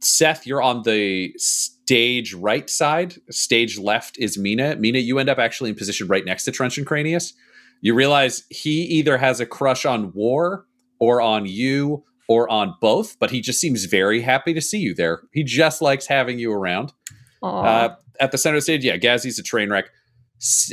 Seth, 0.02 0.48
you're 0.48 0.62
on 0.62 0.84
the 0.84 1.34
stage 1.38 2.34
right 2.34 2.70
side. 2.70 3.16
Stage 3.30 3.78
left 3.78 4.18
is 4.18 4.38
Mina. 4.38 4.76
Mina, 4.76 5.00
you 5.00 5.20
end 5.20 5.30
up 5.30 5.40
actually 5.40 5.70
in 5.70 5.76
position 5.76 6.08
right 6.08 6.26
next 6.26 6.46
to 6.46 6.52
Truncheon 6.52 6.86
Cranius. 6.86 7.34
You 7.82 7.94
realize 7.94 8.44
he 8.50 8.84
either 8.84 9.18
has 9.18 9.40
a 9.40 9.46
crush 9.46 9.86
on 9.86 10.12
War 10.14 10.66
or 11.00 11.22
on 11.22 11.46
you 11.46 12.04
or 12.30 12.48
on 12.50 12.76
both, 12.80 13.18
but 13.20 13.32
he 13.32 13.42
just 13.42 13.60
seems 13.60 13.84
very 13.86 14.22
happy 14.22 14.54
to 14.54 14.62
see 14.62 14.78
you 14.78 14.94
there. 14.94 15.24
He 15.34 15.44
just 15.44 15.82
likes 15.82 16.06
having 16.08 16.40
you 16.40 16.54
around. 16.54 16.94
Uh, 17.44 17.90
at 18.22 18.32
the 18.32 18.38
center 18.38 18.56
of 18.56 18.60
the 18.60 18.64
stage, 18.64 18.86
yeah, 18.86 18.96
Gazzy's 18.98 19.40
a 19.40 19.44
train 19.44 19.70
wreck. 19.70 19.90
S- 20.40 20.72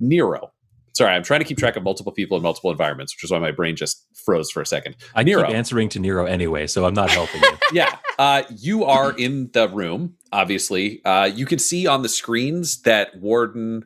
Nero. 0.00 0.50
Sorry, 0.94 1.10
I'm 1.14 1.22
trying 1.22 1.40
to 1.40 1.44
keep 1.44 1.58
track 1.58 1.76
of 1.76 1.82
multiple 1.82 2.12
people 2.12 2.36
in 2.36 2.42
multiple 2.42 2.70
environments, 2.70 3.14
which 3.14 3.24
is 3.24 3.30
why 3.30 3.38
my 3.38 3.50
brain 3.50 3.76
just 3.76 4.04
froze 4.24 4.50
for 4.50 4.60
a 4.60 4.66
second. 4.66 4.96
I 5.14 5.22
Nero. 5.22 5.46
keep 5.46 5.54
answering 5.56 5.88
to 5.90 5.98
Nero 5.98 6.26
anyway, 6.26 6.66
so 6.66 6.84
I'm 6.86 6.94
not 6.94 7.10
helping 7.10 7.42
you. 7.42 7.50
yeah. 7.72 7.96
Uh, 8.18 8.42
you 8.58 8.84
are 8.84 9.12
in 9.12 9.50
the 9.52 9.68
room, 9.68 10.14
obviously. 10.32 11.02
Uh, 11.04 11.24
you 11.24 11.46
can 11.46 11.58
see 11.58 11.86
on 11.86 12.02
the 12.02 12.08
screens 12.08 12.82
that 12.82 13.16
Warden, 13.18 13.84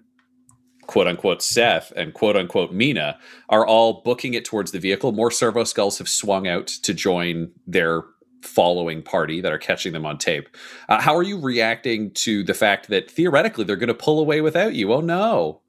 quote 0.86 1.06
unquote, 1.06 1.42
Seth 1.42 1.92
and 1.96 2.14
quote 2.14 2.36
unquote 2.36 2.72
Mina 2.72 3.18
are 3.48 3.66
all 3.66 4.02
booking 4.02 4.34
it 4.34 4.44
towards 4.44 4.72
the 4.72 4.78
vehicle. 4.78 5.12
More 5.12 5.30
servo 5.30 5.64
skulls 5.64 5.98
have 5.98 6.08
swung 6.08 6.46
out 6.46 6.66
to 6.66 6.94
join 6.94 7.50
their 7.66 8.02
following 8.42 9.02
party 9.02 9.40
that 9.40 9.52
are 9.52 9.58
catching 9.58 9.92
them 9.92 10.06
on 10.06 10.18
tape. 10.18 10.48
Uh, 10.88 11.00
how 11.00 11.16
are 11.16 11.22
you 11.22 11.40
reacting 11.40 12.12
to 12.12 12.42
the 12.44 12.54
fact 12.54 12.88
that 12.88 13.10
theoretically 13.10 13.64
they're 13.64 13.76
going 13.76 13.88
to 13.88 13.94
pull 13.94 14.20
away 14.20 14.40
without 14.40 14.74
you? 14.74 14.92
Oh 14.92 15.00
no. 15.00 15.62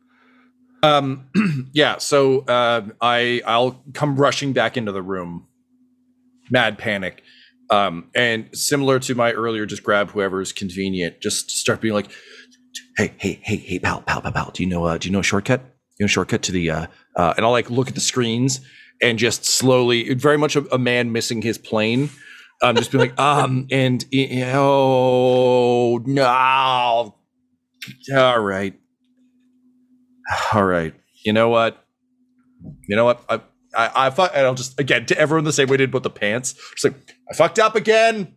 Um, 0.84 1.30
yeah. 1.74 1.97
So 1.97 2.41
uh, 2.41 2.88
I 3.01 3.41
I'll 3.45 3.84
come 3.93 4.15
rushing 4.15 4.53
back 4.53 4.78
into 4.78 4.91
the 4.91 5.01
room, 5.01 5.47
mad 6.51 6.78
panic, 6.78 7.24
um, 7.70 8.09
and 8.15 8.49
similar 8.53 8.99
to 8.99 9.15
my 9.15 9.32
earlier, 9.32 9.65
just 9.65 9.84
grab 9.84 10.11
whoever's 10.11 10.51
convenient. 10.51 11.20
Just 11.22 11.51
start 11.51 11.82
being 11.82 11.93
like, 11.93 12.11
hey, 12.98 13.14
hey, 13.18 13.39
hey, 13.43 13.58
hey, 13.58 13.80
pal, 13.80 14.02
pal, 14.02 14.22
pal, 14.22 14.32
pal. 14.32 14.52
Do 14.54 14.64
you 14.64 14.70
know? 14.70 14.86
Uh, 14.86 14.98
do 14.98 15.08
you 15.08 15.14
know 15.14 15.20
a 15.20 15.24
shortcut? 15.24 15.62
You 16.00 16.04
know, 16.04 16.06
a 16.06 16.10
shortcut 16.10 16.41
to 16.43 16.52
the. 16.52 16.72
Uh, 16.72 16.88
uh, 17.16 17.34
and 17.38 17.45
I'll 17.45 17.52
like 17.52 17.70
look 17.70 17.88
at 17.88 17.95
the 17.95 18.02
screens 18.02 18.62
and 19.02 19.20
just 19.20 19.45
slowly, 19.45 20.14
very 20.16 20.38
much 20.38 20.56
a, 20.56 20.66
a 20.74 20.78
man 20.78 21.12
missing 21.12 21.41
his 21.41 21.58
plane. 21.58 22.10
Um, 22.62 22.76
just 22.76 22.91
be 22.91 22.98
like, 22.98 23.18
um, 23.20 23.68
and 23.72 24.04
oh 24.54 26.02
no, 26.06 26.26
all 28.16 28.39
right. 28.39 28.74
All 30.54 30.66
right. 30.66 30.93
You 31.24 31.34
know 31.34 31.50
what? 31.50 31.86
You 32.88 32.95
know 32.95 33.06
what? 33.06 33.24
I 33.30 33.41
I, 33.76 34.08
I 34.08 34.10
fuck, 34.10 34.32
and 34.34 34.45
I'll 34.45 34.56
just 34.56 34.80
again 34.80 35.06
to 35.06 35.18
everyone 35.18 35.43
the 35.43 35.54
same 35.54 35.68
way 35.68 35.76
I 35.76 35.78
did 35.78 35.93
with 35.93 36.04
the 36.04 36.10
pants. 36.10 36.54
Just 36.76 36.86
like 36.86 37.16
I 37.32 37.36
fucked 37.36 37.60
up 37.60 37.76
again. 37.76 38.34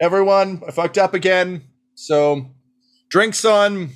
Everyone, 0.00 0.62
I 0.66 0.70
fucked 0.70 0.96
up 0.96 1.12
again. 1.12 1.64
So 1.94 2.46
drinks 3.08 3.44
on 3.44 3.90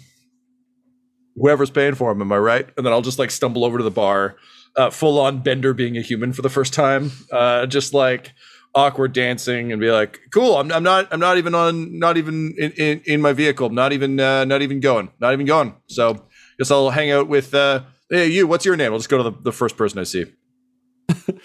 whoever's 1.36 1.70
paying 1.70 1.94
for 1.94 2.12
them. 2.12 2.22
Am 2.22 2.32
I 2.32 2.38
right? 2.38 2.68
And 2.76 2.84
then 2.84 2.92
I'll 2.92 3.02
just 3.02 3.18
like 3.18 3.30
stumble 3.30 3.64
over 3.64 3.78
to 3.78 3.84
the 3.84 3.90
bar, 3.90 4.36
uh, 4.76 4.90
full 4.90 5.20
on 5.20 5.42
Bender 5.42 5.74
being 5.74 5.96
a 5.96 6.02
human 6.02 6.32
for 6.32 6.42
the 6.42 6.48
first 6.48 6.72
time, 6.72 7.10
uh, 7.30 7.66
just 7.66 7.94
like 7.94 8.32
awkward 8.74 9.12
dancing 9.12 9.70
and 9.70 9.80
be 9.80 9.90
like, 9.90 10.20
"Cool, 10.32 10.56
I'm, 10.56 10.72
I'm 10.72 10.82
not, 10.82 11.08
I'm 11.10 11.20
not 11.20 11.38
even 11.38 11.54
on, 11.54 11.98
not 11.98 12.16
even 12.16 12.54
in, 12.58 12.72
in, 12.72 13.02
in 13.04 13.20
my 13.20 13.32
vehicle, 13.32 13.68
not 13.70 13.92
even, 13.92 14.18
uh, 14.18 14.44
not 14.44 14.62
even 14.62 14.80
going, 14.80 15.10
not 15.20 15.32
even 15.32 15.46
going." 15.46 15.74
So 15.88 16.26
guess 16.58 16.70
I'll 16.70 16.90
hang 16.90 17.10
out 17.10 17.28
with, 17.28 17.54
uh, 17.54 17.82
hey, 18.10 18.28
you. 18.28 18.46
What's 18.46 18.64
your 18.64 18.76
name? 18.76 18.92
I'll 18.92 18.98
just 18.98 19.08
go 19.10 19.18
to 19.18 19.24
the, 19.24 19.36
the 19.42 19.52
first 19.52 19.76
person 19.76 19.98
I 19.98 20.04
see. 20.04 20.26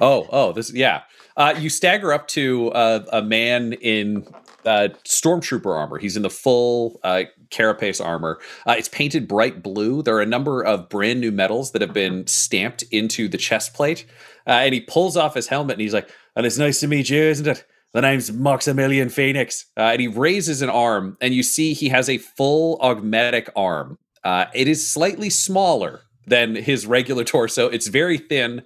Oh, 0.00 0.28
oh, 0.30 0.52
this 0.52 0.72
yeah. 0.72 1.02
Uh, 1.36 1.54
you 1.58 1.68
stagger 1.68 2.12
up 2.12 2.28
to 2.28 2.70
uh, 2.72 3.04
a 3.12 3.22
man 3.22 3.72
in 3.72 4.26
uh, 4.64 4.88
stormtrooper 5.04 5.74
armor. 5.74 5.98
He's 5.98 6.16
in 6.16 6.22
the 6.22 6.30
full 6.30 7.00
uh, 7.04 7.24
carapace 7.50 8.00
armor. 8.00 8.38
Uh, 8.66 8.74
it's 8.78 8.88
painted 8.88 9.28
bright 9.28 9.62
blue. 9.62 10.02
There 10.02 10.16
are 10.16 10.22
a 10.22 10.26
number 10.26 10.62
of 10.62 10.88
brand 10.88 11.20
new 11.20 11.32
medals 11.32 11.72
that 11.72 11.82
have 11.82 11.92
been 11.92 12.26
stamped 12.26 12.82
into 12.90 13.28
the 13.28 13.38
chest 13.38 13.74
plate. 13.74 14.06
Uh, 14.46 14.52
and 14.52 14.74
he 14.74 14.80
pulls 14.80 15.16
off 15.16 15.34
his 15.34 15.48
helmet 15.48 15.74
and 15.74 15.82
he's 15.82 15.94
like, 15.94 16.10
"And 16.34 16.46
it's 16.46 16.58
nice 16.58 16.80
to 16.80 16.88
meet 16.88 17.10
you, 17.10 17.22
isn't 17.22 17.46
it? 17.46 17.64
The 17.92 18.00
name's 18.00 18.32
Maximilian 18.32 19.08
Phoenix." 19.08 19.66
Uh, 19.76 19.90
and 19.92 20.00
he 20.00 20.08
raises 20.08 20.62
an 20.62 20.70
arm, 20.70 21.16
and 21.20 21.34
you 21.34 21.42
see 21.42 21.74
he 21.74 21.88
has 21.90 22.08
a 22.08 22.18
full 22.18 22.78
augmetic 22.80 23.50
arm. 23.54 23.98
Uh, 24.24 24.46
it 24.54 24.68
is 24.68 24.90
slightly 24.90 25.30
smaller 25.30 26.00
than 26.26 26.54
his 26.54 26.86
regular 26.86 27.24
torso. 27.24 27.68
It's 27.68 27.86
very 27.88 28.18
thin. 28.18 28.62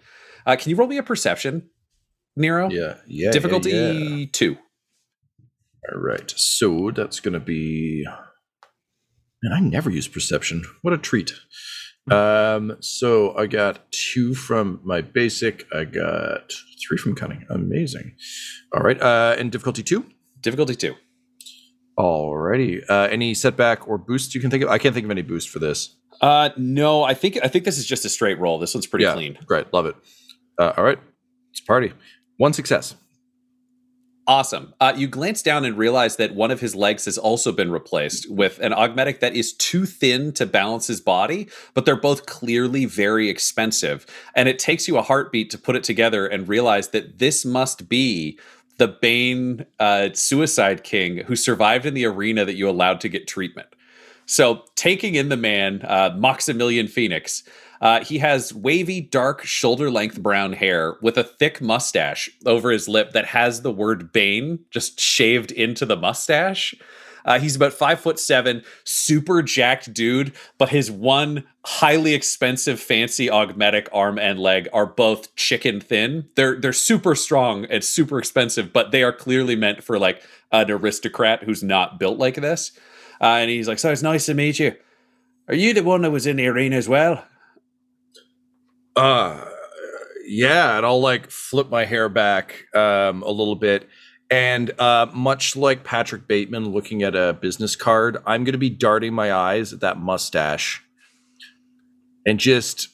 Uh, 0.47 0.57
can 0.57 0.71
you 0.71 0.77
roll 0.77 0.89
me 0.89 0.99
a 0.99 1.03
perception, 1.03 1.69
Nero? 2.37 2.69
Yeah, 2.71 2.97
yeah. 3.07 3.31
Difficulty 3.31 3.71
yeah, 3.71 3.93
yeah. 3.93 4.27
two. 4.33 4.57
All 5.91 6.01
right. 6.01 6.33
So 6.37 6.91
that's 6.91 7.21
going 7.21 7.35
to 7.35 7.41
be. 7.41 8.05
And 9.43 9.55
I 9.55 9.61
never 9.61 9.91
use 9.91 10.07
perception. 10.07 10.65
What 10.83 10.95
a 10.95 10.99
treat. 10.99 11.33
Um, 12.11 12.77
so 12.81 13.37
I 13.37 13.47
got 13.47 13.91
two 13.91 14.35
from 14.35 14.81
my 14.85 15.01
basic. 15.01 15.67
I 15.75 15.85
got 15.85 16.53
three 16.87 16.97
from 16.97 17.15
cunning. 17.15 17.47
Amazing. 17.49 18.17
All 18.75 18.83
right. 18.83 19.01
Uh, 19.01 19.37
and 19.39 19.51
difficulty 19.51 19.83
two. 19.83 20.07
Difficulty 20.41 20.75
two. 20.75 20.95
Alrighty. 21.99 22.83
Uh, 22.89 23.09
any 23.11 23.35
setback 23.35 23.87
or 23.87 23.99
boost 23.99 24.35
you 24.35 24.41
can 24.41 24.51
think 24.51 24.63
of? 24.63 24.71
I 24.71 24.79
can't 24.79 24.95
think 24.95 25.05
of 25.05 25.11
any 25.11 25.23
boost 25.23 25.51
for 25.51 25.59
this. 25.59 25.97
Uh, 26.21 26.51
no, 26.57 27.03
I 27.03 27.15
think 27.15 27.39
I 27.43 27.49
think 27.49 27.65
this 27.65 27.79
is 27.79 27.87
just 27.87 28.05
a 28.05 28.09
straight 28.09 28.39
roll. 28.39 28.59
This 28.59 28.75
one's 28.75 28.87
pretty 28.87 29.05
yeah, 29.05 29.15
clean. 29.15 29.39
Great. 29.45 29.73
Love 29.73 29.87
it. 29.87 29.97
Uh, 30.59 30.73
all 30.77 30.85
right. 30.85 30.99
It's 31.51 31.61
party. 31.61 31.93
One 32.37 32.53
success. 32.53 32.95
Awesome. 34.27 34.73
Uh, 34.81 34.93
you 34.97 35.09
glance 35.09 35.43
down 35.43 35.65
and 35.65 35.77
realize 35.77 36.15
that 36.17 36.35
one 36.35 36.53
of 36.53 36.61
his 36.61 36.77
legs 36.77 37.07
has 37.07 37.19
also 37.19 37.51
been 37.51 37.73
replaced 37.73 38.31
with 38.31 38.61
an 38.61 38.73
augmetic 38.73 39.19
that 39.19 39.35
is 39.35 39.53
too 39.53 39.85
thin 39.85 40.33
to 40.35 40.47
balance 40.47 40.87
his 40.87 41.01
body, 41.01 41.49
but 41.75 41.85
they're 41.85 41.97
both 41.97 42.27
clearly 42.27 42.85
very 42.85 43.29
expensive. 43.29 44.07
And 44.37 44.49
it 44.49 44.61
takes 44.61 44.87
you 44.87 44.97
a 44.97 45.03
heartbeat 45.03 45.51
to 45.51 45.59
put 45.59 45.75
it 45.75 45.83
together 45.83 46.25
and 46.25 46.47
realize 46.47 46.91
that 46.91 47.19
this 47.19 47.45
must 47.45 47.89
be 47.89 48.39
the 48.79 48.87
Bane 48.87 49.67
uh, 49.81 50.11
Suicide 50.15 50.85
King 50.85 51.19
who 51.19 51.35
survived 51.35 51.85
in 51.85 51.95
the 51.95 52.07
arena 52.07 52.45
that 52.45 52.55
you 52.55 52.69
allowed 52.69 53.01
to 53.01 53.09
get 53.09 53.27
treatment. 53.27 53.69
So, 54.27 54.65
taking 54.77 55.15
in 55.15 55.29
the 55.29 55.37
man, 55.37 55.83
uh, 55.85 56.15
Maximilian 56.17 56.89
Phoenix, 56.89 57.43
uh, 57.81 58.05
he 58.05 58.19
has 58.19 58.55
wavy, 58.55 59.01
dark, 59.01 59.45
shoulder 59.45 59.91
length 59.91 60.23
brown 60.23 60.53
hair 60.53 60.97
with 61.03 61.19
a 61.19 61.25
thick 61.25 61.61
mustache 61.61 62.31
over 62.47 62.71
his 62.71 62.89
lip 62.89 63.13
that 63.13 63.27
has 63.27 63.63
the 63.63 63.73
word 63.73 64.13
Bane 64.13 64.61
just 64.71 65.01
shaved 65.01 65.51
into 65.51 65.85
the 65.85 65.97
mustache. 65.97 66.75
Uh, 67.25 67.39
he's 67.39 67.57
about 67.57 67.73
five 67.73 68.01
foot 68.01 68.19
seven, 68.19 68.63
super 68.85 69.43
jacked 69.43 69.93
dude, 69.93 70.33
but 70.59 70.71
his 70.71 70.91
one 70.91 71.45
highly 71.65 72.15
expensive, 72.15 72.81
fancy 72.81 73.31
augmetic 73.31 73.89
arm 73.93 74.19
and 74.19 74.39
leg 74.39 74.69
are 74.73 74.87
both 74.87 75.35
chicken 75.37 75.81
thin. 75.81 76.29
They're 76.37 76.61
they're 76.61 76.73
super 76.73 77.15
strong 77.15 77.65
and 77.67 77.83
super 77.85 78.19
expensive, 78.19 78.73
but 78.73 78.91
they 78.91 79.03
are 79.03 79.13
clearly 79.13 79.57
meant 79.57 79.85
for 79.85 79.99
like 79.99 80.23
an 80.51 80.71
aristocrat 80.71 81.45
who's 81.45 81.63
not 81.63 81.99
built 81.99 82.19
like 82.19 82.37
this. 82.37 82.73
Uh, 83.23 83.39
and 83.41 83.51
he's 83.51 83.69
like, 83.69 83.79
"So 83.79 83.93
it's 83.93 84.03
nice 84.03 84.27
to 84.27 84.35
meet 84.35 84.59
you. 84.59 84.75
Are 85.49 85.55
you 85.55 85.73
the 85.75 85.83
one 85.83 86.03
that 86.03 86.11
was 86.11 86.27
in 86.27 86.37
the 86.37 86.47
arena 86.47 86.77
as 86.77 86.89
well?" 86.89 87.25
Uh 88.97 89.45
yeah, 90.27 90.77
and 90.77 90.87
I'll 90.87 91.01
like 91.01 91.31
flip 91.31 91.71
my 91.71 91.85
hair 91.85 92.09
back 92.09 92.65
um 92.75 93.23
a 93.23 93.31
little 93.31 93.57
bit. 93.57 93.89
And 94.31 94.71
uh, 94.81 95.09
much 95.13 95.57
like 95.57 95.85
Patrick 95.85 96.27
Bateman 96.27 96.71
looking 96.71 97.03
at 97.03 97.15
a 97.15 97.35
business 97.35 97.77
card, 97.77 98.17
I'm 98.25 98.45
going 98.45 98.53
to 98.53 98.59
be 98.59 98.71
darting 98.71 99.13
my 99.13 99.31
eyes 99.31 99.75
at 99.75 99.81
that 99.81 99.99
mustache, 99.99 100.83
and 102.25 102.41
just 102.41 102.89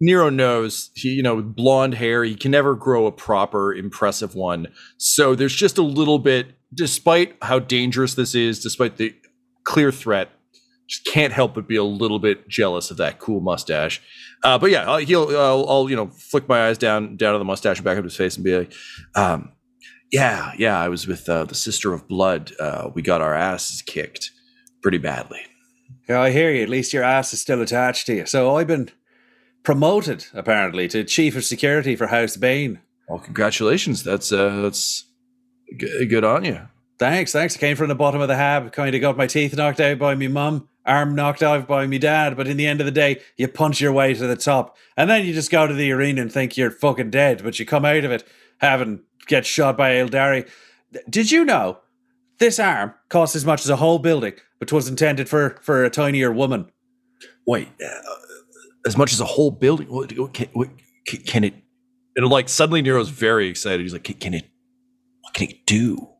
Nero 0.00 0.28
knows 0.28 0.90
he, 0.94 1.10
you 1.10 1.22
know, 1.22 1.40
blonde 1.40 1.94
hair, 1.94 2.24
he 2.24 2.34
can 2.34 2.50
never 2.50 2.74
grow 2.74 3.06
a 3.06 3.12
proper, 3.12 3.72
impressive 3.74 4.34
one. 4.34 4.68
So 4.98 5.34
there's 5.34 5.54
just 5.54 5.78
a 5.78 5.82
little 5.82 6.18
bit, 6.18 6.48
despite 6.74 7.36
how 7.40 7.58
dangerous 7.58 8.14
this 8.14 8.34
is, 8.34 8.60
despite 8.60 8.98
the 8.98 9.14
clear 9.64 9.92
threat, 9.92 10.30
just 10.88 11.06
can't 11.06 11.32
help 11.32 11.54
but 11.54 11.68
be 11.68 11.76
a 11.76 11.84
little 11.84 12.18
bit 12.18 12.48
jealous 12.48 12.90
of 12.90 12.96
that 12.96 13.18
cool 13.18 13.40
mustache. 13.40 14.02
Uh, 14.42 14.58
but 14.58 14.70
yeah, 14.70 14.90
I'll, 14.90 14.98
he'll, 14.98 15.28
I'll, 15.36 15.68
I'll, 15.68 15.90
you 15.90 15.96
know, 15.96 16.08
flick 16.08 16.48
my 16.48 16.68
eyes 16.68 16.78
down 16.78 17.16
down 17.16 17.34
to 17.34 17.38
the 17.38 17.44
mustache 17.44 17.78
and 17.78 17.84
back 17.84 17.98
up 17.98 18.04
his 18.04 18.16
face 18.16 18.36
and 18.36 18.44
be 18.44 18.58
like, 18.58 18.72
um, 19.14 19.52
"Yeah, 20.10 20.52
yeah, 20.58 20.80
I 20.80 20.88
was 20.88 21.06
with 21.06 21.28
uh, 21.28 21.44
the 21.44 21.54
Sister 21.54 21.92
of 21.92 22.08
Blood. 22.08 22.52
Uh, 22.58 22.90
we 22.94 23.02
got 23.02 23.20
our 23.20 23.34
asses 23.34 23.82
kicked 23.82 24.30
pretty 24.82 24.98
badly." 24.98 25.40
Yeah, 26.08 26.20
I 26.20 26.30
hear 26.30 26.50
you. 26.50 26.62
At 26.62 26.68
least 26.68 26.92
your 26.92 27.04
ass 27.04 27.32
is 27.32 27.40
still 27.40 27.62
attached 27.62 28.06
to 28.06 28.14
you. 28.14 28.26
So 28.26 28.56
I've 28.56 28.66
been 28.66 28.90
promoted 29.62 30.26
apparently 30.34 30.88
to 30.88 31.04
chief 31.04 31.36
of 31.36 31.44
security 31.44 31.94
for 31.94 32.08
House 32.08 32.36
Bane. 32.36 32.80
Well, 33.08 33.20
congratulations. 33.20 34.02
That's 34.02 34.32
uh, 34.32 34.62
that's 34.62 35.04
good 35.78 36.24
on 36.24 36.44
you. 36.44 36.68
Thanks, 37.00 37.32
thanks. 37.32 37.56
I 37.56 37.58
came 37.58 37.76
from 37.76 37.88
the 37.88 37.94
bottom 37.94 38.20
of 38.20 38.28
the 38.28 38.36
hab, 38.36 38.72
kind 38.72 38.94
of 38.94 39.00
got 39.00 39.16
my 39.16 39.26
teeth 39.26 39.56
knocked 39.56 39.80
out 39.80 39.98
by 39.98 40.14
me 40.14 40.28
mum, 40.28 40.68
arm 40.84 41.14
knocked 41.14 41.42
out 41.42 41.66
by 41.66 41.86
me 41.86 41.98
dad, 41.98 42.36
but 42.36 42.46
in 42.46 42.58
the 42.58 42.66
end 42.66 42.80
of 42.80 42.84
the 42.84 42.92
day, 42.92 43.22
you 43.38 43.48
punch 43.48 43.80
your 43.80 43.90
way 43.90 44.12
to 44.12 44.26
the 44.26 44.36
top. 44.36 44.76
And 44.98 45.08
then 45.08 45.24
you 45.24 45.32
just 45.32 45.50
go 45.50 45.66
to 45.66 45.72
the 45.72 45.92
arena 45.92 46.20
and 46.20 46.30
think 46.30 46.58
you're 46.58 46.70
fucking 46.70 47.08
dead, 47.08 47.42
but 47.42 47.58
you 47.58 47.64
come 47.64 47.86
out 47.86 48.04
of 48.04 48.12
it 48.12 48.28
having 48.58 49.00
get 49.28 49.46
shot 49.46 49.78
by 49.78 49.92
Eldari. 49.92 50.46
Did 51.08 51.30
you 51.30 51.42
know 51.42 51.78
this 52.38 52.58
arm 52.58 52.92
cost 53.08 53.34
as 53.34 53.46
much 53.46 53.62
as 53.62 53.70
a 53.70 53.76
whole 53.76 53.98
building, 53.98 54.34
but 54.58 54.70
was 54.70 54.86
intended 54.86 55.26
for 55.26 55.58
for 55.62 55.86
a 55.86 55.88
tinier 55.88 56.30
woman? 56.30 56.70
Wait, 57.46 57.68
uh, 57.82 58.00
as 58.86 58.98
much 58.98 59.14
as 59.14 59.22
a 59.22 59.24
whole 59.24 59.50
building? 59.50 59.90
What, 59.90 60.34
can, 60.34 60.48
what, 60.52 60.68
can 61.06 61.44
it? 61.44 61.54
And 62.14 62.26
like 62.28 62.50
suddenly, 62.50 62.82
Nero's 62.82 63.08
very 63.08 63.48
excited. 63.48 63.80
He's 63.80 63.94
like, 63.94 64.04
"Can, 64.04 64.16
can 64.16 64.34
it? 64.34 64.50
What 65.22 65.32
can 65.32 65.48
it 65.48 65.64
do?" 65.64 66.10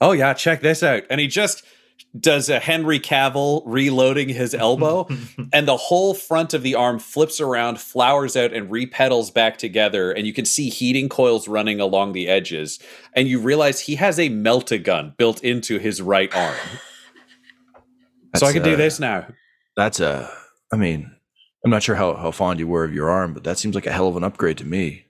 Oh 0.00 0.12
yeah, 0.12 0.32
check 0.34 0.60
this 0.60 0.82
out. 0.82 1.04
And 1.10 1.20
he 1.20 1.26
just 1.26 1.64
does 2.18 2.48
a 2.48 2.58
Henry 2.58 3.00
Cavill 3.00 3.62
reloading 3.66 4.28
his 4.28 4.54
elbow, 4.54 5.08
and 5.52 5.66
the 5.66 5.76
whole 5.76 6.14
front 6.14 6.54
of 6.54 6.62
the 6.62 6.74
arm 6.74 6.98
flips 6.98 7.40
around, 7.40 7.80
flowers 7.80 8.36
out, 8.36 8.52
and 8.52 8.70
repetals 8.70 9.30
back 9.30 9.58
together. 9.58 10.12
And 10.12 10.26
you 10.26 10.32
can 10.32 10.44
see 10.44 10.68
heating 10.68 11.08
coils 11.08 11.48
running 11.48 11.80
along 11.80 12.12
the 12.12 12.28
edges. 12.28 12.78
And 13.14 13.28
you 13.28 13.40
realize 13.40 13.80
he 13.80 13.96
has 13.96 14.18
a 14.18 14.28
melta 14.28 14.82
gun 14.82 15.14
built 15.16 15.42
into 15.42 15.78
his 15.78 16.00
right 16.00 16.34
arm. 16.34 16.56
so 18.36 18.46
I 18.46 18.52
can 18.52 18.62
do 18.62 18.74
uh, 18.74 18.76
this 18.76 19.00
now. 19.00 19.26
That's 19.76 20.00
a. 20.00 20.30
I 20.72 20.76
mean, 20.76 21.10
I'm 21.64 21.70
not 21.70 21.82
sure 21.82 21.96
how 21.96 22.14
how 22.14 22.30
fond 22.30 22.60
you 22.60 22.68
were 22.68 22.84
of 22.84 22.94
your 22.94 23.10
arm, 23.10 23.34
but 23.34 23.44
that 23.44 23.58
seems 23.58 23.74
like 23.74 23.86
a 23.86 23.92
hell 23.92 24.08
of 24.08 24.16
an 24.16 24.24
upgrade 24.24 24.58
to 24.58 24.64
me. 24.64 25.07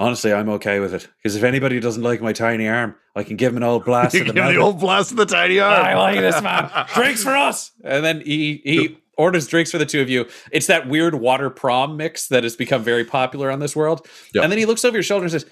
Honestly, 0.00 0.32
I'm 0.32 0.48
okay 0.48 0.80
with 0.80 0.94
it. 0.94 1.06
Because 1.18 1.36
if 1.36 1.42
anybody 1.42 1.78
doesn't 1.78 2.02
like 2.02 2.22
my 2.22 2.32
tiny 2.32 2.66
arm, 2.66 2.94
I 3.14 3.22
can 3.22 3.36
give 3.36 3.52
him 3.52 3.58
an 3.58 3.62
old 3.64 3.84
blast 3.84 4.14
You 4.14 4.22
of 4.22 4.28
the 4.28 4.32
give 4.32 4.44
him 4.44 4.54
the 4.54 4.60
old 4.60 4.80
blast 4.80 5.10
of 5.10 5.18
the 5.18 5.26
tiny 5.26 5.60
arm. 5.60 5.84
I 5.84 5.94
like 5.94 6.18
this 6.18 6.40
man. 6.40 6.70
drinks 6.94 7.22
for 7.22 7.36
us. 7.36 7.70
And 7.84 8.02
then 8.02 8.22
he 8.22 8.62
he 8.64 8.98
orders 9.18 9.46
drinks 9.46 9.70
for 9.70 9.76
the 9.76 9.84
two 9.84 10.00
of 10.00 10.08
you. 10.08 10.26
It's 10.52 10.68
that 10.68 10.88
weird 10.88 11.16
water 11.16 11.50
prom 11.50 11.98
mix 11.98 12.28
that 12.28 12.44
has 12.44 12.56
become 12.56 12.82
very 12.82 13.04
popular 13.04 13.50
on 13.50 13.58
this 13.58 13.76
world. 13.76 14.08
Yep. 14.32 14.42
And 14.42 14.50
then 14.50 14.58
he 14.58 14.64
looks 14.64 14.86
over 14.86 14.96
your 14.96 15.02
shoulder 15.02 15.24
and 15.24 15.32
says, 15.32 15.44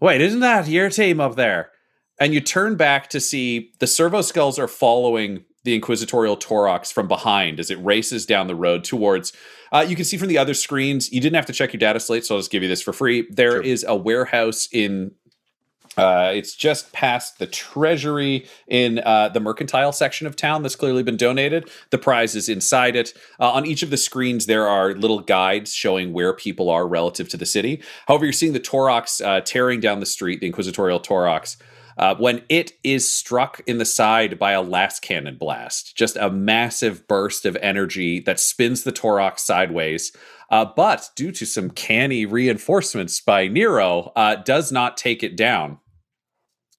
"Wait, 0.00 0.20
isn't 0.20 0.40
that 0.40 0.66
your 0.66 0.90
team 0.90 1.20
up 1.20 1.36
there?" 1.36 1.70
And 2.18 2.34
you 2.34 2.40
turn 2.40 2.74
back 2.74 3.08
to 3.10 3.20
see 3.20 3.70
the 3.78 3.86
servo 3.86 4.20
skulls 4.20 4.58
are 4.58 4.66
following 4.66 5.44
the 5.64 5.74
inquisitorial 5.74 6.36
Taurox 6.36 6.92
from 6.92 7.08
behind 7.08 7.60
as 7.60 7.70
it 7.70 7.82
races 7.84 8.26
down 8.26 8.46
the 8.46 8.54
road 8.54 8.84
towards. 8.84 9.32
Uh, 9.70 9.84
you 9.86 9.96
can 9.96 10.04
see 10.04 10.16
from 10.16 10.28
the 10.28 10.38
other 10.38 10.54
screens. 10.54 11.12
You 11.12 11.20
didn't 11.20 11.36
have 11.36 11.46
to 11.46 11.52
check 11.52 11.72
your 11.72 11.78
data 11.78 12.00
slate, 12.00 12.26
so 12.26 12.34
I'll 12.34 12.40
just 12.40 12.50
give 12.50 12.62
you 12.62 12.68
this 12.68 12.82
for 12.82 12.92
free. 12.92 13.26
There 13.30 13.52
Sure. 13.52 13.62
is 13.62 13.84
a 13.88 13.96
warehouse 13.96 14.68
in 14.72 15.12
uh, 15.96 16.32
it's 16.34 16.54
just 16.54 16.90
past 16.92 17.38
the 17.38 17.46
treasury 17.46 18.46
in 18.66 19.00
uh, 19.00 19.28
the 19.28 19.40
mercantile 19.40 19.92
section 19.92 20.26
of 20.26 20.36
town 20.36 20.62
that's 20.62 20.76
clearly 20.76 21.02
been 21.02 21.18
donated. 21.18 21.68
The 21.90 21.98
prize 21.98 22.34
is 22.34 22.48
inside 22.48 22.96
it. 22.96 23.12
Uh, 23.38 23.50
on 23.50 23.66
each 23.66 23.82
of 23.82 23.90
the 23.90 23.98
screens, 23.98 24.46
there 24.46 24.66
are 24.66 24.94
little 24.94 25.20
guides 25.20 25.74
showing 25.74 26.14
where 26.14 26.32
people 26.32 26.70
are 26.70 26.88
relative 26.88 27.28
to 27.30 27.36
the 27.36 27.44
city. 27.44 27.82
However, 28.08 28.24
you're 28.24 28.32
seeing 28.32 28.54
the 28.54 28.60
Taurox 28.60 29.22
uh, 29.24 29.42
tearing 29.42 29.80
down 29.80 30.00
the 30.00 30.06
street, 30.06 30.40
the 30.40 30.46
Inquisitorial 30.46 30.98
Taurox. 31.00 31.56
Uh, 31.98 32.14
when 32.16 32.42
it 32.48 32.72
is 32.82 33.08
struck 33.08 33.60
in 33.66 33.78
the 33.78 33.84
side 33.84 34.38
by 34.38 34.52
a 34.52 34.62
lascannon 34.62 35.38
blast, 35.38 35.96
just 35.96 36.16
a 36.16 36.30
massive 36.30 37.06
burst 37.06 37.44
of 37.44 37.56
energy 37.56 38.20
that 38.20 38.40
spins 38.40 38.84
the 38.84 38.92
Taurox 38.92 39.40
sideways. 39.40 40.12
Uh, 40.50 40.66
but 40.76 41.10
due 41.16 41.32
to 41.32 41.46
some 41.46 41.70
canny 41.70 42.26
reinforcements 42.26 43.20
by 43.20 43.48
Nero, 43.48 44.12
uh, 44.16 44.36
does 44.36 44.70
not 44.70 44.96
take 44.96 45.22
it 45.22 45.36
down. 45.36 45.78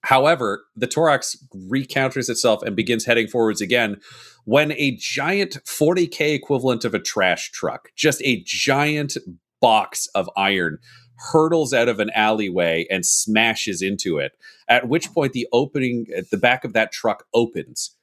However, 0.04 0.66
the 0.76 0.88
Taurox 0.88 1.38
recounters 1.56 2.30
itself 2.30 2.62
and 2.62 2.76
begins 2.76 3.06
heading 3.06 3.28
forwards 3.28 3.62
again 3.62 4.02
when 4.46 4.74
a 4.74 4.98
giant 4.98 5.58
40k 5.66 6.36
equivalent 6.36 6.84
of 6.84 6.94
a 6.94 7.00
trash 7.00 7.52
truck, 7.52 7.90
just 7.96 8.22
a 8.24 8.44
giant 8.46 9.18
box 9.62 10.08
of 10.08 10.30
iron, 10.36 10.80
hurtles 11.18 11.74
out 11.74 11.90
of 11.90 12.00
an 12.00 12.10
alleyway 12.12 12.86
and 12.90 13.06
smashes 13.06 13.82
into 13.82 14.18
it. 14.18 14.34
At 14.68 14.88
which 14.88 15.12
point, 15.14 15.34
the 15.34 15.48
opening 15.52 16.08
at 16.16 16.30
the 16.30 16.38
back 16.38 16.64
of 16.64 16.74
that 16.74 16.92
truck 16.92 17.26
opens, 17.34 17.96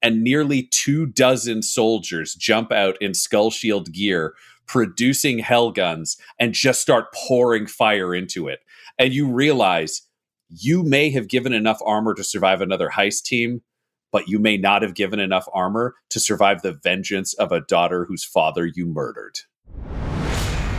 and 0.00 0.22
nearly 0.22 0.64
two 0.70 1.06
dozen 1.06 1.62
soldiers 1.62 2.34
jump 2.34 2.72
out 2.72 2.96
in 3.00 3.12
Skullshield 3.12 3.92
gear, 3.92 4.34
producing 4.66 5.38
hell 5.38 5.70
guns, 5.70 6.16
and 6.38 6.54
just 6.54 6.80
start 6.80 7.12
pouring 7.14 7.66
fire 7.66 8.14
into 8.14 8.48
it. 8.48 8.60
And 8.98 9.12
you 9.12 9.30
realize 9.30 10.02
you 10.48 10.82
may 10.82 11.10
have 11.10 11.28
given 11.28 11.52
enough 11.52 11.78
armor 11.84 12.14
to 12.14 12.24
survive 12.24 12.60
another 12.60 12.90
heist 12.90 13.24
team, 13.24 13.62
but 14.10 14.28
you 14.28 14.38
may 14.38 14.56
not 14.58 14.82
have 14.82 14.94
given 14.94 15.18
enough 15.18 15.48
armor 15.54 15.94
to 16.10 16.20
survive 16.20 16.62
the 16.62 16.72
vengeance 16.72 17.32
of 17.34 17.52
a 17.52 17.62
daughter 17.62 18.04
whose 18.04 18.24
father 18.24 18.66
you 18.66 18.86
murdered. 18.86 19.38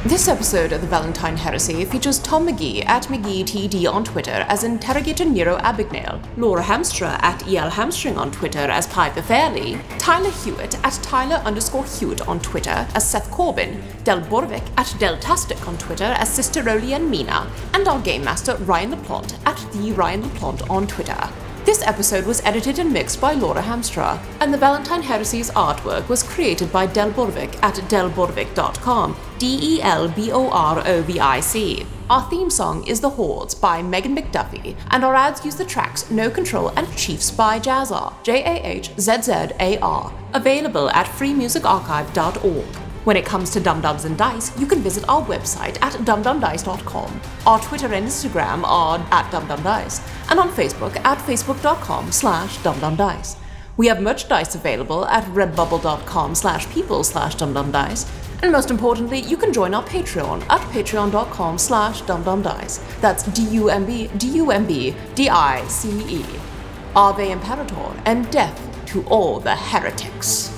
This 0.06 0.28
episode 0.28 0.74
of 0.74 0.82
the 0.82 0.88
Valentyne 0.88 1.38
Heresy 1.38 1.86
features 1.86 2.20
Tom 2.20 2.46
McGee 2.46 2.86
at 2.86 3.04
McGeeTD 3.04 3.90
on 3.90 4.04
Twitter 4.04 4.46
as 4.50 4.66
Interrogator 4.66 5.24
Nero 5.24 5.58
Abignale, 5.60 6.22
Laura 6.36 6.62
Hamstra 6.62 7.18
at 7.24 7.48
EL 7.48 7.70
Hamstring 7.70 8.18
on 8.18 8.30
Twitter 8.30 8.60
as 8.60 8.86
Piper 8.88 9.22
Fairley, 9.22 9.80
Tyler 10.00 10.30
Hewitt 10.30 10.78
at 10.84 11.00
Tyler 11.02 11.38
underscore 11.46 11.86
Hewitt 11.86 12.28
on 12.28 12.42
Twitter 12.42 12.86
as 12.94 13.10
Seth 13.10 13.32
Corbin, 13.32 13.82
Del 14.04 14.20
Borovic 14.20 14.68
at 14.76 14.88
Deltastic 15.00 15.66
on 15.66 15.78
Twitter 15.78 16.14
as 16.18 16.28
Sister 16.28 16.68
and 16.68 17.10
Mina, 17.10 17.50
and 17.74 17.88
our 17.88 18.02
Game 18.02 18.26
Master 18.26 18.58
Ryan 18.58 18.92
LaPlante 18.92 19.40
at 19.46 19.72
The 19.72 19.94
Ryan 19.94 20.24
LaPlante 20.24 20.70
on 20.70 20.86
Twitter. 20.86 21.30
This 21.66 21.82
episode 21.88 22.26
was 22.26 22.42
edited 22.44 22.78
and 22.80 22.92
mixed 22.92 23.22
by 23.22 23.32
Laura 23.32 23.62
Hamstra, 23.62 24.22
and 24.42 24.54
the 24.54 24.58
Valentyne 24.58 25.02
Heresy's 25.02 25.50
artwork 25.52 26.10
was 26.10 26.22
created 26.22 26.74
by 26.74 26.86
Del 26.86 27.10
Borovic 27.10 27.58
at 27.64 27.76
delborovic.com, 27.76 29.16
D 29.40 29.60
E 29.62 29.82
L 29.82 30.10
B 30.10 30.30
O 30.34 30.50
R 30.50 30.86
O 30.86 31.02
V 31.04 31.22
I 31.22 31.40
C. 31.40 31.86
Our 32.10 32.30
theme 32.30 32.50
song 32.50 32.86
is 32.86 33.00
The 33.00 33.12
Hordes 33.12 33.56
by 33.56 33.82
Megan 33.82 34.14
McDuffie, 34.14 34.76
and 34.92 35.06
our 35.06 35.16
ads 35.16 35.46
use 35.46 35.56
the 35.56 35.64
tracks 35.64 36.12
No 36.12 36.30
Control 36.30 36.68
and 36.76 36.94
Chiefs 36.98 37.32
by 37.32 37.62
Jahzzar, 37.62 38.14
J 38.24 38.44
A 38.44 38.68
H 38.68 38.92
Z 39.00 39.22
Z 39.22 39.32
A 39.62 39.78
R, 39.80 40.14
available 40.34 40.90
at 40.90 41.06
freemusicarchive.org. 41.06 42.84
When 43.04 43.18
it 43.18 43.26
comes 43.26 43.50
to 43.50 43.60
Dumb-Dumbs 43.60 44.06
and 44.06 44.18
Dice, 44.18 44.58
you 44.58 44.66
can 44.66 44.80
visit 44.80 45.04
our 45.10 45.22
website 45.26 45.78
at 45.82 45.92
dumbdumbdice.com. 46.06 47.22
Our 47.46 47.60
Twitter 47.60 47.94
and 47.94 48.08
Instagram 48.08 48.64
are 48.64 48.98
at 49.12 49.30
dumbdumbdice, 49.30 50.23
and 50.30 50.40
on 50.40 50.50
Facebook 50.50 50.96
at 51.06 51.18
facebook.com 51.18 52.12
slash 52.12 52.58
dumbdumbdice. 52.60 53.38
We 53.76 53.88
have 53.88 54.02
merchandise 54.02 54.56
available 54.56 55.06
at 55.06 55.24
redbubble.com 55.26 56.36
slash 56.36 56.70
people 56.70 57.04
slash 57.04 57.36
dumbdumbdice, 57.36 58.08
and 58.44 58.52
most 58.52 58.70
importantly, 58.70 59.22
you 59.22 59.38
can 59.38 59.52
join 59.52 59.74
our 59.74 59.84
Patreon 59.84 60.44
at 60.50 60.62
patreon.com 60.72 61.58
slash 61.58 62.02
dumbdumbdice. 62.04 63.00
That's 63.02 63.24
D-U-M-B, 63.24 64.12
D-U-M-B, 64.18 64.96
D-I-C-E. 65.16 66.26
Ave 66.96 67.32
Imperator, 67.32 68.02
and 68.06 68.30
death 68.30 68.86
to 68.86 69.04
all 69.06 69.40
the 69.40 69.56
heretics. 69.56 70.53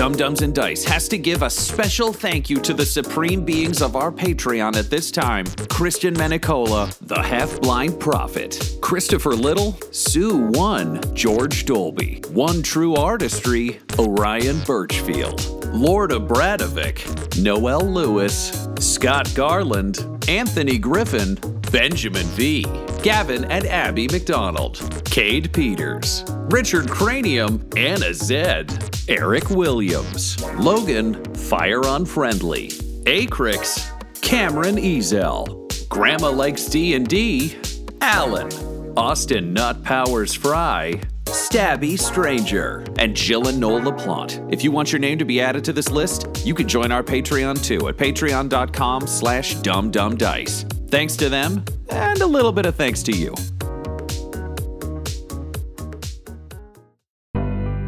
Dumb-Dumbs 0.00 0.40
and 0.40 0.54
Dice 0.54 0.82
has 0.84 1.08
to 1.08 1.18
give 1.18 1.42
a 1.42 1.50
special 1.50 2.10
thank 2.10 2.48
you 2.48 2.58
to 2.60 2.72
the 2.72 2.86
supreme 2.86 3.44
beings 3.44 3.82
of 3.82 3.96
our 3.96 4.10
Patreon 4.10 4.74
at 4.76 4.88
this 4.88 5.10
time. 5.10 5.44
Christian 5.68 6.14
Menicola, 6.14 6.96
the 7.06 7.20
Half 7.20 7.60
Blind 7.60 8.00
Prophet, 8.00 8.78
Christopher 8.80 9.34
Little, 9.34 9.78
Sue 9.90 10.38
One, 10.38 11.02
George 11.14 11.66
Dolby, 11.66 12.22
One 12.30 12.62
True 12.62 12.94
Artistry, 12.96 13.78
Orion 13.98 14.60
Birchfield, 14.60 15.44
Lord 15.74 16.12
Abradovic, 16.12 17.38
Noel 17.38 17.82
Lewis, 17.82 18.66
Scott 18.78 19.30
Garland, 19.34 19.98
Anthony 20.28 20.78
Griffin, 20.78 21.34
Benjamin 21.70 22.26
V, 22.28 22.64
Gavin 23.02 23.44
and 23.44 23.66
Abby 23.66 24.08
McDonald, 24.08 25.04
Cade 25.04 25.52
Peters, 25.52 26.24
Richard 26.50 26.88
Cranium, 26.88 27.68
Anna 27.76 28.14
Zed, 28.14 28.89
Eric 29.08 29.50
Williams, 29.50 30.42
Logan, 30.56 31.22
Fire 31.34 31.82
Unfriendly, 31.84 32.68
Acrix, 33.04 33.90
Cameron 34.20 34.76
Ezel, 34.76 35.88
Grandma 35.88 36.30
Likes 36.30 36.66
D&D, 36.66 37.56
Alan, 38.00 38.50
Austin 38.96 39.52
Nut 39.52 39.82
Powers 39.82 40.34
Fry, 40.34 41.00
Stabby 41.24 41.98
Stranger, 41.98 42.84
and 42.98 43.16
Jill 43.16 43.48
and 43.48 43.58
Noel 43.58 43.80
LaPlante. 43.80 44.52
If 44.52 44.64
you 44.64 44.70
want 44.70 44.92
your 44.92 44.98
name 44.98 45.18
to 45.18 45.24
be 45.24 45.40
added 45.40 45.64
to 45.64 45.72
this 45.72 45.90
list, 45.90 46.44
you 46.44 46.54
can 46.54 46.68
join 46.68 46.92
our 46.92 47.02
Patreon 47.02 47.62
too 47.64 47.88
at 47.88 47.96
patreon.com 47.96 49.06
slash 49.06 49.56
dumbdumbdice. 49.56 50.90
Thanks 50.90 51.16
to 51.16 51.28
them, 51.28 51.64
and 51.90 52.20
a 52.20 52.26
little 52.26 52.52
bit 52.52 52.66
of 52.66 52.74
thanks 52.74 53.02
to 53.04 53.12
you. 53.12 53.34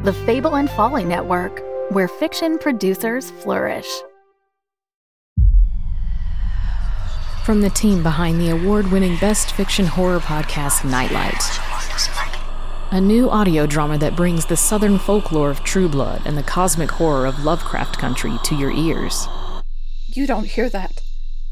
The 0.05 0.13
Fable 0.13 0.57
and 0.57 0.69
Folly 0.69 1.05
Network, 1.05 1.63
where 1.91 2.09
fiction 2.09 2.59
producers 2.59 3.31
flourish. 3.31 3.87
From 7.45 7.61
the 7.61 7.71
team 7.71 8.03
behind 8.03 8.41
the 8.41 8.51
award 8.51 8.91
winning 8.91 9.17
Best 9.19 9.53
Fiction 9.53 9.87
Horror 9.87 10.19
podcast, 10.19 10.85
Nightlight. 10.85 11.41
A 12.91 13.01
new 13.01 13.31
audio 13.31 13.65
drama 13.65 13.97
that 13.99 14.17
brings 14.17 14.45
the 14.45 14.57
southern 14.57 14.99
folklore 14.99 15.51
of 15.51 15.63
True 15.63 15.89
Blood 15.89 16.23
and 16.25 16.37
the 16.37 16.43
cosmic 16.43 16.91
horror 16.91 17.25
of 17.25 17.45
Lovecraft 17.45 17.97
Country 17.97 18.33
to 18.43 18.57
your 18.57 18.73
ears. 18.73 19.29
You 20.09 20.27
don't 20.27 20.49
hear 20.49 20.69
that, 20.69 21.01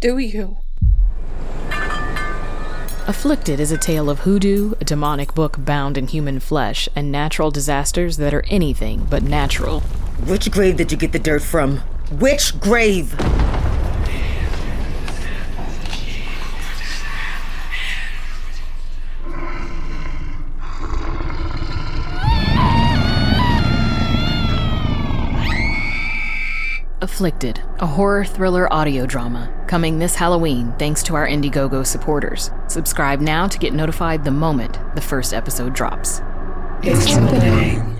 do 0.00 0.18
you? 0.18 0.56
Afflicted 3.10 3.58
is 3.58 3.72
a 3.72 3.76
tale 3.76 4.08
of 4.08 4.20
hoodoo, 4.20 4.74
a 4.80 4.84
demonic 4.84 5.34
book 5.34 5.56
bound 5.64 5.98
in 5.98 6.06
human 6.06 6.38
flesh, 6.38 6.88
and 6.94 7.10
natural 7.10 7.50
disasters 7.50 8.18
that 8.18 8.32
are 8.32 8.44
anything 8.46 9.04
but 9.10 9.24
natural. 9.24 9.80
Which 10.28 10.48
grave 10.48 10.76
did 10.76 10.92
you 10.92 10.96
get 10.96 11.10
the 11.10 11.18
dirt 11.18 11.42
from? 11.42 11.78
Which 12.20 12.60
grave? 12.60 13.12
Afflicted, 27.02 27.62
a 27.78 27.86
horror 27.86 28.26
thriller 28.26 28.70
audio 28.70 29.06
drama, 29.06 29.50
coming 29.66 29.98
this 29.98 30.14
Halloween 30.14 30.74
thanks 30.78 31.02
to 31.04 31.14
our 31.14 31.26
Indiegogo 31.26 31.86
supporters. 31.86 32.50
Subscribe 32.68 33.22
now 33.22 33.48
to 33.48 33.58
get 33.58 33.72
notified 33.72 34.22
the 34.22 34.30
moment 34.30 34.78
the 34.94 35.00
first 35.00 35.32
episode 35.32 35.72
drops. 35.72 36.20
It's 36.82 37.06
happening. 37.06 37.99